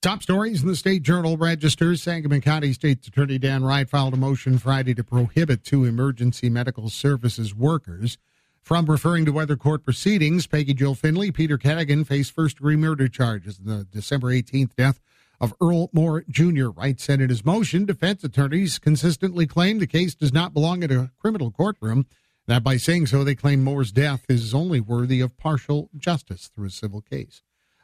Top 0.00 0.22
stories 0.22 0.62
in 0.62 0.68
the 0.68 0.74
State 0.74 1.02
Journal 1.02 1.36
Register. 1.36 1.94
Sangamon 1.94 2.40
County 2.40 2.72
State's 2.72 3.06
Attorney 3.06 3.36
Dan 3.36 3.64
Wright 3.64 3.86
filed 3.86 4.14
a 4.14 4.16
motion 4.16 4.56
Friday 4.56 4.94
to 4.94 5.04
prohibit 5.04 5.62
two 5.62 5.84
emergency 5.84 6.48
medical 6.48 6.88
services 6.88 7.54
workers 7.54 8.16
from 8.62 8.86
referring 8.86 9.26
to 9.26 9.38
other 9.38 9.58
court 9.58 9.84
proceedings. 9.84 10.46
Peggy 10.46 10.72
Jill 10.72 10.94
Finley, 10.94 11.30
Peter 11.30 11.58
Cadigan 11.58 12.06
face 12.06 12.30
first 12.30 12.56
degree 12.56 12.76
murder 12.76 13.08
charges 13.08 13.58
in 13.58 13.66
the 13.66 13.84
December 13.84 14.28
18th 14.28 14.74
death 14.74 15.00
of 15.38 15.52
Earl 15.60 15.90
Moore 15.92 16.24
Jr. 16.30 16.68
Wright 16.68 16.98
said 16.98 17.20
in 17.20 17.28
his 17.28 17.44
motion, 17.44 17.84
defense 17.84 18.24
attorneys 18.24 18.78
consistently 18.78 19.46
claim 19.46 19.80
the 19.80 19.86
case 19.86 20.14
does 20.14 20.32
not 20.32 20.54
belong 20.54 20.82
in 20.82 20.90
a 20.90 21.10
criminal 21.20 21.50
courtroom. 21.50 22.06
That 22.50 22.64
by 22.64 22.78
saying 22.78 23.06
so, 23.06 23.22
they 23.22 23.36
claim 23.36 23.62
Moore's 23.62 23.92
death 23.92 24.24
is 24.28 24.52
only 24.52 24.80
worthy 24.80 25.20
of 25.20 25.36
partial 25.36 25.88
justice 25.96 26.50
through 26.52 26.66
a 26.66 26.70
civil 26.70 27.00
case. 27.00 27.42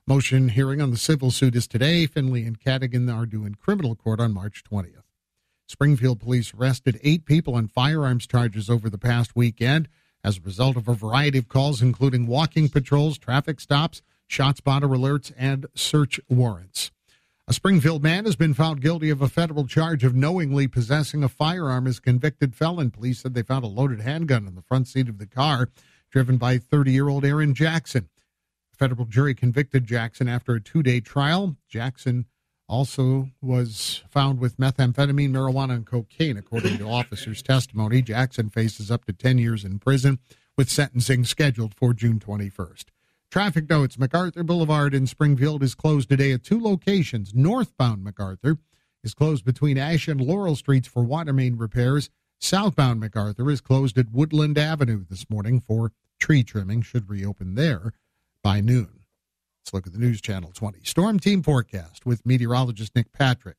Motion 0.08 0.48
hearing 0.48 0.82
on 0.82 0.90
the 0.90 0.96
civil 0.96 1.30
suit 1.30 1.54
is 1.54 1.68
today. 1.68 2.04
Finley 2.06 2.44
and 2.44 2.58
Cadigan 2.58 3.08
are 3.08 3.26
due 3.26 3.44
in 3.44 3.54
criminal 3.54 3.94
court 3.94 4.18
on 4.18 4.34
March 4.34 4.64
20th. 4.68 5.04
Springfield 5.68 6.18
police 6.18 6.52
arrested 6.52 6.98
eight 7.04 7.24
people 7.24 7.54
on 7.54 7.68
firearms 7.68 8.26
charges 8.26 8.68
over 8.68 8.90
the 8.90 8.98
past 8.98 9.36
weekend 9.36 9.88
as 10.24 10.38
a 10.38 10.42
result 10.42 10.76
of 10.76 10.88
a 10.88 10.94
variety 10.94 11.38
of 11.38 11.46
calls, 11.46 11.80
including 11.80 12.26
walking 12.26 12.68
patrols, 12.68 13.18
traffic 13.18 13.60
stops, 13.60 14.02
shot 14.26 14.56
spotter 14.56 14.88
alerts, 14.88 15.30
and 15.38 15.66
search 15.76 16.18
warrants. 16.28 16.90
A 17.48 17.52
Springfield 17.52 18.02
man 18.02 18.24
has 18.24 18.34
been 18.34 18.54
found 18.54 18.80
guilty 18.80 19.08
of 19.08 19.22
a 19.22 19.28
federal 19.28 19.68
charge 19.68 20.02
of 20.02 20.16
knowingly 20.16 20.66
possessing 20.66 21.22
a 21.22 21.28
firearm 21.28 21.86
as 21.86 22.00
convicted 22.00 22.56
felon. 22.56 22.90
Police 22.90 23.20
said 23.20 23.34
they 23.34 23.42
found 23.42 23.64
a 23.64 23.68
loaded 23.68 24.00
handgun 24.00 24.48
in 24.48 24.56
the 24.56 24.62
front 24.62 24.88
seat 24.88 25.08
of 25.08 25.18
the 25.18 25.28
car 25.28 25.68
driven 26.10 26.38
by 26.38 26.58
30 26.58 26.90
year 26.90 27.08
old 27.08 27.24
Aaron 27.24 27.54
Jackson. 27.54 28.08
A 28.72 28.76
federal 28.76 29.04
jury 29.04 29.32
convicted 29.32 29.86
Jackson 29.86 30.28
after 30.28 30.56
a 30.56 30.60
two 30.60 30.82
day 30.82 30.98
trial. 30.98 31.56
Jackson 31.68 32.26
also 32.68 33.28
was 33.40 34.02
found 34.10 34.40
with 34.40 34.56
methamphetamine, 34.56 35.30
marijuana, 35.30 35.74
and 35.74 35.86
cocaine, 35.86 36.36
according 36.36 36.78
to 36.78 36.88
officers' 36.88 37.42
testimony. 37.42 38.02
Jackson 38.02 38.50
faces 38.50 38.90
up 38.90 39.04
to 39.04 39.12
10 39.12 39.38
years 39.38 39.64
in 39.64 39.78
prison, 39.78 40.18
with 40.56 40.68
sentencing 40.68 41.24
scheduled 41.24 41.76
for 41.76 41.94
June 41.94 42.18
21st. 42.18 42.86
Traffic 43.30 43.68
notes 43.68 43.98
MacArthur 43.98 44.44
Boulevard 44.44 44.94
in 44.94 45.06
Springfield 45.06 45.62
is 45.62 45.74
closed 45.74 46.08
today 46.08 46.32
at 46.32 46.44
two 46.44 46.60
locations. 46.60 47.34
Northbound 47.34 48.04
MacArthur 48.04 48.58
is 49.02 49.14
closed 49.14 49.44
between 49.44 49.76
Ash 49.76 50.08
and 50.08 50.20
Laurel 50.20 50.56
Streets 50.56 50.88
for 50.88 51.02
water 51.02 51.32
main 51.32 51.56
repairs. 51.56 52.08
Southbound 52.38 53.00
MacArthur 53.00 53.50
is 53.50 53.60
closed 53.60 53.98
at 53.98 54.12
Woodland 54.12 54.56
Avenue 54.56 55.04
this 55.08 55.28
morning 55.28 55.60
for 55.60 55.92
tree 56.20 56.42
trimming, 56.42 56.82
should 56.82 57.10
reopen 57.10 57.56
there 57.56 57.92
by 58.42 58.60
noon. 58.60 59.00
Let's 59.60 59.74
look 59.74 59.86
at 59.86 59.92
the 59.92 59.98
News 59.98 60.20
Channel 60.20 60.52
20 60.54 60.80
Storm 60.84 61.18
Team 61.18 61.42
Forecast 61.42 62.06
with 62.06 62.24
meteorologist 62.24 62.94
Nick 62.94 63.12
Patrick. 63.12 63.56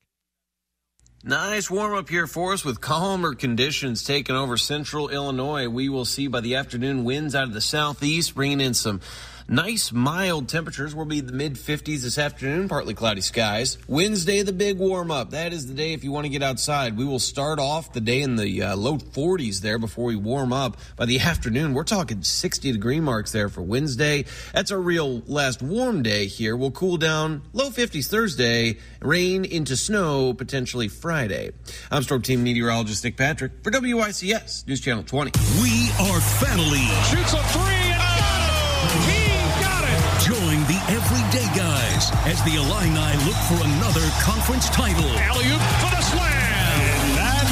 Nice 1.23 1.69
warm 1.69 1.97
up 1.97 2.07
here 2.07 2.27
for 2.27 2.53
us 2.53 2.63
with 2.63 2.79
calmer 2.79 3.33
conditions 3.33 4.03
taking 4.03 4.35
over 4.35 4.55
central 4.55 5.09
Illinois. 5.09 5.67
We 5.67 5.89
will 5.89 6.05
see 6.05 6.27
by 6.27 6.39
the 6.39 6.55
afternoon 6.55 7.03
winds 7.03 7.35
out 7.35 7.47
of 7.47 7.53
the 7.53 7.59
southeast, 7.59 8.35
bringing 8.35 8.61
in 8.61 8.73
some 8.73 9.01
nice 9.47 9.91
mild 9.91 10.49
temperatures. 10.49 10.93
We'll 10.93 11.05
be 11.05 11.21
the 11.21 11.31
mid 11.31 11.53
50s 11.55 12.01
this 12.01 12.17
afternoon, 12.17 12.67
partly 12.67 12.93
cloudy 12.93 13.21
skies. 13.21 13.77
Wednesday, 13.87 14.41
the 14.41 14.53
big 14.53 14.77
warm 14.77 15.11
up. 15.11 15.31
That 15.31 15.53
is 15.53 15.67
the 15.67 15.73
day 15.73 15.93
if 15.93 16.03
you 16.03 16.11
want 16.11 16.25
to 16.25 16.29
get 16.29 16.43
outside. 16.43 16.97
We 16.97 17.05
will 17.05 17.19
start 17.19 17.59
off 17.59 17.93
the 17.93 18.01
day 18.01 18.21
in 18.21 18.35
the 18.35 18.63
uh, 18.63 18.75
low 18.75 18.97
40s 18.97 19.61
there 19.61 19.79
before 19.79 20.05
we 20.05 20.15
warm 20.15 20.51
up. 20.51 20.77
By 20.95 21.05
the 21.05 21.19
afternoon, 21.27 21.73
we're 21.73 21.83
talking 21.83 22.21
60 22.21 22.71
degree 22.71 22.99
marks 22.99 23.31
there 23.31 23.49
for 23.49 23.61
Wednesday. 23.61 24.25
That's 24.53 24.71
our 24.71 24.79
real 24.79 25.21
last 25.27 25.61
warm 25.61 26.03
day 26.03 26.27
here. 26.27 26.55
We'll 26.55 26.71
cool 26.71 26.97
down 26.97 27.43
low 27.53 27.69
50s 27.69 28.09
Thursday, 28.09 28.77
rain 29.01 29.45
into 29.45 29.75
snow 29.75 30.33
potentially 30.33 30.87
Friday. 30.87 31.51
I'm 31.91 32.03
Storm 32.03 32.21
Team 32.21 32.43
Meteorologist 32.43 33.03
Nick 33.03 33.17
Patrick 33.17 33.51
for 33.63 33.71
WICS 33.71 34.67
News 34.67 34.81
Channel 34.81 35.03
20. 35.03 35.31
We 35.61 35.89
are 35.99 36.19
family. 36.19 36.85
Shoots 37.09 37.33
a 37.33 37.43
three 37.49 37.87
and 38.89 39.05
got 39.07 39.26
guys 42.07 42.27
as 42.27 42.43
the 42.43 42.55
Illini 42.55 43.15
look 43.25 43.37
for 43.47 43.59
another 43.63 44.05
conference 44.21 44.69
title. 44.69 45.07
Alley-oop 45.17 45.61
for 45.81 45.91
the 45.95 46.01
slam. 46.01 46.27
And 46.27 47.17
that's 47.17 47.51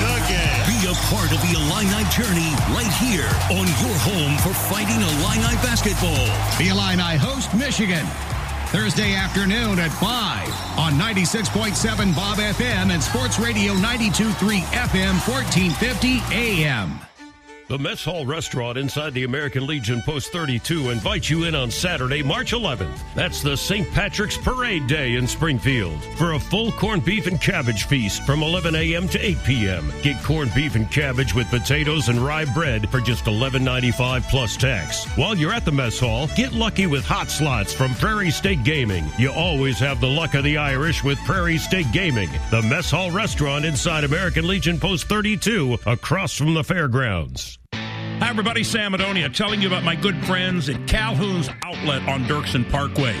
the 0.00 0.16
game. 0.28 0.64
Be 0.66 0.88
a 0.88 0.94
part 1.08 1.30
of 1.32 1.40
the 1.42 1.52
Illini 1.56 2.02
journey 2.10 2.50
right 2.72 2.92
here 3.00 3.28
on 3.50 3.66
your 3.66 3.96
home 4.04 4.36
for 4.38 4.54
Fighting 4.54 5.00
Illini 5.00 5.54
basketball. 5.62 6.26
The 6.58 6.68
Illini 6.68 7.16
host 7.16 7.54
Michigan. 7.54 8.06
Thursday 8.68 9.14
afternoon 9.14 9.78
at 9.78 9.92
5 9.92 10.78
on 10.78 10.92
96.7 10.94 12.14
Bob 12.16 12.38
FM 12.38 12.90
and 12.90 13.02
Sports 13.02 13.38
Radio 13.38 13.74
92.3 13.74 14.60
FM 14.74 15.14
1450 15.28 16.20
AM. 16.34 16.98
The 17.68 17.78
Mess 17.80 18.04
Hall 18.04 18.24
Restaurant 18.24 18.78
inside 18.78 19.12
the 19.12 19.24
American 19.24 19.66
Legion 19.66 20.00
Post 20.02 20.30
32 20.30 20.90
invites 20.90 21.28
you 21.28 21.44
in 21.44 21.56
on 21.56 21.68
Saturday, 21.68 22.22
March 22.22 22.52
11th. 22.52 22.96
That's 23.16 23.42
the 23.42 23.56
St. 23.56 23.90
Patrick's 23.90 24.38
Parade 24.38 24.86
Day 24.86 25.16
in 25.16 25.26
Springfield 25.26 26.00
for 26.16 26.34
a 26.34 26.38
full 26.38 26.70
corned 26.70 27.04
beef 27.04 27.26
and 27.26 27.40
cabbage 27.40 27.86
feast 27.86 28.22
from 28.22 28.44
11 28.44 28.76
a.m. 28.76 29.08
to 29.08 29.18
8 29.18 29.38
p.m. 29.44 29.92
Get 30.00 30.22
corned 30.22 30.54
beef 30.54 30.76
and 30.76 30.88
cabbage 30.92 31.34
with 31.34 31.50
potatoes 31.50 32.08
and 32.08 32.20
rye 32.20 32.44
bread 32.44 32.88
for 32.88 33.00
just 33.00 33.24
$11.95 33.24 34.22
plus 34.30 34.56
tax. 34.56 35.04
While 35.16 35.34
you're 35.34 35.52
at 35.52 35.64
the 35.64 35.72
Mess 35.72 35.98
Hall, 35.98 36.28
get 36.36 36.52
lucky 36.52 36.86
with 36.86 37.04
hot 37.04 37.30
slots 37.30 37.72
from 37.72 37.94
Prairie 37.94 38.30
State 38.30 38.62
Gaming. 38.62 39.06
You 39.18 39.32
always 39.32 39.80
have 39.80 40.00
the 40.00 40.06
luck 40.06 40.34
of 40.34 40.44
the 40.44 40.56
Irish 40.56 41.02
with 41.02 41.18
Prairie 41.24 41.58
State 41.58 41.90
Gaming, 41.90 42.30
the 42.52 42.62
Mess 42.62 42.92
Hall 42.92 43.10
Restaurant 43.10 43.64
inside 43.64 44.04
American 44.04 44.46
Legion 44.46 44.78
Post 44.78 45.08
32 45.08 45.78
across 45.84 46.32
from 46.32 46.54
the 46.54 46.62
fairgrounds. 46.62 47.55
Hi, 48.18 48.30
everybody. 48.30 48.64
Sam 48.64 48.92
Madonia 48.92 49.30
telling 49.30 49.60
you 49.60 49.66
about 49.68 49.84
my 49.84 49.94
good 49.94 50.16
friends 50.24 50.70
at 50.70 50.88
Calhoun's 50.88 51.50
Outlet 51.62 52.00
on 52.08 52.24
Dirksen 52.24 52.64
Parkway. 52.70 53.14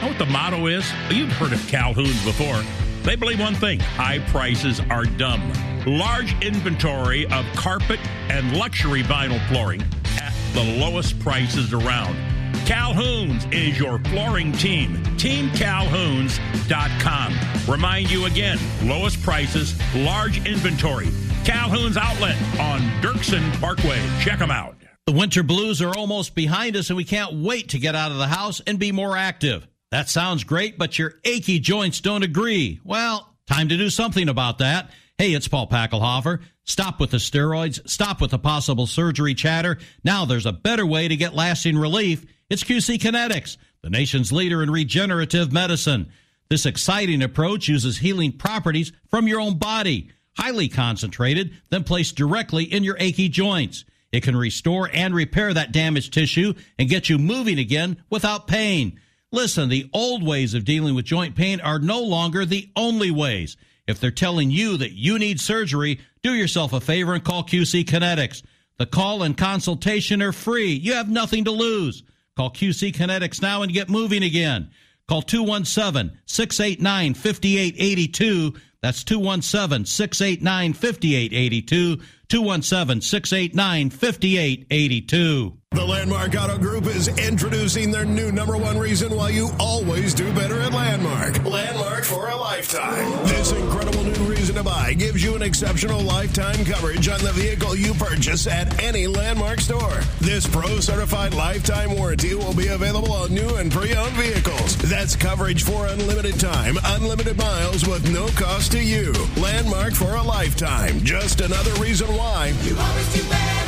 Know 0.00 0.08
what 0.08 0.16
the 0.18 0.24
motto 0.24 0.68
is? 0.68 0.90
You've 1.10 1.30
heard 1.32 1.52
of 1.52 1.60
Calhoun's 1.68 2.24
before. 2.24 2.62
They 3.02 3.14
believe 3.14 3.40
one 3.40 3.54
thing 3.54 3.78
high 3.78 4.20
prices 4.30 4.80
are 4.88 5.04
dumb. 5.04 5.52
Large 5.86 6.34
inventory 6.42 7.26
of 7.26 7.44
carpet 7.56 8.00
and 8.30 8.56
luxury 8.56 9.02
vinyl 9.02 9.38
flooring 9.48 9.82
at 10.16 10.32
the 10.54 10.64
lowest 10.80 11.20
prices 11.20 11.74
around. 11.74 12.16
Calhoun's 12.64 13.44
is 13.52 13.78
your 13.78 13.98
flooring 14.04 14.52
team. 14.52 14.96
TeamCalhoun's.com. 15.18 17.34
Remind 17.70 18.10
you 18.10 18.24
again 18.24 18.58
lowest 18.82 19.22
prices, 19.22 19.74
large 19.94 20.46
inventory. 20.46 21.08
Calhoun's 21.48 21.96
Outlet 21.96 22.36
on 22.60 22.80
Dirksen 23.00 23.58
Parkway. 23.58 23.98
Check 24.20 24.38
them 24.38 24.50
out. 24.50 24.76
The 25.06 25.12
winter 25.12 25.42
blues 25.42 25.80
are 25.80 25.96
almost 25.96 26.34
behind 26.34 26.76
us, 26.76 26.90
and 26.90 26.96
we 26.98 27.04
can't 27.04 27.36
wait 27.36 27.70
to 27.70 27.78
get 27.78 27.94
out 27.94 28.12
of 28.12 28.18
the 28.18 28.26
house 28.26 28.60
and 28.66 28.78
be 28.78 28.92
more 28.92 29.16
active. 29.16 29.66
That 29.90 30.10
sounds 30.10 30.44
great, 30.44 30.76
but 30.76 30.98
your 30.98 31.14
achy 31.24 31.58
joints 31.58 32.02
don't 32.02 32.22
agree. 32.22 32.80
Well, 32.84 33.34
time 33.46 33.70
to 33.70 33.78
do 33.78 33.88
something 33.88 34.28
about 34.28 34.58
that. 34.58 34.90
Hey, 35.16 35.32
it's 35.32 35.48
Paul 35.48 35.66
Packelhofer. 35.68 36.42
Stop 36.64 37.00
with 37.00 37.12
the 37.12 37.16
steroids. 37.16 37.80
Stop 37.88 38.20
with 38.20 38.32
the 38.32 38.38
possible 38.38 38.86
surgery 38.86 39.32
chatter. 39.32 39.78
Now 40.04 40.26
there's 40.26 40.44
a 40.44 40.52
better 40.52 40.84
way 40.84 41.08
to 41.08 41.16
get 41.16 41.34
lasting 41.34 41.78
relief. 41.78 42.26
It's 42.50 42.62
QC 42.62 42.98
Kinetics, 42.98 43.56
the 43.82 43.88
nation's 43.88 44.32
leader 44.32 44.62
in 44.62 44.70
regenerative 44.70 45.50
medicine. 45.50 46.12
This 46.50 46.66
exciting 46.66 47.22
approach 47.22 47.68
uses 47.68 47.96
healing 47.96 48.32
properties 48.32 48.92
from 49.08 49.26
your 49.26 49.40
own 49.40 49.56
body 49.56 50.10
highly 50.38 50.68
concentrated, 50.68 51.52
then 51.70 51.84
placed 51.84 52.16
directly 52.16 52.64
in 52.64 52.84
your 52.84 52.96
achy 53.00 53.28
joints. 53.28 53.84
It 54.12 54.22
can 54.22 54.36
restore 54.36 54.88
and 54.92 55.14
repair 55.14 55.52
that 55.52 55.72
damaged 55.72 56.14
tissue 56.14 56.54
and 56.78 56.88
get 56.88 57.08
you 57.08 57.18
moving 57.18 57.58
again 57.58 58.02
without 58.08 58.46
pain. 58.46 59.00
Listen, 59.32 59.68
the 59.68 59.90
old 59.92 60.24
ways 60.24 60.54
of 60.54 60.64
dealing 60.64 60.94
with 60.94 61.04
joint 61.04 61.34
pain 61.34 61.60
are 61.60 61.78
no 61.78 62.00
longer 62.00 62.46
the 62.46 62.70
only 62.76 63.10
ways. 63.10 63.56
If 63.86 64.00
they're 64.00 64.10
telling 64.10 64.50
you 64.50 64.76
that 64.78 64.92
you 64.92 65.18
need 65.18 65.40
surgery, 65.40 66.00
do 66.22 66.32
yourself 66.32 66.72
a 66.72 66.80
favor 66.80 67.14
and 67.14 67.24
call 67.24 67.42
QC 67.42 67.84
Kinetics. 67.84 68.42
The 68.78 68.86
call 68.86 69.22
and 69.22 69.36
consultation 69.36 70.22
are 70.22 70.32
free. 70.32 70.72
You 70.72 70.94
have 70.94 71.10
nothing 71.10 71.44
to 71.44 71.50
lose. 71.50 72.04
Call 72.36 72.50
QC 72.50 72.94
Kinetics 72.94 73.42
now 73.42 73.62
and 73.62 73.72
get 73.72 73.90
moving 73.90 74.22
again. 74.22 74.70
Call 75.08 75.22
217 75.22 76.18
689 76.26 77.14
5882 77.14 78.54
that's 78.82 79.04
217 79.04 79.84
689 79.84 80.72
5882. 80.72 82.00
217 82.28 83.00
689 83.00 83.90
5882. 83.90 85.58
The 85.70 85.84
Landmark 85.84 86.34
Auto 86.34 86.56
Group 86.56 86.86
is 86.86 87.08
introducing 87.08 87.90
their 87.90 88.06
new 88.06 88.32
number 88.32 88.56
one 88.56 88.78
reason 88.78 89.14
why 89.14 89.28
you 89.28 89.50
always 89.60 90.14
do 90.14 90.32
better 90.32 90.58
at 90.62 90.72
Landmark. 90.72 91.44
Landmark 91.44 92.04
for 92.04 92.30
a 92.30 92.36
lifetime. 92.36 93.26
This 93.26 93.52
incredible 93.52 94.02
new 94.02 94.24
reason 94.24 94.54
to 94.54 94.62
buy 94.62 94.94
gives 94.94 95.22
you 95.22 95.36
an 95.36 95.42
exceptional 95.42 96.00
lifetime 96.00 96.64
coverage 96.64 97.06
on 97.08 97.20
the 97.20 97.32
vehicle 97.32 97.76
you 97.76 97.92
purchase 97.92 98.46
at 98.46 98.82
any 98.82 99.06
Landmark 99.06 99.60
store. 99.60 100.00
This 100.20 100.46
pro 100.46 100.80
certified 100.80 101.34
lifetime 101.34 101.94
warranty 101.94 102.34
will 102.34 102.54
be 102.54 102.68
available 102.68 103.12
on 103.12 103.34
new 103.34 103.56
and 103.56 103.70
pre 103.70 103.94
owned 103.94 104.16
vehicles. 104.16 104.74
That's 104.78 105.16
coverage 105.16 105.64
for 105.64 105.86
unlimited 105.86 106.40
time, 106.40 106.78
unlimited 106.82 107.36
miles 107.36 107.86
with 107.86 108.10
no 108.10 108.26
cost 108.28 108.72
to 108.72 108.82
you. 108.82 109.12
Landmark 109.36 109.92
for 109.92 110.14
a 110.14 110.22
lifetime. 110.22 111.00
Just 111.04 111.42
another 111.42 111.74
reason 111.74 112.08
why 112.18 112.52
you 112.64 112.76
always 112.76 113.14
do 113.14 113.22
better. 113.28 113.58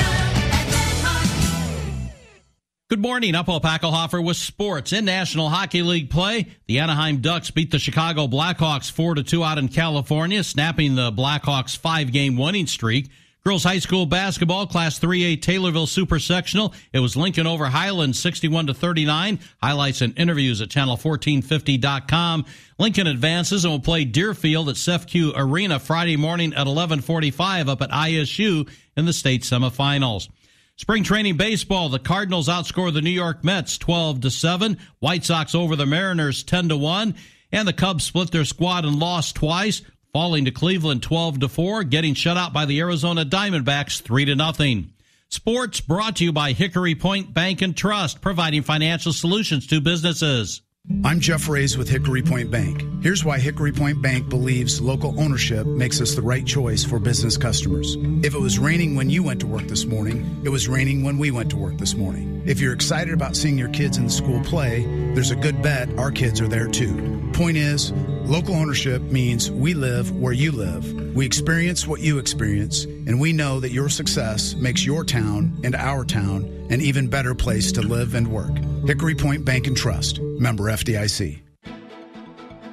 Good 2.91 3.01
morning. 3.01 3.37
I'm 3.37 3.45
Paul 3.45 3.61
Packelhofer 3.61 4.25
with 4.25 4.37
sports. 4.37 4.93
In 4.93 5.05
National 5.05 5.49
Hockey 5.49 5.83
League 5.83 6.11
play, 6.11 6.49
the 6.67 6.81
Anaheim 6.81 7.19
Ducks 7.19 7.53
beat 7.53 7.71
the 7.71 7.79
Chicago 7.79 8.27
Blackhawks 8.27 8.91
4 8.91 9.15
to 9.15 9.23
2 9.23 9.45
out 9.45 9.59
in 9.59 9.69
California, 9.69 10.43
snapping 10.43 10.97
the 10.97 11.13
Blackhawks 11.13 11.77
five 11.77 12.11
game 12.11 12.37
winning 12.37 12.67
streak. 12.67 13.09
Girls 13.43 13.65
high 13.65 13.79
school 13.79 14.05
basketball, 14.05 14.67
class 14.67 15.01
3A 15.01 15.41
Taylorville 15.41 15.89
Super 15.89 16.19
Sectional. 16.19 16.75
It 16.93 16.99
was 16.99 17.17
Lincoln 17.17 17.47
over 17.47 17.67
Highland 17.67 18.15
61 18.15 18.67
to 18.67 18.75
39. 18.75 19.41
Highlights 19.63 20.03
and 20.03 20.19
interviews 20.19 20.61
at 20.61 20.69
channel1450.com. 20.69 22.45
Lincoln 22.79 23.07
advances 23.07 23.65
and 23.65 23.73
will 23.73 23.81
play 23.81 24.05
Deerfield 24.05 24.69
at 24.69 24.75
CEFCU 24.75 25.33
Arena 25.35 25.79
Friday 25.79 26.19
morning 26.19 26.53
at 26.53 26.67
1145 26.67 27.71
up 27.71 27.81
at 27.81 27.91
ISU 27.91 28.69
in 28.95 29.07
the 29.07 29.13
state 29.15 29.43
semifinals. 29.43 30.29
Spring 30.77 31.03
training 31.03 31.39
baseball, 31.39 31.89
the 31.89 31.99
Cardinals 31.99 32.49
outscore 32.49 32.93
the 32.93 33.01
New 33.01 33.09
York 33.09 33.43
Mets 33.43 33.79
12 33.79 34.21
to 34.21 34.31
7, 34.31 34.77
White 34.99 35.25
Sox 35.25 35.55
over 35.55 35.77
the 35.77 35.87
Mariners 35.87 36.43
10 36.43 36.69
to 36.69 36.77
1, 36.77 37.15
and 37.53 37.67
the 37.67 37.73
Cubs 37.73 38.05
split 38.05 38.31
their 38.31 38.45
squad 38.45 38.85
and 38.85 38.99
lost 38.99 39.37
twice, 39.37 39.81
falling 40.13 40.45
to 40.45 40.51
Cleveland 40.51 41.03
12 41.03 41.41
to 41.41 41.49
4, 41.49 41.85
getting 41.85 42.15
shut 42.15 42.37
out 42.37 42.53
by 42.53 42.67
the 42.67 42.81
Arizona 42.81 43.25
Diamondbacks 43.25 44.03
3 44.03 44.25
to 44.27 44.35
nothing. 44.35 44.93
Sports 45.29 45.81
brought 45.81 46.17
to 46.17 46.25
you 46.25 46.33
by 46.33 46.53
Hickory 46.53 46.95
Point 46.95 47.33
Bank 47.33 47.63
and 47.63 47.77
Trust, 47.77 48.21
providing 48.21 48.63
financial 48.63 49.13
solutions 49.13 49.67
to 49.69 49.81
businesses. 49.81 50.63
I'm 51.05 51.21
Jeff 51.21 51.49
Rays 51.49 51.79
with 51.79 51.89
Hickory 51.89 52.23
Point 52.23 52.51
Bank. 52.51 52.85
Here's 53.03 53.25
why 53.25 53.39
Hickory 53.39 53.73
Point 53.73 54.03
Bank 54.03 54.29
believes 54.29 54.81
local 54.81 55.19
ownership 55.21 55.67
makes 55.67 56.01
us 56.01 56.15
the 56.15 56.23
right 56.23 56.45
choice 56.45 56.85
for 56.85 56.99
business 56.99 57.37
customers. 57.37 57.97
If 58.25 58.35
it 58.35 58.41
was 58.41 58.59
raining 58.59 58.97
when 58.97 59.09
you 59.09 59.23
went 59.23 59.41
to 59.41 59.47
work 59.47 59.67
this 59.69 59.85
morning, 59.85 60.43
it 60.45 60.49
was 60.49 60.69
raining 60.69 61.05
when 61.05 61.17
we 61.17 61.31
went 61.31 61.51
to 61.51 61.57
work 61.57 61.79
this 61.79 61.95
morning. 61.95 62.43
If 62.45 62.61
you're 62.61 62.73
excited 62.73 63.15
about 63.15 63.37
seeing 63.37 63.57
your 63.57 63.69
kids 63.69 63.99
in 63.99 64.05
the 64.05 64.11
school 64.11 64.43
play, 64.43 64.85
there's 65.15 65.31
a 65.31 65.37
good 65.37 65.63
bet 65.63 65.97
our 65.99 66.11
kids 66.11 66.41
are 66.41 66.49
there 66.49 66.69
too. 66.69 67.31
Point 67.35 67.57
is, 67.57 67.93
local 67.93 68.55
ownership 68.55 69.01
means 69.03 69.51
we 69.51 69.75
live 69.75 70.11
where 70.17 70.33
you 70.33 70.51
live. 70.51 71.15
We 71.15 71.25
experience 71.25 71.87
what 71.87 72.01
you 72.01 72.19
experience, 72.19 72.85
and 72.85 73.21
we 73.21 73.33
know 73.33 73.61
that 73.61 73.71
your 73.71 73.89
success 73.89 74.55
makes 74.55 74.85
your 74.85 75.05
town 75.05 75.61
and 75.63 75.75
our 75.75 76.05
town 76.05 76.60
an 76.71 76.81
even 76.81 77.09
better 77.09 77.35
place 77.35 77.73
to 77.73 77.83
live 77.83 78.15
and 78.15 78.27
work. 78.27 78.57
Hickory 78.87 79.15
Point 79.15 79.45
Bank 79.45 79.67
and 79.67 79.77
Trust, 79.77 80.21
member 80.21 80.65
FDIC. 80.65 81.41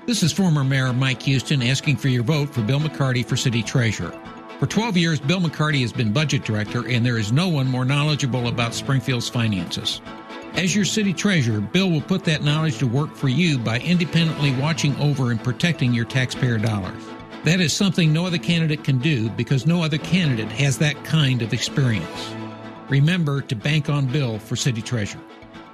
This 0.05 0.23
is 0.23 0.31
former 0.31 0.63
Mayor 0.63 0.93
Mike 0.93 1.21
Houston 1.23 1.61
asking 1.61 1.97
for 1.97 2.07
your 2.07 2.23
vote 2.23 2.49
for 2.53 2.61
Bill 2.61 2.79
McCarty 2.79 3.25
for 3.25 3.35
City 3.35 3.61
Treasurer. 3.61 4.17
For 4.59 4.65
12 4.65 4.95
years, 4.95 5.19
Bill 5.19 5.41
McCarty 5.41 5.81
has 5.81 5.91
been 5.91 6.13
budget 6.13 6.45
director, 6.45 6.87
and 6.87 7.05
there 7.05 7.17
is 7.17 7.31
no 7.31 7.49
one 7.49 7.67
more 7.67 7.83
knowledgeable 7.83 8.47
about 8.47 8.73
Springfield's 8.73 9.27
finances. 9.27 10.01
As 10.53 10.75
your 10.75 10.85
city 10.85 11.13
treasurer, 11.13 11.59
Bill 11.59 11.91
will 11.91 12.01
put 12.01 12.23
that 12.23 12.41
knowledge 12.41 12.77
to 12.79 12.87
work 12.87 13.15
for 13.15 13.27
you 13.27 13.59
by 13.59 13.79
independently 13.81 14.51
watching 14.55 14.95
over 14.95 15.29
and 15.29 15.43
protecting 15.43 15.93
your 15.93 16.05
taxpayer 16.05 16.57
dollars. 16.57 17.03
That 17.43 17.59
is 17.59 17.73
something 17.73 18.11
no 18.11 18.25
other 18.25 18.39
candidate 18.39 18.83
can 18.83 18.97
do 18.97 19.29
because 19.29 19.67
no 19.67 19.83
other 19.83 19.99
candidate 19.99 20.51
has 20.53 20.79
that 20.79 21.03
kind 21.03 21.41
of 21.41 21.53
experience. 21.53 22.33
Remember 22.89 23.41
to 23.41 23.55
bank 23.55 23.89
on 23.89 24.05
Bill 24.07 24.39
for 24.39 24.55
city 24.55 24.81
treasurer. 24.81 25.21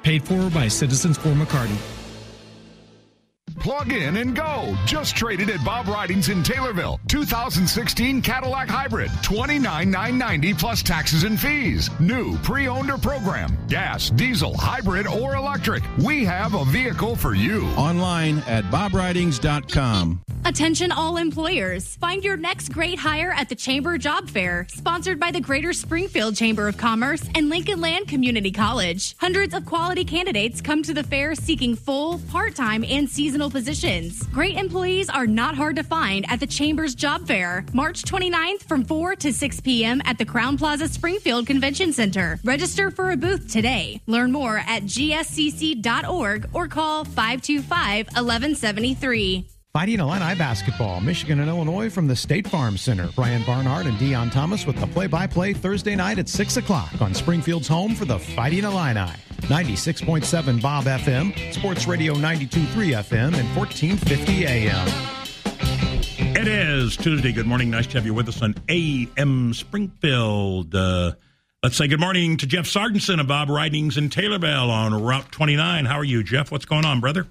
Paid 0.03 0.24
for 0.24 0.49
by 0.49 0.68
Citizens 0.68 1.18
for 1.18 1.30
McCarty. 1.30 1.78
Plug 3.59 3.93
in 3.93 4.18
and 4.18 4.36
go. 4.36 4.76
Just 4.86 5.16
traded 5.16 5.49
at 5.49 5.64
Bob 5.64 5.88
Ridings 5.88 6.30
in 6.30 6.43
Taylorville. 6.43 6.99
2016 7.07 8.22
Cadillac 8.22 8.68
Hybrid. 8.68 9.11
29990 9.22 10.53
plus 10.53 10.84
taxes 10.84 11.24
and 11.24 11.39
fees. 11.39 11.89
New, 11.99 12.38
pre-owned 12.39 12.89
or 12.89 12.97
program. 12.97 13.57
Gas, 13.68 14.09
diesel, 14.09 14.57
hybrid, 14.57 15.07
or 15.07 15.36
electric. 15.36 15.84
We 16.03 16.26
have 16.26 16.55
a 16.55 16.66
vehicle 16.66 17.16
for 17.16 17.36
you. 17.36 17.66
Online 17.78 18.39
at 18.47 18.66
bobridings.com. 18.66 20.22
Attention 20.45 20.91
all 20.91 21.15
employers. 21.15 21.95
Find 21.95 22.21
your 22.21 22.35
next 22.35 22.73
great 22.73 22.99
hire 22.99 23.31
at 23.31 23.47
the 23.47 23.55
Chamber 23.55 23.97
Job 23.97 24.29
Fair, 24.29 24.67
sponsored 24.69 25.17
by 25.17 25.31
the 25.31 25.39
Greater 25.39 25.71
Springfield 25.71 26.35
Chamber 26.35 26.67
of 26.67 26.75
Commerce 26.75 27.23
and 27.33 27.47
Lincoln 27.47 27.79
Land 27.79 28.09
Community 28.09 28.51
College. 28.51 29.15
Hundreds 29.19 29.53
of 29.53 29.65
quality 29.65 30.03
candidates 30.03 30.59
come 30.59 30.83
to 30.83 30.93
the 30.93 31.03
fair 31.03 31.33
seeking 31.33 31.77
full, 31.77 32.19
part-time, 32.29 32.83
and 32.83 33.09
seasonal 33.09 33.49
positions. 33.49 34.21
Great 34.33 34.57
employees 34.57 35.09
are 35.09 35.27
not 35.27 35.55
hard 35.55 35.77
to 35.77 35.83
find 35.83 36.25
at 36.29 36.41
the 36.41 36.47
Chamber's 36.47 36.93
Job 36.93 37.25
Fair, 37.25 37.65
March 37.71 38.03
29th 38.03 38.63
from 38.63 38.83
4 38.83 39.15
to 39.15 39.31
6 39.31 39.61
p.m. 39.61 40.01
at 40.03 40.17
the 40.17 40.25
Crowne 40.25 40.57
Plaza 40.57 40.89
Springfield 40.89 41.47
Convention 41.47 41.93
Center. 41.93 42.37
Register 42.43 42.91
for 42.91 43.11
a 43.11 43.17
booth 43.17 43.49
today. 43.49 44.01
Learn 44.07 44.33
more 44.33 44.57
at 44.57 44.83
gscc.org 44.83 46.49
or 46.51 46.67
call 46.67 47.05
525 47.05 48.07
1173. 48.07 49.53
Fighting 49.74 50.01
Illini 50.01 50.36
basketball, 50.36 51.01
Michigan 51.01 51.39
and 51.39 51.49
Illinois 51.49 51.89
from 51.89 52.05
the 52.05 52.15
State 52.15 52.47
Farm 52.47 52.78
Center. 52.78 53.09
Brian 53.15 53.41
Barnhart 53.43 53.88
and 53.88 53.97
Deon 53.97 54.32
Thomas 54.32 54.67
with 54.67 54.80
the 54.80 54.86
play-by-play 54.86 55.53
Thursday 55.53 55.95
night 55.95 56.19
at 56.19 56.30
6 56.30 56.57
o'clock 56.57 57.01
on 57.01 57.15
Springfield's 57.15 57.67
home 57.67 57.95
for 57.95 58.05
the 58.05 58.19
Fighting 58.19 58.65
Illini. 58.65 59.09
96.7 59.49 60.61
Bob 60.61 60.84
FM, 60.84 61.51
Sports 61.51 61.88
Radio 61.88 62.13
92.3 62.13 62.67
FM, 62.99 63.36
and 63.36 63.57
1450 63.57 64.45
AM. 64.45 64.88
It 66.38 66.47
is 66.47 66.95
Tuesday. 66.95 67.32
Good 67.32 67.47
morning. 67.47 67.71
Nice 67.71 67.88
to 67.88 67.97
have 67.97 68.05
you 68.05 68.13
with 68.13 68.30
us 68.30 68.43
on 68.43 68.53
AM 68.69 69.55
Springfield. 69.55 70.76
Uh, 70.76 71.13
let's 71.63 71.78
say 71.78 71.88
good 71.88 71.99
morning 71.99 72.38
to 72.38 72.45
Jeff 72.45 72.65
Sargentson 72.65 73.19
of 73.19 73.26
Bob 73.26 73.49
Ridings 73.49 73.97
Taylorville 74.11 74.69
on 74.69 75.01
Route 75.01 75.32
29. 75.32 75.86
How 75.86 75.97
are 75.97 76.03
you, 76.03 76.21
Jeff? 76.21 76.51
What's 76.51 76.65
going 76.65 76.86
on, 76.86 76.99
brother? 76.99 77.26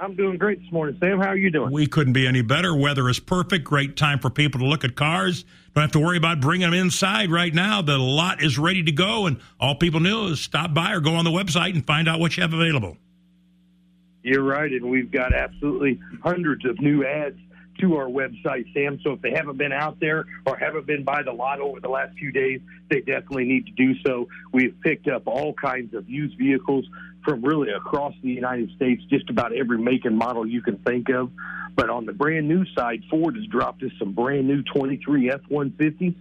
I'm 0.00 0.14
doing 0.14 0.38
great 0.38 0.62
this 0.62 0.72
morning, 0.72 0.96
Sam. 0.98 1.20
How 1.20 1.28
are 1.28 1.36
you 1.36 1.50
doing? 1.50 1.70
We 1.70 1.86
couldn't 1.86 2.14
be 2.14 2.26
any 2.26 2.40
better. 2.40 2.74
Weather 2.74 3.10
is 3.10 3.20
perfect. 3.20 3.64
Great 3.64 3.98
time 3.98 4.18
for 4.18 4.30
people 4.30 4.60
to 4.60 4.66
look 4.66 4.82
at 4.82 4.96
cars. 4.96 5.44
Don't 5.74 5.82
have 5.82 5.92
to 5.92 5.98
worry 5.98 6.16
about 6.16 6.40
bringing 6.40 6.70
them 6.70 6.80
inside 6.80 7.30
right 7.30 7.52
now. 7.52 7.82
The 7.82 7.98
lot 7.98 8.42
is 8.42 8.58
ready 8.58 8.82
to 8.82 8.92
go, 8.92 9.26
and 9.26 9.38
all 9.60 9.74
people 9.74 10.00
do 10.00 10.28
is 10.28 10.40
stop 10.40 10.72
by 10.72 10.94
or 10.94 11.00
go 11.00 11.16
on 11.16 11.26
the 11.26 11.30
website 11.30 11.74
and 11.74 11.86
find 11.86 12.08
out 12.08 12.18
what 12.18 12.34
you 12.34 12.40
have 12.42 12.54
available. 12.54 12.96
You're 14.22 14.42
right, 14.42 14.72
and 14.72 14.88
we've 14.88 15.10
got 15.10 15.34
absolutely 15.34 16.00
hundreds 16.22 16.64
of 16.64 16.80
new 16.80 17.04
ads 17.04 17.36
to 17.80 17.96
our 17.96 18.06
website, 18.06 18.72
Sam. 18.72 18.98
So 19.04 19.12
if 19.12 19.22
they 19.22 19.32
haven't 19.32 19.58
been 19.58 19.72
out 19.72 20.00
there 20.00 20.24
or 20.46 20.56
haven't 20.56 20.86
been 20.86 21.04
by 21.04 21.22
the 21.22 21.32
lot 21.32 21.60
over 21.60 21.78
the 21.78 21.88
last 21.88 22.16
few 22.18 22.32
days, 22.32 22.60
they 22.88 23.00
definitely 23.00 23.44
need 23.44 23.66
to 23.66 23.72
do 23.72 23.94
so. 24.06 24.28
We've 24.52 24.74
picked 24.82 25.08
up 25.08 25.26
all 25.26 25.52
kinds 25.54 25.94
of 25.94 26.08
used 26.08 26.38
vehicles 26.38 26.86
from 27.24 27.42
really 27.42 27.70
across 27.70 28.14
the 28.22 28.30
United 28.30 28.70
States, 28.76 29.02
just 29.10 29.28
about 29.30 29.52
every 29.54 29.78
make 29.78 30.04
and 30.04 30.16
model 30.16 30.46
you 30.46 30.62
can 30.62 30.76
think 30.78 31.08
of. 31.10 31.30
But 31.74 31.90
on 31.90 32.06
the 32.06 32.12
brand 32.12 32.48
new 32.48 32.64
side, 32.76 33.02
Ford 33.10 33.36
has 33.36 33.46
dropped 33.46 33.82
us 33.82 33.90
some 33.98 34.12
brand 34.12 34.46
new 34.46 34.62
23 34.62 35.30
F 35.30 35.40
150s. 35.50 36.14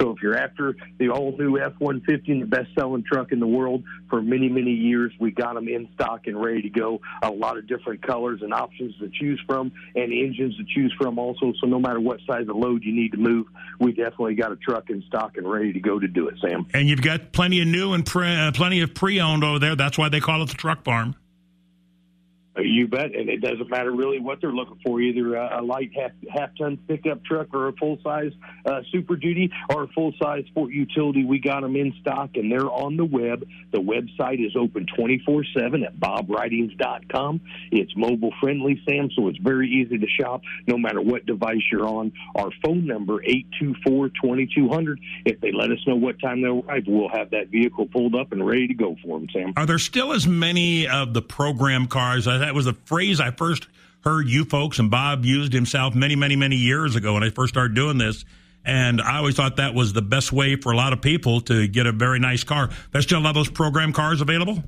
So 0.00 0.10
if 0.10 0.22
you're 0.22 0.36
after 0.36 0.76
the 0.98 1.10
all 1.10 1.36
new 1.36 1.58
F 1.58 1.72
150, 1.78 2.40
the 2.40 2.46
best 2.46 2.68
selling 2.78 3.04
truck 3.04 3.32
in 3.32 3.40
the 3.40 3.46
world 3.46 3.84
for 4.10 4.22
many, 4.22 4.48
many 4.48 4.72
years, 4.72 5.12
we 5.18 5.30
got 5.30 5.54
them 5.54 5.68
in 5.68 5.88
stock 5.94 6.26
and 6.26 6.40
ready 6.40 6.62
to 6.62 6.70
go. 6.70 7.00
A 7.22 7.30
lot 7.30 7.56
of 7.56 7.66
different 7.66 8.02
colors 8.06 8.40
and 8.42 8.52
options 8.52 8.96
to 8.98 9.08
choose 9.08 9.40
from 9.46 9.72
and 9.94 10.12
engines 10.12 10.56
to 10.56 10.64
choose 10.64 10.94
from 10.98 11.18
also. 11.18 11.52
So 11.60 11.66
no 11.66 11.78
matter 11.78 12.00
what 12.00 12.20
size 12.26 12.48
of 12.48 12.56
load 12.56 12.84
you 12.84 12.94
need 12.94 13.12
to 13.12 13.18
move, 13.18 13.46
we 13.80 13.92
definitely 13.92 14.34
got 14.34 14.52
a 14.52 14.56
truck 14.56 14.90
in 14.90 15.02
stock 15.06 15.36
and 15.36 15.50
ready 15.50 15.72
to 15.72 15.80
go 15.80 15.98
to 15.98 16.08
do 16.08 16.28
it, 16.28 16.34
Sam. 16.40 16.66
And 16.72 16.88
you've 16.88 17.02
got 17.02 17.32
plenty 17.32 17.60
of 17.60 17.68
new 17.68 17.92
and 17.92 18.04
pre- 18.04 18.36
uh, 18.36 18.52
plenty 18.52 18.80
of 18.80 18.94
pre 18.94 19.20
owned 19.20 19.44
over 19.44 19.58
there. 19.58 19.76
That's 19.76 19.98
why 19.98 20.08
they 20.08 20.20
call 20.20 20.42
it 20.42 20.48
the 20.48 20.54
truck 20.54 20.84
farm. 20.84 21.16
You 22.58 22.88
bet, 22.88 23.14
and 23.14 23.28
it 23.28 23.42
doesn't 23.42 23.68
matter 23.68 23.90
really 23.90 24.18
what 24.18 24.40
they're 24.40 24.52
looking 24.52 24.78
for, 24.84 25.00
either 25.00 25.34
a, 25.34 25.62
light 25.62 25.90
half 25.94 26.50
ton 26.58 26.78
pickup 26.88 27.24
truck 27.24 27.48
or 27.52 27.68
a 27.68 27.72
full 27.72 27.98
size 28.02 28.32
uh, 28.64 28.80
Super 28.90 29.16
Duty 29.16 29.50
or 29.68 29.84
a 29.84 29.88
full 29.88 30.12
size 30.20 30.44
sport 30.46 30.72
utility. 30.72 31.24
We 31.24 31.38
got 31.38 31.60
them 31.60 31.76
in 31.76 31.92
stock, 32.00 32.30
and 32.34 32.50
they're 32.50 32.70
on 32.70 32.96
the 32.96 33.04
web. 33.04 33.46
The 33.72 33.78
website 33.78 34.44
is 34.44 34.56
open 34.56 34.86
twenty 34.96 35.22
four 35.26 35.44
seven 35.56 35.84
at 35.84 35.98
bobridings.com. 36.00 37.40
It's 37.72 37.92
mobile 37.96 38.32
friendly, 38.40 38.80
Sam, 38.88 39.10
so 39.14 39.28
it's 39.28 39.38
very 39.38 39.68
easy 39.68 39.98
to 39.98 40.06
shop 40.06 40.42
no 40.66 40.78
matter 40.78 41.02
what 41.02 41.26
device 41.26 41.62
you're 41.70 41.86
on. 41.86 42.12
Our 42.36 42.50
phone 42.64 42.86
number 42.86 43.22
eight 43.24 43.46
two 43.60 43.74
four 43.84 44.08
twenty 44.08 44.48
two 44.54 44.68
hundred. 44.68 45.00
If 45.24 45.40
they 45.40 45.52
let 45.52 45.70
us 45.70 45.78
know 45.86 45.96
what 45.96 46.18
time 46.20 46.40
they'll 46.40 46.64
arrive, 46.66 46.84
we'll 46.86 47.10
have 47.10 47.30
that 47.30 47.48
vehicle 47.48 47.86
pulled 47.86 48.14
up 48.14 48.32
and 48.32 48.46
ready 48.46 48.68
to 48.68 48.74
go 48.74 48.96
for 49.04 49.18
them, 49.18 49.28
Sam. 49.32 49.52
Are 49.56 49.66
there 49.66 49.78
still 49.78 50.12
as 50.12 50.26
many 50.26 50.88
of 50.88 51.12
the 51.12 51.22
program 51.22 51.86
cars? 51.86 52.26
That 52.46 52.54
was 52.54 52.68
a 52.68 52.74
phrase 52.74 53.18
I 53.18 53.32
first 53.32 53.66
heard 54.04 54.28
you 54.28 54.44
folks 54.44 54.78
and 54.78 54.88
Bob 54.88 55.24
used 55.24 55.52
himself 55.52 55.96
many, 55.96 56.14
many, 56.14 56.36
many 56.36 56.54
years 56.54 56.94
ago 56.94 57.14
when 57.14 57.24
I 57.24 57.30
first 57.30 57.52
started 57.52 57.74
doing 57.74 57.98
this. 57.98 58.24
And 58.64 59.00
I 59.00 59.16
always 59.16 59.34
thought 59.34 59.56
that 59.56 59.74
was 59.74 59.92
the 59.92 60.02
best 60.02 60.32
way 60.32 60.54
for 60.54 60.70
a 60.70 60.76
lot 60.76 60.92
of 60.92 61.02
people 61.02 61.40
to 61.42 61.66
get 61.66 61.86
a 61.86 61.92
very 61.92 62.20
nice 62.20 62.44
car. 62.44 62.70
There's 62.92 63.04
still 63.04 63.24
a 63.24 63.32
those 63.32 63.50
program 63.50 63.92
cars 63.92 64.20
available? 64.20 64.62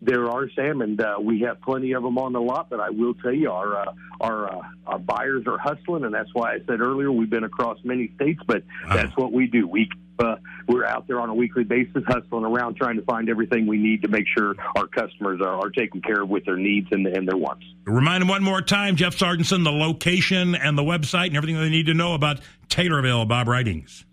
There 0.00 0.30
are 0.30 0.48
Sam, 0.50 0.80
and 0.80 1.00
uh, 1.00 1.16
we 1.20 1.40
have 1.40 1.60
plenty 1.60 1.92
of 1.92 2.04
them 2.04 2.18
on 2.18 2.32
the 2.32 2.40
lot. 2.40 2.70
But 2.70 2.80
I 2.80 2.90
will 2.90 3.14
tell 3.14 3.34
you, 3.34 3.50
our 3.50 3.76
uh, 3.76 3.92
our 4.20 4.50
uh, 4.50 4.62
our 4.86 4.98
buyers 4.98 5.44
are 5.46 5.58
hustling, 5.58 6.04
and 6.04 6.14
that's 6.14 6.30
why 6.32 6.54
I 6.54 6.58
said 6.66 6.80
earlier 6.80 7.12
we've 7.12 7.28
been 7.28 7.44
across 7.44 7.78
many 7.84 8.10
states. 8.14 8.40
But 8.46 8.62
that's 8.88 9.14
what 9.16 9.30
we 9.32 9.46
do. 9.46 9.68
We 9.68 9.90
uh, 10.20 10.36
we're 10.68 10.84
out 10.84 11.06
there 11.08 11.20
on 11.20 11.28
a 11.28 11.34
weekly 11.34 11.64
basis, 11.64 12.02
hustling 12.06 12.44
around, 12.44 12.76
trying 12.76 12.96
to 12.96 13.02
find 13.02 13.28
everything 13.28 13.66
we 13.66 13.78
need 13.78 14.02
to 14.02 14.08
make 14.08 14.24
sure 14.36 14.54
our 14.76 14.86
customers 14.86 15.40
are, 15.40 15.66
are 15.66 15.70
taken 15.70 16.00
care 16.00 16.22
of 16.22 16.28
with 16.28 16.44
their 16.44 16.56
needs 16.56 16.88
and, 16.90 17.06
and 17.06 17.26
their 17.26 17.36
wants. 17.36 17.64
Remind 17.84 18.22
them 18.22 18.28
one 18.28 18.42
more 18.42 18.62
time, 18.62 18.96
Jeff 18.96 19.16
Sargentson, 19.16 19.64
the 19.64 19.72
location 19.72 20.54
and 20.54 20.76
the 20.76 20.82
website 20.82 21.28
and 21.28 21.36
everything 21.36 21.60
they 21.60 21.70
need 21.70 21.86
to 21.86 21.94
know 21.94 22.14
about 22.14 22.40
Taylorville 22.68 23.26
Bob 23.26 23.48
Ridings. 23.48 24.04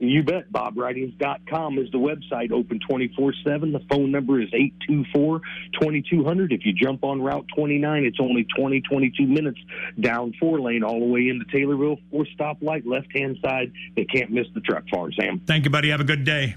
You 0.00 0.22
bet. 0.22 0.52
BobRidings.com 0.52 1.78
is 1.78 1.90
the 1.90 1.98
website, 1.98 2.52
open 2.52 2.78
24 2.88 3.34
7. 3.44 3.72
The 3.72 3.80
phone 3.90 4.12
number 4.12 4.40
is 4.40 4.48
824 4.52 5.40
2200. 5.80 6.52
If 6.52 6.64
you 6.64 6.72
jump 6.72 7.02
on 7.02 7.20
Route 7.20 7.46
29, 7.56 8.04
it's 8.04 8.18
only 8.20 8.46
20, 8.56 8.80
22 8.82 9.26
minutes 9.26 9.58
down 9.98 10.34
four 10.38 10.60
lane 10.60 10.84
all 10.84 11.00
the 11.00 11.06
way 11.06 11.28
into 11.28 11.44
Taylorville, 11.46 11.98
four 12.10 12.26
stoplight, 12.38 12.86
left 12.86 13.08
hand 13.12 13.38
side. 13.42 13.72
They 13.96 14.04
can't 14.04 14.30
miss 14.30 14.46
the 14.54 14.60
truck 14.60 14.84
farm, 14.88 15.12
Sam. 15.18 15.40
Thank 15.46 15.64
you, 15.64 15.70
buddy. 15.70 15.90
Have 15.90 16.00
a 16.00 16.04
good 16.04 16.24
day. 16.24 16.54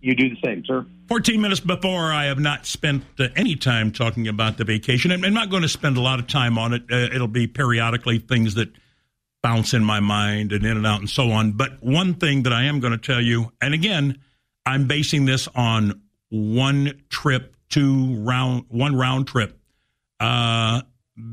You 0.00 0.14
do 0.14 0.28
the 0.28 0.36
same, 0.44 0.64
sir. 0.64 0.86
14 1.08 1.40
minutes 1.40 1.60
before, 1.60 2.12
I 2.12 2.26
have 2.26 2.38
not 2.38 2.66
spent 2.66 3.02
uh, 3.18 3.28
any 3.34 3.56
time 3.56 3.90
talking 3.90 4.28
about 4.28 4.58
the 4.58 4.64
vacation. 4.64 5.10
I'm 5.10 5.24
I'm 5.24 5.34
not 5.34 5.50
going 5.50 5.62
to 5.62 5.68
spend 5.68 5.96
a 5.96 6.00
lot 6.00 6.20
of 6.20 6.28
time 6.28 6.56
on 6.56 6.72
it. 6.72 6.82
Uh, 6.90 7.08
it'll 7.12 7.26
be 7.26 7.48
periodically 7.48 8.18
things 8.18 8.54
that 8.54 8.68
bounce 9.42 9.74
in 9.74 9.84
my 9.84 10.00
mind 10.00 10.52
and 10.52 10.64
in 10.64 10.76
and 10.76 10.86
out 10.86 11.00
and 11.00 11.08
so 11.10 11.30
on. 11.30 11.52
But 11.52 11.82
one 11.82 12.14
thing 12.14 12.42
that 12.44 12.52
I 12.52 12.64
am 12.64 12.80
going 12.80 12.92
to 12.92 12.98
tell 12.98 13.20
you, 13.20 13.52
and 13.60 13.74
again, 13.74 14.18
I'm 14.66 14.86
basing 14.86 15.24
this 15.24 15.48
on 15.54 16.02
one 16.30 17.02
trip, 17.08 17.56
two 17.68 18.16
round, 18.16 18.64
one 18.68 18.96
round 18.96 19.28
trip. 19.28 19.58
Uh, 20.20 20.82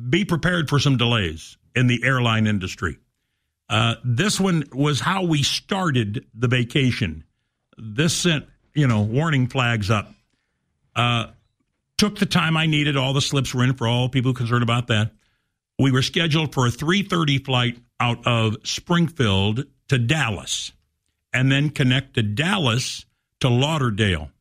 be 0.09 0.25
prepared 0.25 0.69
for 0.69 0.79
some 0.79 0.97
delays 0.97 1.57
in 1.75 1.87
the 1.87 2.03
airline 2.03 2.47
industry. 2.47 2.97
Uh, 3.67 3.95
this 4.03 4.39
one 4.39 4.63
was 4.71 4.99
how 4.99 5.23
we 5.23 5.43
started 5.43 6.25
the 6.33 6.47
vacation. 6.47 7.23
This 7.77 8.15
sent, 8.15 8.45
you 8.73 8.87
know, 8.87 9.01
warning 9.01 9.47
flags 9.47 9.89
up. 9.89 10.11
Uh, 10.95 11.27
took 11.97 12.19
the 12.19 12.25
time 12.25 12.57
I 12.57 12.67
needed. 12.67 12.95
All 12.95 13.13
the 13.13 13.21
slips 13.21 13.53
were 13.53 13.63
in 13.63 13.73
for 13.73 13.87
all 13.87 14.07
people 14.09 14.33
concerned 14.33 14.63
about 14.63 14.87
that. 14.87 15.11
We 15.79 15.91
were 15.91 16.01
scheduled 16.01 16.53
for 16.53 16.67
a 16.67 16.71
3:30 16.71 17.43
flight 17.43 17.77
out 17.99 18.25
of 18.25 18.57
Springfield 18.63 19.65
to 19.89 19.97
Dallas, 19.97 20.71
and 21.33 21.51
then 21.51 21.69
connect 21.69 22.15
to 22.15 22.23
Dallas 22.23 23.05
to 23.41 23.49
Lauderdale 23.49 24.31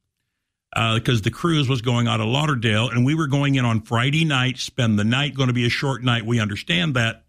uh, 0.75 0.95
because 0.95 1.23
the 1.23 1.31
cruise 1.31 1.69
was 1.69 1.83
going 1.83 2.09
out 2.09 2.21
of 2.21 2.27
Lauderdale, 2.27 2.89
and 2.89 3.05
we 3.05 3.15
were 3.15 3.27
going 3.27 3.55
in 3.55 3.65
on 3.65 3.81
Friday 3.81 4.25
night, 4.25 4.59
spend 4.59 4.99
the 4.99 5.05
night. 5.05 5.35
Going 5.35 5.49
to 5.49 5.55
be 5.55 5.67
a 5.67 5.71
short 5.71 6.03
night. 6.03 6.27
We 6.27 6.41
understand 6.41 6.95
that, 6.95 7.25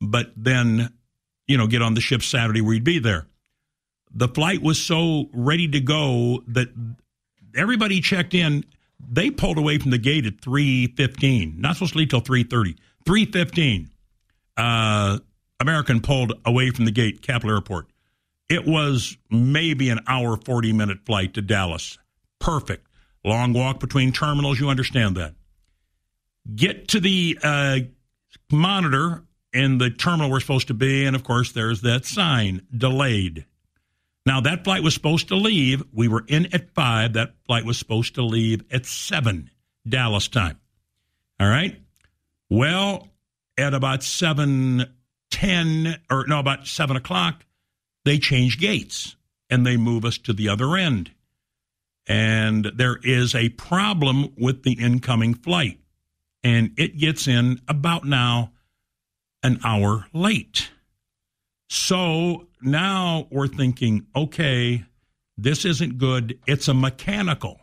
but 0.00 0.32
then, 0.36 0.92
you 1.46 1.58
know, 1.58 1.66
get 1.66 1.82
on 1.82 1.94
the 1.94 2.00
ship 2.00 2.22
Saturday. 2.22 2.60
We'd 2.60 2.84
be 2.84 2.98
there. 2.98 3.26
The 4.12 4.28
flight 4.28 4.62
was 4.62 4.80
so 4.80 5.28
ready 5.32 5.68
to 5.68 5.80
go 5.80 6.42
that 6.48 6.68
everybody 7.56 8.00
checked 8.00 8.34
in. 8.34 8.64
They 9.00 9.30
pulled 9.30 9.58
away 9.58 9.78
from 9.78 9.90
the 9.90 9.98
gate 9.98 10.26
at 10.26 10.40
three 10.40 10.86
fifteen. 10.96 11.60
Not 11.60 11.76
supposed 11.76 11.92
to 11.92 11.98
leave 11.98 12.10
till 12.10 12.20
three 12.20 12.44
thirty. 13.04 13.24
Three 13.24 13.32
fifteen. 13.32 13.90
Uh, 14.56 15.18
American 15.60 16.00
pulled 16.00 16.32
away 16.44 16.70
from 16.70 16.84
the 16.84 16.90
gate, 16.90 17.22
Capital 17.22 17.54
Airport. 17.54 17.86
It 18.48 18.66
was 18.66 19.16
maybe 19.30 19.90
an 19.90 20.00
hour, 20.06 20.36
40 20.36 20.72
minute 20.72 20.98
flight 21.04 21.34
to 21.34 21.42
Dallas. 21.42 21.98
Perfect. 22.38 22.86
Long 23.24 23.52
walk 23.52 23.80
between 23.80 24.12
terminals. 24.12 24.58
You 24.58 24.68
understand 24.68 25.16
that. 25.16 25.34
Get 26.54 26.88
to 26.88 27.00
the 27.00 27.38
uh, 27.42 27.78
monitor 28.50 29.24
in 29.52 29.78
the 29.78 29.90
terminal 29.90 30.30
we're 30.30 30.40
supposed 30.40 30.68
to 30.68 30.74
be. 30.74 31.04
And 31.04 31.14
of 31.14 31.24
course, 31.24 31.52
there's 31.52 31.82
that 31.82 32.06
sign 32.06 32.62
delayed. 32.74 33.44
Now, 34.24 34.40
that 34.42 34.64
flight 34.64 34.82
was 34.82 34.94
supposed 34.94 35.28
to 35.28 35.36
leave. 35.36 35.82
We 35.92 36.08
were 36.08 36.24
in 36.26 36.54
at 36.54 36.74
five. 36.74 37.14
That 37.14 37.34
flight 37.46 37.64
was 37.64 37.78
supposed 37.78 38.14
to 38.16 38.22
leave 38.22 38.62
at 38.70 38.86
seven 38.86 39.50
Dallas 39.86 40.28
time. 40.28 40.58
All 41.40 41.48
right. 41.48 41.80
Well, 42.50 43.08
at 43.56 43.74
about 43.74 44.02
seven 44.02 44.86
ten 45.30 45.98
or 46.10 46.26
no, 46.26 46.38
about 46.38 46.66
seven 46.66 46.96
o'clock, 46.96 47.44
they 48.04 48.18
change 48.18 48.58
gates 48.58 49.16
and 49.50 49.66
they 49.66 49.76
move 49.76 50.04
us 50.04 50.18
to 50.18 50.32
the 50.32 50.48
other 50.48 50.76
end. 50.76 51.10
And 52.06 52.70
there 52.74 52.98
is 53.02 53.34
a 53.34 53.50
problem 53.50 54.32
with 54.38 54.62
the 54.62 54.72
incoming 54.72 55.34
flight. 55.34 55.78
And 56.42 56.72
it 56.78 56.96
gets 56.96 57.28
in 57.28 57.60
about 57.68 58.04
now 58.04 58.52
an 59.42 59.60
hour 59.64 60.06
late. 60.12 60.70
So 61.68 62.46
now 62.62 63.26
we're 63.30 63.48
thinking, 63.48 64.06
okay, 64.16 64.84
this 65.36 65.64
isn't 65.64 65.98
good. 65.98 66.38
It's 66.46 66.68
a 66.68 66.74
mechanical. 66.74 67.60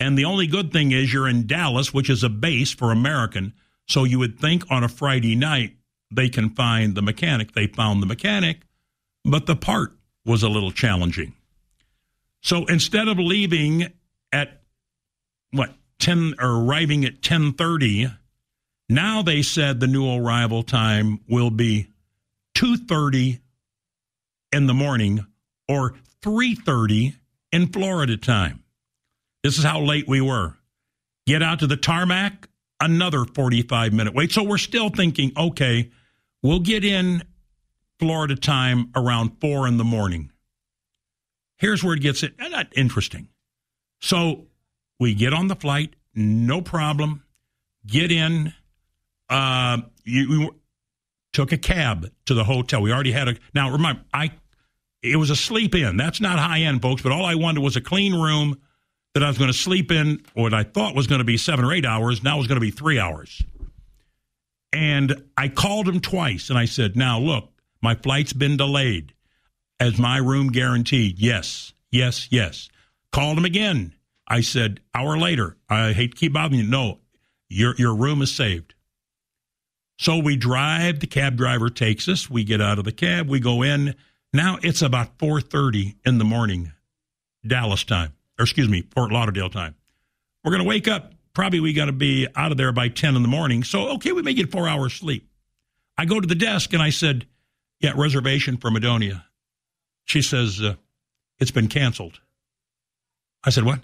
And 0.00 0.18
the 0.18 0.24
only 0.24 0.46
good 0.46 0.72
thing 0.72 0.92
is 0.92 1.12
you're 1.12 1.28
in 1.28 1.46
Dallas, 1.46 1.94
which 1.94 2.10
is 2.10 2.24
a 2.24 2.28
base 2.28 2.72
for 2.72 2.90
American. 2.90 3.52
So 3.90 4.04
you 4.04 4.20
would 4.20 4.38
think 4.38 4.70
on 4.70 4.84
a 4.84 4.88
Friday 4.88 5.34
night 5.34 5.74
they 6.12 6.28
can 6.28 6.50
find 6.50 6.94
the 6.94 7.02
mechanic. 7.02 7.54
They 7.54 7.66
found 7.66 8.00
the 8.00 8.06
mechanic, 8.06 8.60
but 9.24 9.46
the 9.46 9.56
part 9.56 9.96
was 10.24 10.44
a 10.44 10.48
little 10.48 10.70
challenging. 10.70 11.34
So 12.40 12.66
instead 12.66 13.08
of 13.08 13.18
leaving 13.18 13.92
at 14.30 14.62
what 15.50 15.74
10 15.98 16.34
or 16.38 16.62
arriving 16.62 17.04
at 17.04 17.20
10:30, 17.20 18.16
now 18.88 19.22
they 19.22 19.42
said 19.42 19.80
the 19.80 19.88
new 19.88 20.08
arrival 20.08 20.62
time 20.62 21.18
will 21.28 21.50
be 21.50 21.88
2:30 22.54 23.40
in 24.52 24.68
the 24.68 24.74
morning 24.74 25.26
or 25.66 25.96
3:30 26.22 27.16
in 27.50 27.66
Florida 27.72 28.16
time. 28.16 28.62
This 29.42 29.58
is 29.58 29.64
how 29.64 29.80
late 29.80 30.06
we 30.06 30.20
were. 30.20 30.56
Get 31.26 31.42
out 31.42 31.58
to 31.58 31.66
the 31.66 31.76
tarmac, 31.76 32.46
another 32.80 33.24
45 33.24 33.92
minute 33.92 34.14
wait. 34.14 34.32
So 34.32 34.42
we're 34.42 34.58
still 34.58 34.90
thinking, 34.90 35.32
okay, 35.36 35.90
we'll 36.42 36.60
get 36.60 36.84
in 36.84 37.22
Florida 37.98 38.36
time 38.36 38.90
around 38.96 39.40
4 39.40 39.68
in 39.68 39.76
the 39.76 39.84
morning. 39.84 40.32
Here's 41.58 41.84
where 41.84 41.94
it 41.94 42.00
gets 42.00 42.22
it 42.22 42.34
not 42.38 42.68
interesting. 42.74 43.28
So 44.00 44.46
we 44.98 45.14
get 45.14 45.32
on 45.34 45.48
the 45.48 45.56
flight, 45.56 45.94
no 46.14 46.62
problem. 46.62 47.22
Get 47.86 48.10
in. 48.10 48.52
Uh, 49.28 49.78
you, 50.04 50.28
we 50.28 50.50
took 51.32 51.52
a 51.52 51.58
cab 51.58 52.10
to 52.26 52.34
the 52.34 52.44
hotel. 52.44 52.82
We 52.82 52.92
already 52.92 53.12
had 53.12 53.28
a. 53.28 53.36
Now 53.54 53.70
remember, 53.70 54.02
I 54.12 54.32
it 55.02 55.16
was 55.16 55.30
a 55.30 55.36
sleep 55.36 55.74
in. 55.74 55.96
That's 55.96 56.20
not 56.20 56.38
high 56.38 56.60
end, 56.60 56.82
folks. 56.82 57.02
But 57.02 57.12
all 57.12 57.24
I 57.24 57.34
wanted 57.34 57.60
was 57.60 57.76
a 57.76 57.80
clean 57.80 58.14
room 58.14 58.60
that 59.14 59.22
I 59.22 59.28
was 59.28 59.38
going 59.38 59.50
to 59.50 59.56
sleep 59.56 59.90
in. 59.90 60.22
What 60.34 60.54
I 60.54 60.62
thought 60.62 60.94
was 60.94 61.06
going 61.06 61.20
to 61.20 61.24
be 61.24 61.36
seven 61.36 61.64
or 61.64 61.72
eight 61.72 61.86
hours. 61.86 62.22
Now 62.22 62.38
was 62.38 62.46
going 62.46 62.60
to 62.60 62.64
be 62.64 62.70
three 62.70 62.98
hours. 62.98 63.42
And 64.72 65.24
I 65.36 65.48
called 65.48 65.88
him 65.88 66.00
twice, 66.00 66.48
and 66.48 66.58
I 66.58 66.64
said, 66.66 66.96
"Now 66.96 67.18
look, 67.18 67.50
my 67.82 67.94
flight's 67.94 68.32
been 68.32 68.56
delayed. 68.56 69.14
As 69.80 69.98
my 69.98 70.18
room 70.18 70.48
guaranteed? 70.48 71.18
Yes, 71.18 71.72
yes, 71.90 72.28
yes." 72.30 72.68
Called 73.12 73.38
him 73.38 73.44
again. 73.44 73.94
I 74.30 74.42
said, 74.42 74.80
hour 74.94 75.18
later, 75.18 75.56
I 75.68 75.92
hate 75.92 76.12
to 76.12 76.16
keep 76.16 76.32
bothering 76.32 76.60
you. 76.60 76.66
No, 76.66 77.00
your 77.48 77.74
your 77.76 77.94
room 77.94 78.22
is 78.22 78.32
saved. 78.32 78.74
So 79.98 80.18
we 80.18 80.36
drive, 80.36 81.00
the 81.00 81.08
cab 81.08 81.36
driver 81.36 81.68
takes 81.68 82.08
us, 82.08 82.30
we 82.30 82.44
get 82.44 82.60
out 82.60 82.78
of 82.78 82.84
the 82.84 82.92
cab, 82.92 83.28
we 83.28 83.40
go 83.40 83.62
in. 83.62 83.96
Now 84.32 84.58
it's 84.62 84.82
about 84.82 85.18
4:30 85.18 85.96
in 86.06 86.18
the 86.18 86.24
morning, 86.24 86.72
Dallas 87.44 87.82
time, 87.82 88.12
or 88.40 88.44
excuse 88.44 88.68
me, 88.68 88.84
Fort 88.94 89.12
Lauderdale 89.12 89.50
time. 89.50 89.74
We're 90.42 90.52
going 90.52 90.62
to 90.62 90.68
wake 90.68 90.88
up, 90.88 91.12
probably 91.34 91.60
we 91.60 91.74
got 91.74 91.84
to 91.84 91.92
be 91.92 92.26
out 92.34 92.50
of 92.50 92.56
there 92.56 92.72
by 92.72 92.88
10 92.88 93.14
in 93.14 93.22
the 93.22 93.28
morning. 93.28 93.62
So 93.62 93.90
okay, 93.90 94.12
we 94.12 94.22
may 94.22 94.32
get 94.32 94.50
4 94.50 94.66
hours 94.66 94.94
sleep. 94.94 95.28
I 95.98 96.06
go 96.06 96.18
to 96.18 96.26
the 96.26 96.34
desk 96.34 96.72
and 96.72 96.82
I 96.82 96.88
said, 96.88 97.26
"Yeah, 97.80 97.92
reservation 97.94 98.56
for 98.56 98.70
Madonia." 98.70 99.24
She 100.06 100.22
says, 100.22 100.62
uh, 100.62 100.76
"It's 101.38 101.50
been 101.50 101.68
canceled." 101.68 102.20
I 103.44 103.50
said, 103.50 103.64
"What?" 103.64 103.80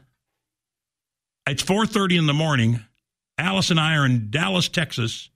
It's 1.47 1.63
4:30 1.63 2.17
in 2.17 2.27
the 2.27 2.33
morning. 2.33 2.81
Alice 3.37 3.71
and 3.71 3.79
I 3.79 3.97
are 3.97 4.07
in 4.07 4.31
Dallas, 4.31 4.71
Texas, 4.71 5.29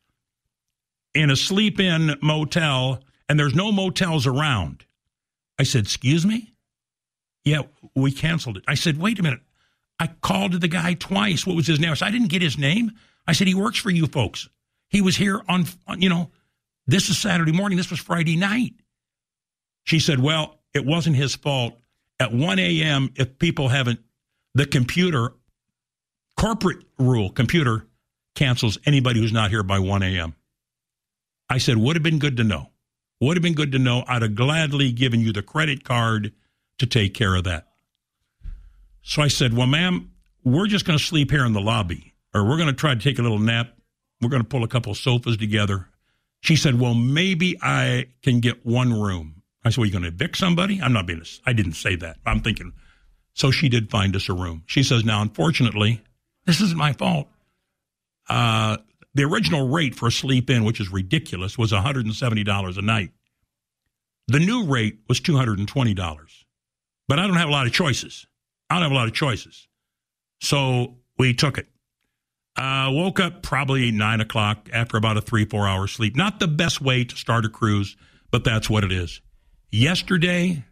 in 1.15 1.29
a 1.29 1.37
sleep-in 1.37 2.17
motel, 2.23 3.05
and 3.29 3.39
there's 3.39 3.55
no 3.55 3.71
motels 3.71 4.27
around. 4.27 4.87
I 5.59 5.65
said, 5.65 5.83
"Excuse 5.83 6.25
me?" 6.25 6.50
Yeah, 7.45 7.63
we 7.95 8.13
canceled 8.13 8.59
it. 8.59 8.65
I 8.69 8.75
said, 8.75 8.99
"Wait 8.99 9.19
a 9.19 9.23
minute." 9.23 9.41
I 9.99 10.07
called 10.07 10.53
the 10.53 10.69
guy 10.69 10.95
twice. 10.95 11.47
What 11.47 11.57
was 11.57 11.67
his 11.67 11.79
name? 11.79 11.91
I, 11.91 11.95
said, 11.95 12.09
I 12.09 12.11
didn't 12.11 12.29
get 12.29 12.41
his 12.41 12.57
name. 12.57 12.93
I 13.27 13.33
said 13.33 13.47
he 13.47 13.55
works 13.55 13.79
for 13.79 13.91
you 13.91 14.07
folks. 14.07 14.49
He 14.89 15.03
was 15.03 15.15
here 15.15 15.43
on, 15.47 15.67
on, 15.87 16.01
you 16.01 16.09
know, 16.09 16.31
this 16.87 17.11
is 17.11 17.19
Saturday 17.19 17.53
morning. 17.53 17.77
This 17.77 17.91
was 17.91 18.01
Friday 18.01 18.37
night. 18.37 18.73
She 19.85 20.01
said, 20.01 20.19
"Well, 20.19 20.59
it 20.73 20.87
wasn't 20.87 21.17
his 21.17 21.35
fault. 21.35 21.79
At 22.19 22.33
1 22.33 22.59
a.m., 22.59 23.11
if 23.17 23.39
people 23.39 23.69
haven't, 23.69 24.01
the 24.55 24.67
computer 24.67 25.33
corporate 26.37 26.85
rule, 26.99 27.31
computer 27.31 27.87
cancels 28.35 28.79
anybody 28.87 29.21
who's 29.21 29.33
not 29.33 29.51
here 29.51 29.63
by 29.63 29.79
1 29.79 30.03
a.m. 30.03 30.35
I 31.49 31.59
said, 31.59 31.77
would 31.77 31.97
have 31.97 32.03
been 32.03 32.19
good 32.19 32.37
to 32.39 32.45
know. 32.45 32.71
Would 33.21 33.37
have 33.37 33.43
been 33.43 33.55
good 33.55 33.73
to 33.73 33.79
know. 33.79 34.05
I'd 34.07 34.23
have 34.23 34.35
gladly 34.35 34.93
given 34.93 35.21
you 35.21 35.33
the 35.33 35.43
credit 35.43 35.85
card 35.85 36.33
to 36.81 36.87
take 36.87 37.15
care 37.15 37.35
of 37.35 37.45
that. 37.45 37.69
So 39.03 39.23
I 39.23 39.29
said, 39.29 39.55
well, 39.55 39.67
ma'am, 39.67 40.11
we're 40.45 40.67
just 40.67 40.85
going 40.85 40.99
to 40.99 41.05
sleep 41.05 41.31
here 41.31 41.45
in 41.45 41.53
the 41.53 41.61
lobby, 41.61 42.15
or 42.35 42.45
we're 42.45 42.57
going 42.57 42.69
to 42.69 42.75
try 42.75 42.95
to 42.95 43.01
take 43.01 43.19
a 43.19 43.23
little 43.23 43.39
nap. 43.39 43.73
We're 44.21 44.29
going 44.29 44.43
to 44.43 44.49
pull 44.49 44.65
a 44.65 44.69
couple 44.69 44.95
sofas 44.95 45.37
together. 45.37 45.89
She 46.41 46.57
said, 46.57 46.79
well, 46.79 46.95
maybe 46.95 47.57
I 47.63 48.09
can 48.23 48.41
get 48.41 48.65
one 48.65 48.99
room. 48.99 49.43
I 49.65 49.71
said, 49.71 49.79
well, 49.79 49.87
you 49.87 49.93
going 49.93 50.03
to 50.03 50.09
evict 50.09 50.37
somebody? 50.37 50.81
I'm 50.81 50.93
not 50.93 51.07
being, 51.07 51.23
I 51.47 51.53
didn't 51.53 51.75
say 51.75 51.97
that. 51.97 52.17
I'm 52.27 52.41
thinking. 52.41 52.73
So 53.35 53.51
she 53.51 53.69
did 53.69 53.91
find 53.91 54.17
us 54.17 54.29
a 54.29 54.33
room. 54.33 54.63
She 54.67 54.83
says, 54.83 55.05
now, 55.05 55.23
unfortunately, 55.23 56.03
this 56.47 56.61
isn't 56.61 56.79
my 56.79 56.93
fault. 56.95 57.29
Uh, 58.29 58.79
the 59.15 59.25
original 59.25 59.69
rate 59.69 59.95
for 59.95 60.09
a 60.09 60.13
sleep 60.13 60.49
in, 60.49 60.65
which 60.65 60.81
is 60.81 60.91
ridiculous, 60.91 61.59
was 61.59 61.73
$170 61.73 62.79
a 62.79 62.83
night. 62.83 63.11
The 64.29 64.39
new 64.39 64.65
rate 64.65 65.01
was 65.09 65.21
$220. 65.21 66.40
But 67.11 67.19
I 67.19 67.27
don't 67.27 67.39
have 67.39 67.49
a 67.49 67.53
lot 67.53 67.67
of 67.67 67.73
choices. 67.73 68.29
I 68.71 68.77
don't 68.77 68.85
have 68.85 68.93
a 68.93 68.95
lot 68.95 69.09
of 69.09 69.15
choices. 69.15 69.67
So 70.41 70.99
we 71.19 71.35
took 71.35 71.59
it. 71.59 71.67
Uh, 72.55 72.91
woke 72.93 73.19
up 73.19 73.43
probably 73.43 73.91
nine 73.91 74.21
o'clock 74.21 74.69
after 74.73 74.97
about 74.97 75.17
a 75.17 75.21
three, 75.21 75.45
four 75.45 75.67
hour 75.67 75.89
sleep. 75.89 76.15
Not 76.15 76.39
the 76.39 76.47
best 76.47 76.81
way 76.81 77.03
to 77.03 77.17
start 77.17 77.45
a 77.45 77.49
cruise, 77.49 77.97
but 78.31 78.45
that's 78.45 78.71
what 78.71 78.85
it 78.85 78.93
is. 78.93 79.21
Yesterday, 79.73 80.65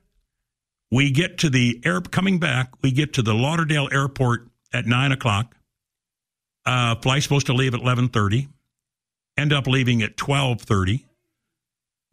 we 0.93 1.11
get 1.11 1.39
to 1.39 1.51
the 1.51 1.81
air, 1.85 2.01
coming 2.03 2.39
back, 2.39 2.71
we 2.83 2.93
get 2.93 3.15
to 3.15 3.23
the 3.23 3.35
Lauderdale 3.35 3.89
airport 3.91 4.49
at 4.73 4.87
nine 4.87 5.11
o'clock. 5.11 5.57
Uh, 6.65 6.95
flight's 6.95 7.25
supposed 7.25 7.47
to 7.47 7.53
leave 7.53 7.75
at 7.75 7.81
11:30. 7.81 8.47
End 9.37 9.53
up 9.53 9.67
leaving 9.67 10.03
at 10.03 10.17
12:30. 10.17 11.05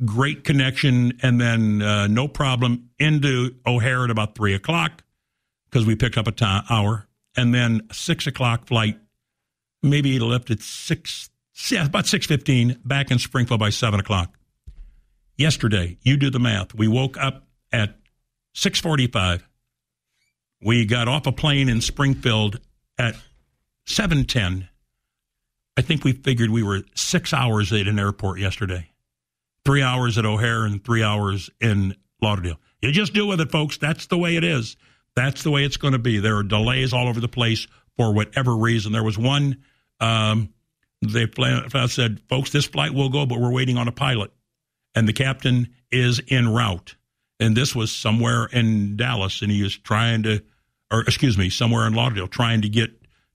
Great 0.04 0.44
connection, 0.44 1.18
and 1.22 1.40
then 1.40 1.82
uh, 1.82 2.08
no 2.08 2.28
problem 2.28 2.90
into 3.00 3.56
O'Hare 3.66 4.04
at 4.04 4.10
about 4.10 4.36
three 4.36 4.54
o'clock 4.54 5.04
because 5.70 5.86
we 5.86 5.96
picked 5.96 6.18
up 6.18 6.28
a 6.28 6.32
time, 6.32 6.64
hour, 6.70 7.08
and 7.38 7.54
then 7.54 7.82
six 7.94 8.28
o'clock 8.28 8.68
flight. 8.68 9.00
Maybe 9.82 10.18
it 10.18 10.22
left 10.22 10.52
at 10.52 10.62
six, 10.62 11.30
yeah, 11.70 11.86
about 11.86 12.08
six 12.08 12.26
fifteen. 12.26 12.80
Back 12.84 13.10
in 13.10 13.20
Springfield 13.20 13.60
by 13.60 13.70
seven 13.70 14.00
o'clock. 14.00 14.38
Yesterday, 15.38 15.98
you 16.02 16.18
do 16.18 16.30
the 16.30 16.40
math. 16.40 16.76
We 16.76 16.90
woke 16.90 17.18
up 17.18 17.48
at 17.72 17.96
six 18.54 18.80
forty-five. 18.80 19.48
We 20.62 20.86
got 20.86 21.08
off 21.08 21.28
a 21.28 21.32
plane 21.32 21.70
in 21.70 21.80
Springfield 21.80 22.60
at 22.98 23.16
710. 23.86 24.68
I 25.78 25.82
think 25.82 26.04
we 26.04 26.14
figured 26.14 26.50
we 26.50 26.64
were 26.64 26.82
six 26.96 27.34
hours 27.34 27.72
at 27.74 27.88
an 27.88 28.00
airport 28.00 28.40
yesterday. 28.40 28.90
Three 29.66 29.82
hours 29.82 30.18
at 30.18 30.26
O'Hare 30.26 30.64
and 30.64 30.84
three 30.84 31.04
hours 31.04 31.50
in 31.60 31.96
Lauderdale. 32.22 32.60
You 32.82 32.92
just 32.92 33.14
deal 33.14 33.28
with 33.28 33.42
it, 33.42 33.52
folks. 33.52 33.78
That's 33.78 34.06
the 34.08 34.18
way 34.18 34.36
it 34.36 34.44
is. 34.44 34.78
That's 35.16 35.44
the 35.44 35.52
way 35.52 35.64
it's 35.64 35.78
going 35.78 35.94
to 35.94 36.00
be. 36.00 36.20
There 36.20 36.38
are 36.38 36.44
delays 36.44 36.94
all 36.94 37.08
over 37.08 37.20
the 37.20 37.28
place 37.28 37.68
for 37.98 38.14
whatever 38.14 38.56
reason. 38.56 38.92
There 38.92 39.04
was 39.04 39.18
one, 39.18 39.64
um, 40.00 40.54
they 41.02 41.28
said, 41.88 42.22
folks, 42.30 42.52
this 42.52 42.66
flight 42.66 42.94
will 42.94 43.10
go, 43.10 43.26
but 43.26 43.40
we're 43.40 43.52
waiting 43.52 43.78
on 43.78 43.88
a 43.88 43.92
pilot. 43.92 44.32
And 44.94 45.08
the 45.08 45.14
captain 45.14 45.74
is 45.92 46.22
en 46.30 46.50
route. 46.50 46.96
And 47.40 47.56
this 47.56 47.76
was 47.76 47.92
somewhere 47.92 48.46
in 48.46 48.96
Dallas, 48.96 49.42
and 49.42 49.52
he 49.52 49.64
was 49.64 49.76
trying 49.78 50.24
to, 50.24 50.42
or 50.92 51.02
excuse 51.02 51.38
me, 51.38 51.50
somewhere 51.50 51.86
in 51.86 51.94
Lauderdale, 51.94 52.28
trying 52.28 52.62
to 52.62 52.70
get 52.70 52.92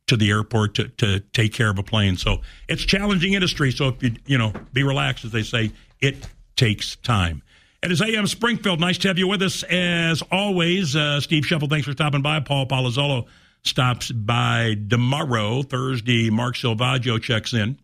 to 0.07 0.17
the 0.17 0.31
airport 0.31 0.75
to, 0.75 0.89
to 0.89 1.21
take 1.21 1.53
care 1.53 1.71
of 1.71 1.79
a 1.79 1.83
plane. 1.83 2.17
So 2.17 2.41
it's 2.69 2.83
challenging 2.83 3.35
industry. 3.35 3.71
So 3.71 3.89
if 3.89 4.03
you 4.03 4.17
you 4.27 4.39
know 4.39 4.53
be 4.73 4.83
relaxed, 4.83 5.25
as 5.25 5.33
they 5.33 5.43
say, 5.43 5.73
it 6.01 6.27
takes 6.57 6.97
time. 6.97 7.43
It 7.83 7.91
is 7.91 8.03
AM 8.03 8.27
Springfield. 8.27 8.79
Nice 8.79 8.99
to 8.99 9.09
have 9.09 9.19
you 9.19 9.27
with 9.27 9.43
us 9.43 9.63
as 9.63 10.23
always. 10.31 10.95
Uh, 10.95 11.21
Steve 11.21 11.47
Sheffield, 11.47 11.71
thanks 11.71 11.87
for 11.87 11.93
stopping 11.93 12.21
by. 12.21 12.41
Paul 12.41 12.67
Palazzolo 12.67 13.27
stops 13.63 14.11
by 14.11 14.77
tomorrow, 14.89 15.63
Thursday. 15.63 16.29
Mark 16.29 16.57
Silvaggio 16.57 17.21
checks 17.21 17.55
in. 17.55 17.79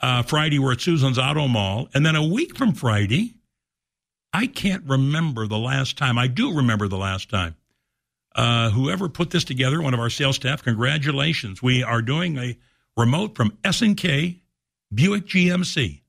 Uh, 0.00 0.22
Friday, 0.22 0.58
we're 0.58 0.72
at 0.72 0.80
Susan's 0.80 1.18
Auto 1.18 1.48
Mall. 1.48 1.88
And 1.94 2.04
then 2.04 2.16
a 2.16 2.26
week 2.26 2.56
from 2.56 2.72
Friday, 2.72 3.34
I 4.32 4.46
can't 4.46 4.84
remember 4.84 5.46
the 5.46 5.58
last 5.58 5.98
time. 5.98 6.18
I 6.18 6.26
do 6.26 6.54
remember 6.56 6.88
the 6.88 6.98
last 6.98 7.28
time. 7.28 7.54
Uh, 8.34 8.70
whoever 8.70 9.08
put 9.08 9.30
this 9.30 9.44
together, 9.44 9.82
one 9.82 9.92
of 9.92 10.00
our 10.00 10.10
sales 10.10 10.36
staff, 10.36 10.62
congratulations. 10.62 11.62
We 11.62 11.82
are 11.82 12.00
doing 12.00 12.38
a 12.38 12.56
remote 12.96 13.36
from 13.36 13.58
S&K 13.62 14.40
Buick 14.92 15.26
GMC. 15.26 16.01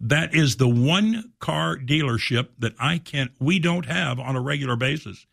That 0.00 0.34
is 0.34 0.56
the 0.56 0.68
one 0.68 1.32
car 1.40 1.76
dealership 1.76 2.48
that 2.58 2.74
I 2.78 2.98
can't, 2.98 3.32
we 3.38 3.58
don't 3.58 3.86
have 3.86 4.18
on 4.18 4.34
a 4.34 4.40
regular 4.40 4.76
basis. 4.76 5.26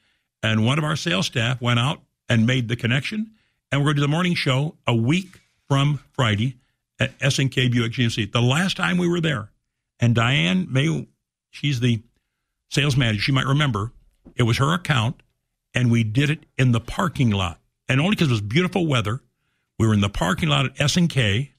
And 0.43 0.65
one 0.65 0.77
of 0.77 0.83
our 0.83 0.95
sales 0.95 1.27
staff 1.27 1.61
went 1.61 1.79
out 1.79 2.01
and 2.27 2.45
made 2.45 2.67
the 2.67 2.75
connection. 2.75 3.31
And 3.71 3.81
we're 3.81 3.85
going 3.85 3.95
to 3.95 4.01
do 4.01 4.07
the 4.07 4.11
morning 4.11 4.35
show 4.35 4.75
a 4.85 4.95
week 4.95 5.39
from 5.67 5.99
Friday 6.11 6.57
at 6.99 7.13
S&K 7.21 7.69
Buick 7.69 7.93
GMC. 7.93 8.31
The 8.31 8.41
last 8.41 8.77
time 8.77 8.97
we 8.97 9.07
were 9.07 9.21
there, 9.21 9.49
and 9.99 10.13
Diane 10.13 10.67
may, 10.69 11.07
she's 11.49 11.79
the 11.79 12.01
sales 12.69 12.97
manager, 12.97 13.21
she 13.21 13.31
might 13.31 13.45
remember, 13.45 13.91
it 14.35 14.43
was 14.43 14.57
her 14.57 14.73
account, 14.73 15.21
and 15.73 15.91
we 15.91 16.03
did 16.03 16.29
it 16.29 16.45
in 16.57 16.71
the 16.71 16.79
parking 16.79 17.29
lot. 17.29 17.59
And 17.87 17.99
only 17.99 18.11
because 18.11 18.29
it 18.29 18.31
was 18.31 18.41
beautiful 18.41 18.85
weather, 18.85 19.21
we 19.79 19.87
were 19.87 19.93
in 19.93 20.01
the 20.01 20.09
parking 20.09 20.49
lot 20.49 20.65
at 20.65 20.79
S&K, 20.81 21.53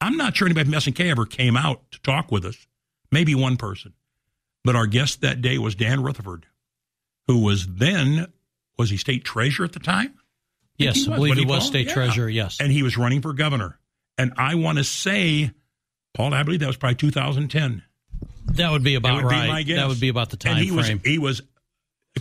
I'm 0.00 0.16
not 0.16 0.36
sure 0.36 0.46
anybody 0.46 0.66
from 0.66 0.74
S&K 0.74 1.10
ever 1.10 1.24
came 1.26 1.56
out 1.56 1.90
to 1.92 2.00
talk 2.02 2.30
with 2.30 2.44
us. 2.44 2.66
Maybe 3.10 3.34
one 3.34 3.56
person. 3.56 3.92
But 4.64 4.76
our 4.76 4.86
guest 4.86 5.20
that 5.22 5.40
day 5.40 5.58
was 5.58 5.74
Dan 5.74 6.02
Rutherford, 6.02 6.46
who 7.28 7.38
was 7.42 7.66
then, 7.66 8.26
was 8.78 8.90
he 8.90 8.96
state 8.96 9.24
treasurer 9.24 9.64
at 9.64 9.72
the 9.72 9.78
time? 9.80 10.14
Yes, 10.76 11.08
I 11.08 11.14
believe 11.14 11.36
he 11.36 11.46
was 11.46 11.66
state 11.66 11.86
Yeah. 11.86 11.94
treasurer, 11.94 12.28
yes. 12.28 12.58
And 12.60 12.70
he 12.70 12.82
was 12.82 12.96
running 12.98 13.22
for 13.22 13.32
governor. 13.32 13.78
And 14.18 14.32
I 14.36 14.54
want 14.56 14.78
to 14.78 14.84
say, 14.84 15.50
Paul, 16.14 16.34
I 16.34 16.42
believe 16.42 16.60
that 16.60 16.66
was 16.66 16.76
probably 16.76 16.96
2010. 16.96 17.82
That 18.46 18.70
would 18.70 18.82
be 18.82 18.94
about 18.94 19.22
would 19.24 19.30
be 19.30 19.34
right. 19.36 19.64
guess. 19.66 19.76
That 19.78 19.88
would 19.88 20.00
be 20.00 20.08
about 20.08 20.30
the 20.30 20.36
time 20.36 20.56
and 20.56 20.60
he 20.64 20.68
frame. 20.68 20.98
Was, 20.98 21.06
he 21.06 21.18
was 21.18 21.42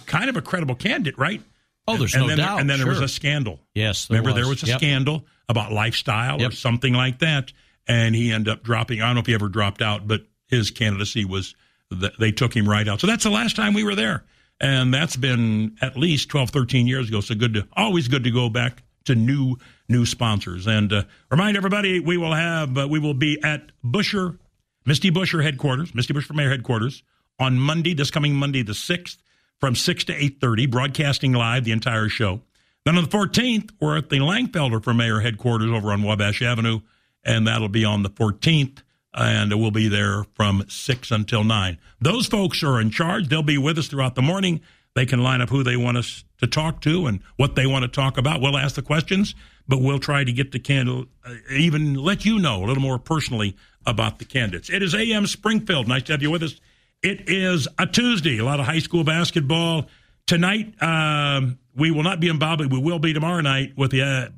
kind 0.05 0.29
of 0.29 0.37
a 0.37 0.41
credible 0.41 0.75
candidate, 0.75 1.17
right? 1.17 1.41
Oh, 1.87 1.97
there's 1.97 2.13
and 2.13 2.23
no 2.23 2.27
then, 2.29 2.37
doubt, 2.37 2.59
And 2.61 2.69
then 2.69 2.79
there 2.79 2.87
was 2.87 3.01
a 3.01 3.07
scandal. 3.07 3.59
Yes, 3.73 4.07
there 4.07 4.19
Remember, 4.19 4.39
there 4.39 4.47
was. 4.49 4.61
was 4.61 4.69
a 4.69 4.71
Yep. 4.73 4.79
scandal 4.79 5.25
about 5.47 5.71
lifestyle 5.71 6.41
or 6.43 6.51
something 6.51 6.93
like 6.93 7.19
that. 7.19 7.53
And 7.87 8.15
he 8.15 8.31
ended 8.31 8.51
up 8.51 8.63
dropping. 8.63 9.01
I 9.01 9.07
don't 9.07 9.15
know 9.15 9.21
if 9.21 9.27
he 9.27 9.33
ever 9.33 9.49
dropped 9.49 9.81
out, 9.81 10.07
but 10.07 10.21
his 10.47 10.71
candidacy 10.71 11.25
was, 11.25 11.55
th- 11.91 12.13
they 12.19 12.31
took 12.31 12.55
him 12.55 12.67
right 12.67 12.87
out. 12.87 12.99
So 12.99 13.07
that's 13.07 13.23
the 13.23 13.29
last 13.29 13.55
time 13.55 13.73
we 13.73 13.83
were 13.83 13.95
there. 13.95 14.23
And 14.59 14.93
that's 14.93 15.15
been 15.15 15.77
at 15.81 15.97
least 15.97 16.29
12, 16.29 16.49
13 16.49 16.87
years 16.87 17.09
ago. 17.09 17.21
So 17.21 17.35
good 17.35 17.53
to, 17.53 17.67
always 17.73 18.07
good 18.07 18.23
to 18.23 18.31
go 18.31 18.49
back 18.49 18.83
to 19.05 19.15
new, 19.15 19.57
new 19.87 20.05
sponsors. 20.05 20.67
And 20.67 20.91
uh, 20.91 21.03
remind 21.29 21.57
everybody, 21.57 21.99
we 21.99 22.17
will 22.17 22.33
have, 22.33 22.77
uh, 22.77 22.87
we 22.89 22.99
will 22.99 23.13
be 23.13 23.41
at 23.43 23.71
Buscher, 23.83 24.37
Misty 24.85 25.11
Buscher 25.11 25.43
headquarters, 25.43 25.93
Misty 25.93 26.13
Buscher 26.13 26.33
Mayor 26.35 26.49
headquarters 26.49 27.03
on 27.39 27.59
Monday, 27.59 27.93
this 27.93 28.11
coming 28.11 28.33
Monday, 28.35 28.63
the 28.63 28.73
6th, 28.73 29.17
from 29.59 29.75
6 29.75 30.03
to 30.05 30.13
8.30, 30.13 30.69
broadcasting 30.69 31.33
live 31.33 31.63
the 31.63 31.71
entire 31.71 32.09
show. 32.09 32.41
Then 32.85 32.97
on 32.97 33.03
the 33.03 33.09
14th, 33.09 33.71
we're 33.81 33.97
at 33.97 34.09
the 34.09 34.17
Langfelder 34.17 34.83
for 34.83 34.93
Mayor 34.93 35.19
headquarters 35.19 35.71
over 35.71 35.91
on 35.91 36.03
Wabash 36.03 36.41
Avenue, 36.41 36.81
and 37.25 37.47
that'll 37.47 37.69
be 37.69 37.83
on 37.83 38.03
the 38.03 38.09
14th, 38.09 38.79
and 39.13 39.53
we'll 39.59 39.71
be 39.71 39.87
there 39.87 40.25
from 40.33 40.63
6 40.67 41.11
until 41.11 41.43
9. 41.43 41.77
Those 41.99 42.27
folks 42.27 42.63
are 42.63 42.79
in 42.79 42.91
charge. 42.91 43.27
They'll 43.27 43.43
be 43.43 43.57
with 43.57 43.77
us 43.77 43.87
throughout 43.87 44.15
the 44.15 44.21
morning. 44.21 44.61
They 44.93 45.05
can 45.05 45.21
line 45.21 45.41
up 45.41 45.49
who 45.49 45.63
they 45.63 45.75
want 45.75 45.97
us 45.97 46.23
to 46.39 46.47
talk 46.47 46.81
to 46.81 47.05
and 47.05 47.19
what 47.35 47.55
they 47.55 47.65
want 47.65 47.83
to 47.83 47.89
talk 47.89 48.17
about. 48.17 48.41
We'll 48.41 48.57
ask 48.57 48.75
the 48.75 48.81
questions, 48.81 49.35
but 49.67 49.81
we'll 49.81 49.99
try 49.99 50.23
to 50.23 50.31
get 50.31 50.51
the 50.51 50.59
candle, 50.59 51.05
uh, 51.25 51.33
even 51.51 51.95
let 51.95 52.23
you 52.23 52.39
know 52.39 52.63
a 52.63 52.65
little 52.65 52.81
more 52.81 52.99
personally 52.99 53.57
about 53.85 54.19
the 54.19 54.25
candidates. 54.25 54.69
It 54.69 54.81
is 54.81 54.95
AM 54.95 55.27
Springfield. 55.27 55.87
Nice 55.87 56.03
to 56.03 56.13
have 56.13 56.21
you 56.21 56.31
with 56.31 56.43
us. 56.43 56.59
It 57.03 57.29
is 57.29 57.67
a 57.77 57.85
Tuesday. 57.85 58.37
A 58.37 58.45
lot 58.45 58.59
of 58.59 58.65
high 58.65 58.79
school 58.79 59.03
basketball 59.03 59.87
tonight. 60.27 60.81
Um, 60.81 61.59
we 61.75 61.91
will 61.91 62.03
not 62.03 62.19
be 62.19 62.29
in 62.29 62.39
Bob, 62.39 62.59
but 62.59 62.71
we 62.71 62.79
will 62.79 62.99
be 62.99 63.13
tomorrow 63.13 63.41
night 63.41 63.73
with 63.77 63.91
the, 63.91 64.01
uh, 64.01 64.29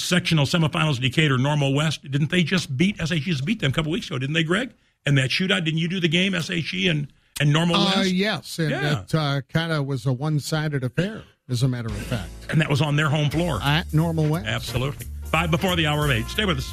the 0.00 0.06
sectional 0.06 0.44
semifinals. 0.44 1.00
Decatur, 1.00 1.38
Normal 1.38 1.74
West. 1.74 2.08
Didn't 2.10 2.30
they 2.30 2.42
just 2.42 2.76
beat 2.76 2.98
SHG? 2.98 3.22
Just 3.22 3.44
beat 3.44 3.60
them 3.60 3.70
a 3.70 3.74
couple 3.74 3.90
weeks 3.92 4.06
ago, 4.08 4.18
didn't 4.18 4.34
they, 4.34 4.42
Greg? 4.44 4.72
And 5.06 5.16
that 5.18 5.30
shootout. 5.30 5.64
Didn't 5.64 5.78
you 5.78 5.88
do 5.88 6.00
the 6.00 6.08
game 6.08 6.32
SHG 6.32 6.90
and 6.90 7.08
and 7.38 7.52
Normal 7.52 7.76
Uh, 7.76 7.92
West? 7.96 8.12
yes, 8.12 8.58
and 8.58 8.70
Yeah. 8.70 9.00
it 9.02 9.14
uh, 9.14 9.40
kind 9.52 9.70
of 9.70 9.84
was 9.86 10.06
a 10.06 10.12
one-sided 10.12 10.82
affair, 10.82 11.22
as 11.50 11.62
a 11.62 11.68
matter 11.68 11.88
of 11.88 11.96
fact. 12.06 12.30
And 12.48 12.60
that 12.62 12.70
was 12.70 12.80
on 12.80 12.96
their 12.96 13.10
home 13.10 13.28
floor. 13.28 13.60
At 13.62 13.92
Normal 13.92 14.26
West. 14.26 14.46
Absolutely. 14.46 15.06
Five 15.24 15.50
before 15.50 15.76
the 15.76 15.86
hour 15.86 16.06
of 16.06 16.10
eight. 16.12 16.26
Stay 16.28 16.44
with 16.46 16.58
us. 16.58 16.72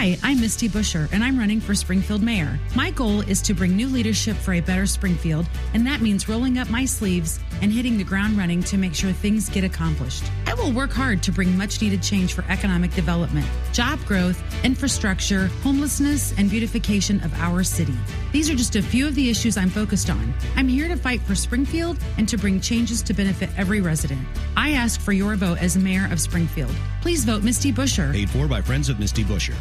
Hi, 0.00 0.16
I'm 0.22 0.40
Misty 0.40 0.68
Buscher, 0.68 1.08
and 1.10 1.24
I'm 1.24 1.36
running 1.36 1.60
for 1.60 1.74
Springfield 1.74 2.22
Mayor. 2.22 2.56
My 2.76 2.92
goal 2.92 3.22
is 3.22 3.42
to 3.42 3.52
bring 3.52 3.74
new 3.74 3.88
leadership 3.88 4.36
for 4.36 4.52
a 4.52 4.60
better 4.60 4.86
Springfield, 4.86 5.44
and 5.74 5.84
that 5.88 6.00
means 6.00 6.28
rolling 6.28 6.56
up 6.56 6.70
my 6.70 6.84
sleeves 6.84 7.40
and 7.62 7.72
hitting 7.72 7.98
the 7.98 8.04
ground 8.04 8.38
running 8.38 8.62
to 8.62 8.78
make 8.78 8.94
sure 8.94 9.10
things 9.10 9.48
get 9.48 9.64
accomplished. 9.64 10.22
I 10.46 10.54
will 10.54 10.70
work 10.70 10.92
hard 10.92 11.20
to 11.24 11.32
bring 11.32 11.58
much 11.58 11.82
needed 11.82 12.00
change 12.00 12.34
for 12.34 12.44
economic 12.48 12.94
development, 12.94 13.44
job 13.72 13.98
growth, 14.06 14.40
infrastructure, 14.64 15.48
homelessness, 15.64 16.32
and 16.38 16.48
beautification 16.48 17.20
of 17.24 17.34
our 17.40 17.64
city. 17.64 17.98
These 18.30 18.48
are 18.48 18.54
just 18.54 18.76
a 18.76 18.82
few 18.82 19.04
of 19.04 19.16
the 19.16 19.28
issues 19.28 19.56
I'm 19.56 19.68
focused 19.68 20.10
on. 20.10 20.32
I'm 20.54 20.68
here 20.68 20.86
to 20.86 20.96
fight 20.96 21.22
for 21.22 21.34
Springfield 21.34 21.98
and 22.18 22.28
to 22.28 22.38
bring 22.38 22.60
changes 22.60 23.02
to 23.02 23.14
benefit 23.14 23.50
every 23.56 23.80
resident. 23.80 24.20
I 24.56 24.74
ask 24.74 25.00
for 25.00 25.10
your 25.10 25.34
vote 25.34 25.58
as 25.60 25.76
mayor 25.76 26.08
of 26.12 26.20
Springfield. 26.20 26.74
Please 27.00 27.24
vote 27.24 27.42
Misty 27.42 27.72
Buscher. 27.72 28.12
Paid 28.12 28.30
for 28.30 28.46
by 28.46 28.62
Friends 28.62 28.88
of 28.88 29.00
Misty 29.00 29.24
Buscher. 29.24 29.56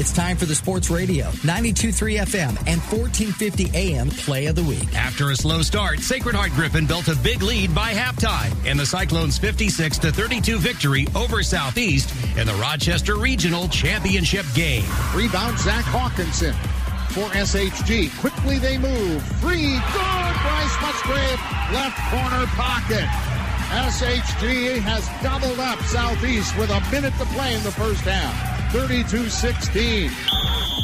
It's 0.00 0.12
time 0.14 0.38
for 0.38 0.46
the 0.46 0.54
Sports 0.54 0.88
Radio, 0.88 1.26
92.3 1.44 2.24
FM 2.24 2.56
and 2.66 2.80
1450 2.80 3.68
AM 3.74 4.08
Play 4.08 4.46
of 4.46 4.56
the 4.56 4.62
Week. 4.62 4.96
After 4.96 5.30
a 5.30 5.36
slow 5.36 5.60
start, 5.60 5.98
Sacred 5.98 6.34
Heart 6.34 6.52
Griffin 6.52 6.86
built 6.86 7.08
a 7.08 7.16
big 7.16 7.42
lead 7.42 7.74
by 7.74 7.92
halftime 7.92 8.64
in 8.64 8.78
the 8.78 8.86
Cyclones' 8.86 9.36
56 9.36 9.98
to 9.98 10.10
32 10.10 10.56
victory 10.56 11.06
over 11.14 11.42
Southeast 11.42 12.14
in 12.38 12.46
the 12.46 12.54
Rochester 12.54 13.16
Regional 13.16 13.68
Championship 13.68 14.46
game. 14.54 14.88
Rebound, 15.14 15.58
Zach 15.58 15.84
Hawkinson 15.84 16.54
for 17.12 17.28
SHG. 17.36 18.08
Quickly 18.20 18.58
they 18.58 18.78
move. 18.78 19.22
Free, 19.44 19.68
good. 19.68 20.32
Bryce 20.40 20.76
Musgrave, 20.80 21.40
left 21.76 22.00
corner 22.08 22.46
pocket. 22.56 23.04
SHG 23.68 24.80
has 24.80 25.06
doubled 25.22 25.60
up 25.60 25.78
Southeast 25.82 26.56
with 26.56 26.70
a 26.70 26.80
minute 26.90 27.12
to 27.18 27.26
play 27.36 27.54
in 27.54 27.62
the 27.64 27.72
first 27.72 28.00
half. 28.00 28.49
32-16. 28.70 30.40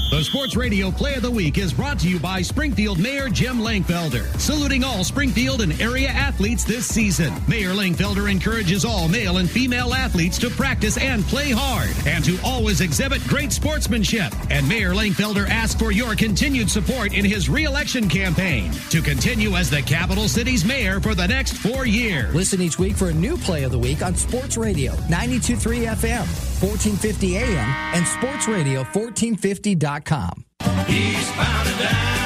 The 0.08 0.22
Sports 0.22 0.54
Radio 0.54 0.92
Play 0.92 1.14
of 1.14 1.22
the 1.22 1.30
Week 1.30 1.58
is 1.58 1.72
brought 1.72 1.98
to 1.98 2.08
you 2.08 2.20
by 2.20 2.40
Springfield 2.40 3.00
Mayor 3.00 3.28
Jim 3.28 3.58
Langfelder, 3.58 4.24
saluting 4.38 4.84
all 4.84 5.02
Springfield 5.02 5.62
and 5.62 5.78
area 5.80 6.08
athletes 6.08 6.62
this 6.62 6.86
season. 6.86 7.34
Mayor 7.48 7.70
Langfelder 7.70 8.30
encourages 8.30 8.84
all 8.84 9.08
male 9.08 9.38
and 9.38 9.50
female 9.50 9.92
athletes 9.92 10.38
to 10.38 10.48
practice 10.48 10.96
and 10.96 11.24
play 11.24 11.50
hard 11.50 11.90
and 12.06 12.24
to 12.24 12.38
always 12.44 12.80
exhibit 12.80 13.20
great 13.26 13.52
sportsmanship. 13.52 14.32
And 14.48 14.68
Mayor 14.68 14.92
Langfelder 14.92 15.48
asks 15.48 15.78
for 15.78 15.90
your 15.90 16.14
continued 16.14 16.70
support 16.70 17.12
in 17.12 17.24
his 17.24 17.48
reelection 17.48 18.08
campaign 18.08 18.70
to 18.90 19.02
continue 19.02 19.56
as 19.56 19.70
the 19.70 19.82
capital 19.82 20.28
city's 20.28 20.64
mayor 20.64 21.00
for 21.00 21.16
the 21.16 21.26
next 21.26 21.54
four 21.54 21.84
years. 21.84 22.32
Listen 22.32 22.62
each 22.62 22.78
week 22.78 22.94
for 22.94 23.08
a 23.08 23.14
new 23.14 23.36
Play 23.36 23.64
of 23.64 23.72
the 23.72 23.78
Week 23.78 24.02
on 24.02 24.14
Sports 24.14 24.56
Radio, 24.56 24.92
92.3 25.10 25.88
FM, 25.96 26.55
1450 26.60 27.38
AM, 27.38 27.68
and 27.94 28.04
SportsRadio1450.com. 28.06 30.44
Eastbound 30.88 31.68
and 31.68 31.78
down, 31.78 32.25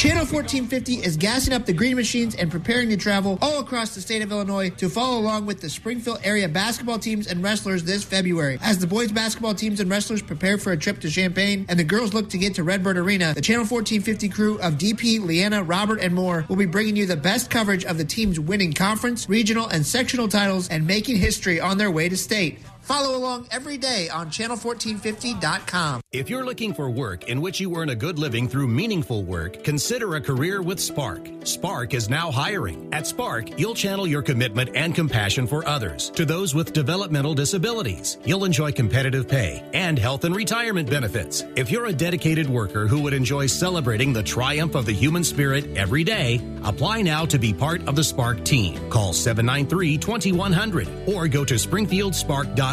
Channel 0.00 0.24
1450 0.24 1.04
is 1.04 1.18
gassing 1.18 1.52
up 1.52 1.66
the 1.66 1.74
green 1.74 1.94
machines 1.94 2.34
and 2.34 2.50
preparing 2.50 2.88
to 2.88 2.96
travel 2.96 3.38
all 3.42 3.60
across 3.60 3.94
the 3.94 4.00
state 4.00 4.22
of 4.22 4.32
Illinois 4.32 4.70
to 4.70 4.88
follow 4.88 5.18
along 5.18 5.44
with 5.44 5.60
the 5.60 5.68
Springfield 5.68 6.20
area 6.24 6.48
basketball 6.48 6.98
teams 6.98 7.26
and 7.26 7.42
wrestlers 7.42 7.84
this 7.84 8.02
February. 8.02 8.58
As 8.62 8.78
the 8.78 8.86
boys 8.86 9.12
basketball 9.12 9.54
teams 9.54 9.78
and 9.78 9.90
wrestlers 9.90 10.22
prepare 10.22 10.56
for 10.56 10.72
a 10.72 10.76
trip 10.78 11.00
to 11.00 11.10
Champaign 11.10 11.66
and 11.68 11.78
the 11.78 11.84
girls 11.84 12.14
look 12.14 12.30
to 12.30 12.38
get 12.38 12.54
to 12.54 12.64
Redbird 12.64 12.96
Arena, 12.96 13.34
the 13.34 13.42
Channel 13.42 13.66
1450 13.66 14.30
crew 14.30 14.58
of 14.60 14.78
DP, 14.78 15.22
Leanna, 15.22 15.62
Robert, 15.62 16.00
and 16.00 16.14
more 16.14 16.46
will 16.48 16.56
be 16.56 16.64
bringing 16.64 16.96
you 16.96 17.04
the 17.04 17.14
best 17.14 17.50
coverage 17.50 17.84
of 17.84 17.98
the 17.98 18.04
teams 18.06 18.40
winning 18.40 18.72
conference, 18.72 19.28
regional, 19.28 19.66
and 19.66 19.84
sectional 19.84 20.28
titles 20.28 20.66
and 20.70 20.86
making 20.86 21.16
history 21.16 21.60
on 21.60 21.76
their 21.76 21.90
way 21.90 22.08
to 22.08 22.16
state. 22.16 22.58
Follow 22.82 23.16
along 23.16 23.46
every 23.50 23.78
day 23.78 24.08
on 24.08 24.30
channel1450.com. 24.30 26.00
If 26.12 26.28
you're 26.28 26.44
looking 26.44 26.74
for 26.74 26.90
work 26.90 27.28
in 27.28 27.40
which 27.40 27.60
you 27.60 27.76
earn 27.76 27.90
a 27.90 27.94
good 27.94 28.18
living 28.18 28.48
through 28.48 28.66
meaningful 28.66 29.22
work, 29.22 29.62
consider 29.62 30.16
a 30.16 30.20
career 30.20 30.60
with 30.60 30.80
Spark. 30.80 31.28
Spark 31.44 31.94
is 31.94 32.10
now 32.10 32.32
hiring. 32.32 32.88
At 32.92 33.06
Spark, 33.06 33.58
you'll 33.58 33.74
channel 33.74 34.06
your 34.06 34.22
commitment 34.22 34.70
and 34.74 34.94
compassion 34.94 35.46
for 35.46 35.66
others 35.68 36.10
to 36.10 36.24
those 36.24 36.54
with 36.54 36.72
developmental 36.72 37.34
disabilities. 37.34 38.18
You'll 38.24 38.44
enjoy 38.44 38.72
competitive 38.72 39.28
pay 39.28 39.62
and 39.72 39.98
health 39.98 40.24
and 40.24 40.34
retirement 40.34 40.90
benefits. 40.90 41.44
If 41.54 41.70
you're 41.70 41.86
a 41.86 41.92
dedicated 41.92 42.48
worker 42.48 42.88
who 42.88 43.00
would 43.02 43.14
enjoy 43.14 43.46
celebrating 43.46 44.12
the 44.12 44.22
triumph 44.22 44.74
of 44.74 44.86
the 44.86 44.92
human 44.92 45.22
spirit 45.22 45.76
every 45.76 46.02
day, 46.02 46.40
apply 46.64 47.02
now 47.02 47.24
to 47.26 47.38
be 47.38 47.54
part 47.54 47.86
of 47.86 47.94
the 47.94 48.04
Spark 48.04 48.44
team. 48.44 48.90
Call 48.90 49.12
793 49.12 49.96
2100 49.98 50.88
or 51.06 51.28
go 51.28 51.44
to 51.44 51.54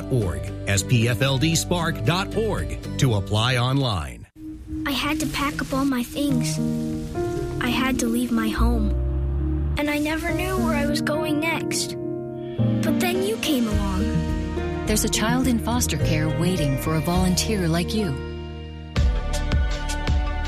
springfieldspark.org, 0.04 0.41
spfldspark.org 0.68 2.98
to 3.00 3.16
apply 3.16 3.58
online. 3.58 4.28
I 4.86 4.91
had 4.91 5.20
to 5.20 5.28
pack 5.28 5.62
up 5.62 5.74
all 5.74 5.86
my 5.86 6.04
things. 6.04 6.58
I 7.62 7.70
had 7.70 8.00
to 8.00 8.08
leave 8.08 8.32
my 8.32 8.50
home. 8.50 8.91
And 9.78 9.89
I 9.89 10.00
never 10.00 10.34
knew 10.34 10.58
where 10.58 10.76
I 10.76 10.88
was 10.88 11.02
going 11.02 11.39
next. 11.39 11.95
But 12.82 13.00
then 13.00 13.24
you 13.24 13.38
came 13.38 13.68
along. 13.68 14.86
There's 14.88 15.04
a 15.04 15.10
child 15.10 15.48
in 15.48 15.60
foster 15.60 15.98
care 15.98 16.28
waiting 16.39 16.78
for 16.80 16.95
a 16.95 17.02
volunteer 17.02 17.68
like 17.68 17.93
you. 17.93 18.10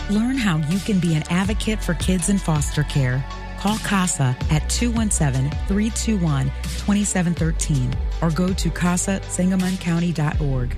Learn 0.10 0.38
how 0.38 0.58
you 0.70 0.80
can 0.80 1.00
be 1.00 1.16
an 1.16 1.24
advocate 1.30 1.84
for 1.84 1.94
kids 1.96 2.30
in 2.30 2.40
foster 2.40 2.84
care. 2.84 3.24
Call 3.60 3.78
CASA 3.80 4.38
at 4.52 4.70
217 4.70 5.50
321 5.68 6.46
2713 6.46 7.94
or 8.22 8.32
go 8.32 8.54
to 8.54 8.70
casasangamoncounty.org. 8.70 10.78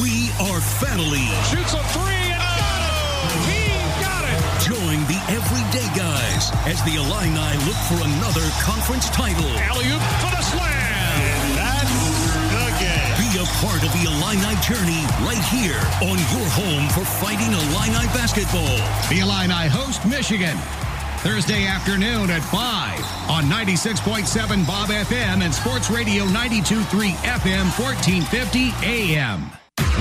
We 0.00 0.30
are 0.48 0.60
family. 0.80 1.28
Shoots 1.52 1.74
a 1.74 1.82
three 1.92 2.32
and 2.32 2.40
got 2.40 2.72
it. 2.72 2.88
He 3.52 3.68
got 4.00 4.24
it. 4.24 4.40
Join 4.64 5.04
the 5.12 5.20
everyday 5.28 5.92
guys 5.92 6.56
as 6.64 6.80
the 6.84 6.96
Illini 6.96 7.58
look 7.68 7.76
for 7.84 8.00
another 8.00 8.48
conference 8.64 9.10
title. 9.10 9.44
Alley-oop 9.44 10.00
for 10.00 10.30
the 10.34 10.40
slam. 10.42 10.77
Part 13.60 13.82
of 13.82 13.90
the 13.92 14.04
Illini 14.04 14.54
journey 14.62 15.02
right 15.24 15.42
here 15.50 15.80
on 16.04 16.16
your 16.16 16.48
home 16.52 16.88
for 16.90 17.04
Fighting 17.04 17.52
Illini 17.52 18.06
basketball. 18.14 18.76
The 19.08 19.20
Illini 19.20 19.68
host 19.68 20.04
Michigan. 20.06 20.56
Thursday 21.18 21.66
afternoon 21.66 22.30
at 22.30 22.42
5 22.42 23.30
on 23.30 23.44
96.7 23.44 24.66
Bob 24.66 24.88
FM 24.88 25.42
and 25.42 25.52
Sports 25.52 25.90
Radio 25.90 26.24
92.3 26.26 27.12
FM 27.26 27.66
1450 27.76 28.72
AM. 28.86 29.50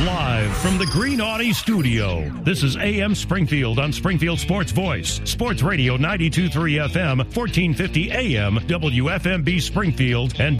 Live 0.05 0.55
from 0.57 0.77
the 0.77 0.85
Green 0.85 1.19
Audi 1.19 1.53
studio, 1.53 2.29
this 2.43 2.61
is 2.61 2.77
AM 2.77 3.15
Springfield 3.15 3.79
on 3.79 3.91
Springfield 3.91 4.39
Sports 4.39 4.71
Voice, 4.71 5.19
Sports 5.23 5.63
Radio 5.63 5.97
92.3 5.97 6.51
FM, 6.89 7.17
1450 7.17 8.11
AM, 8.11 8.57
WFMB 8.57 9.59
Springfield, 9.59 10.39
and 10.39 10.59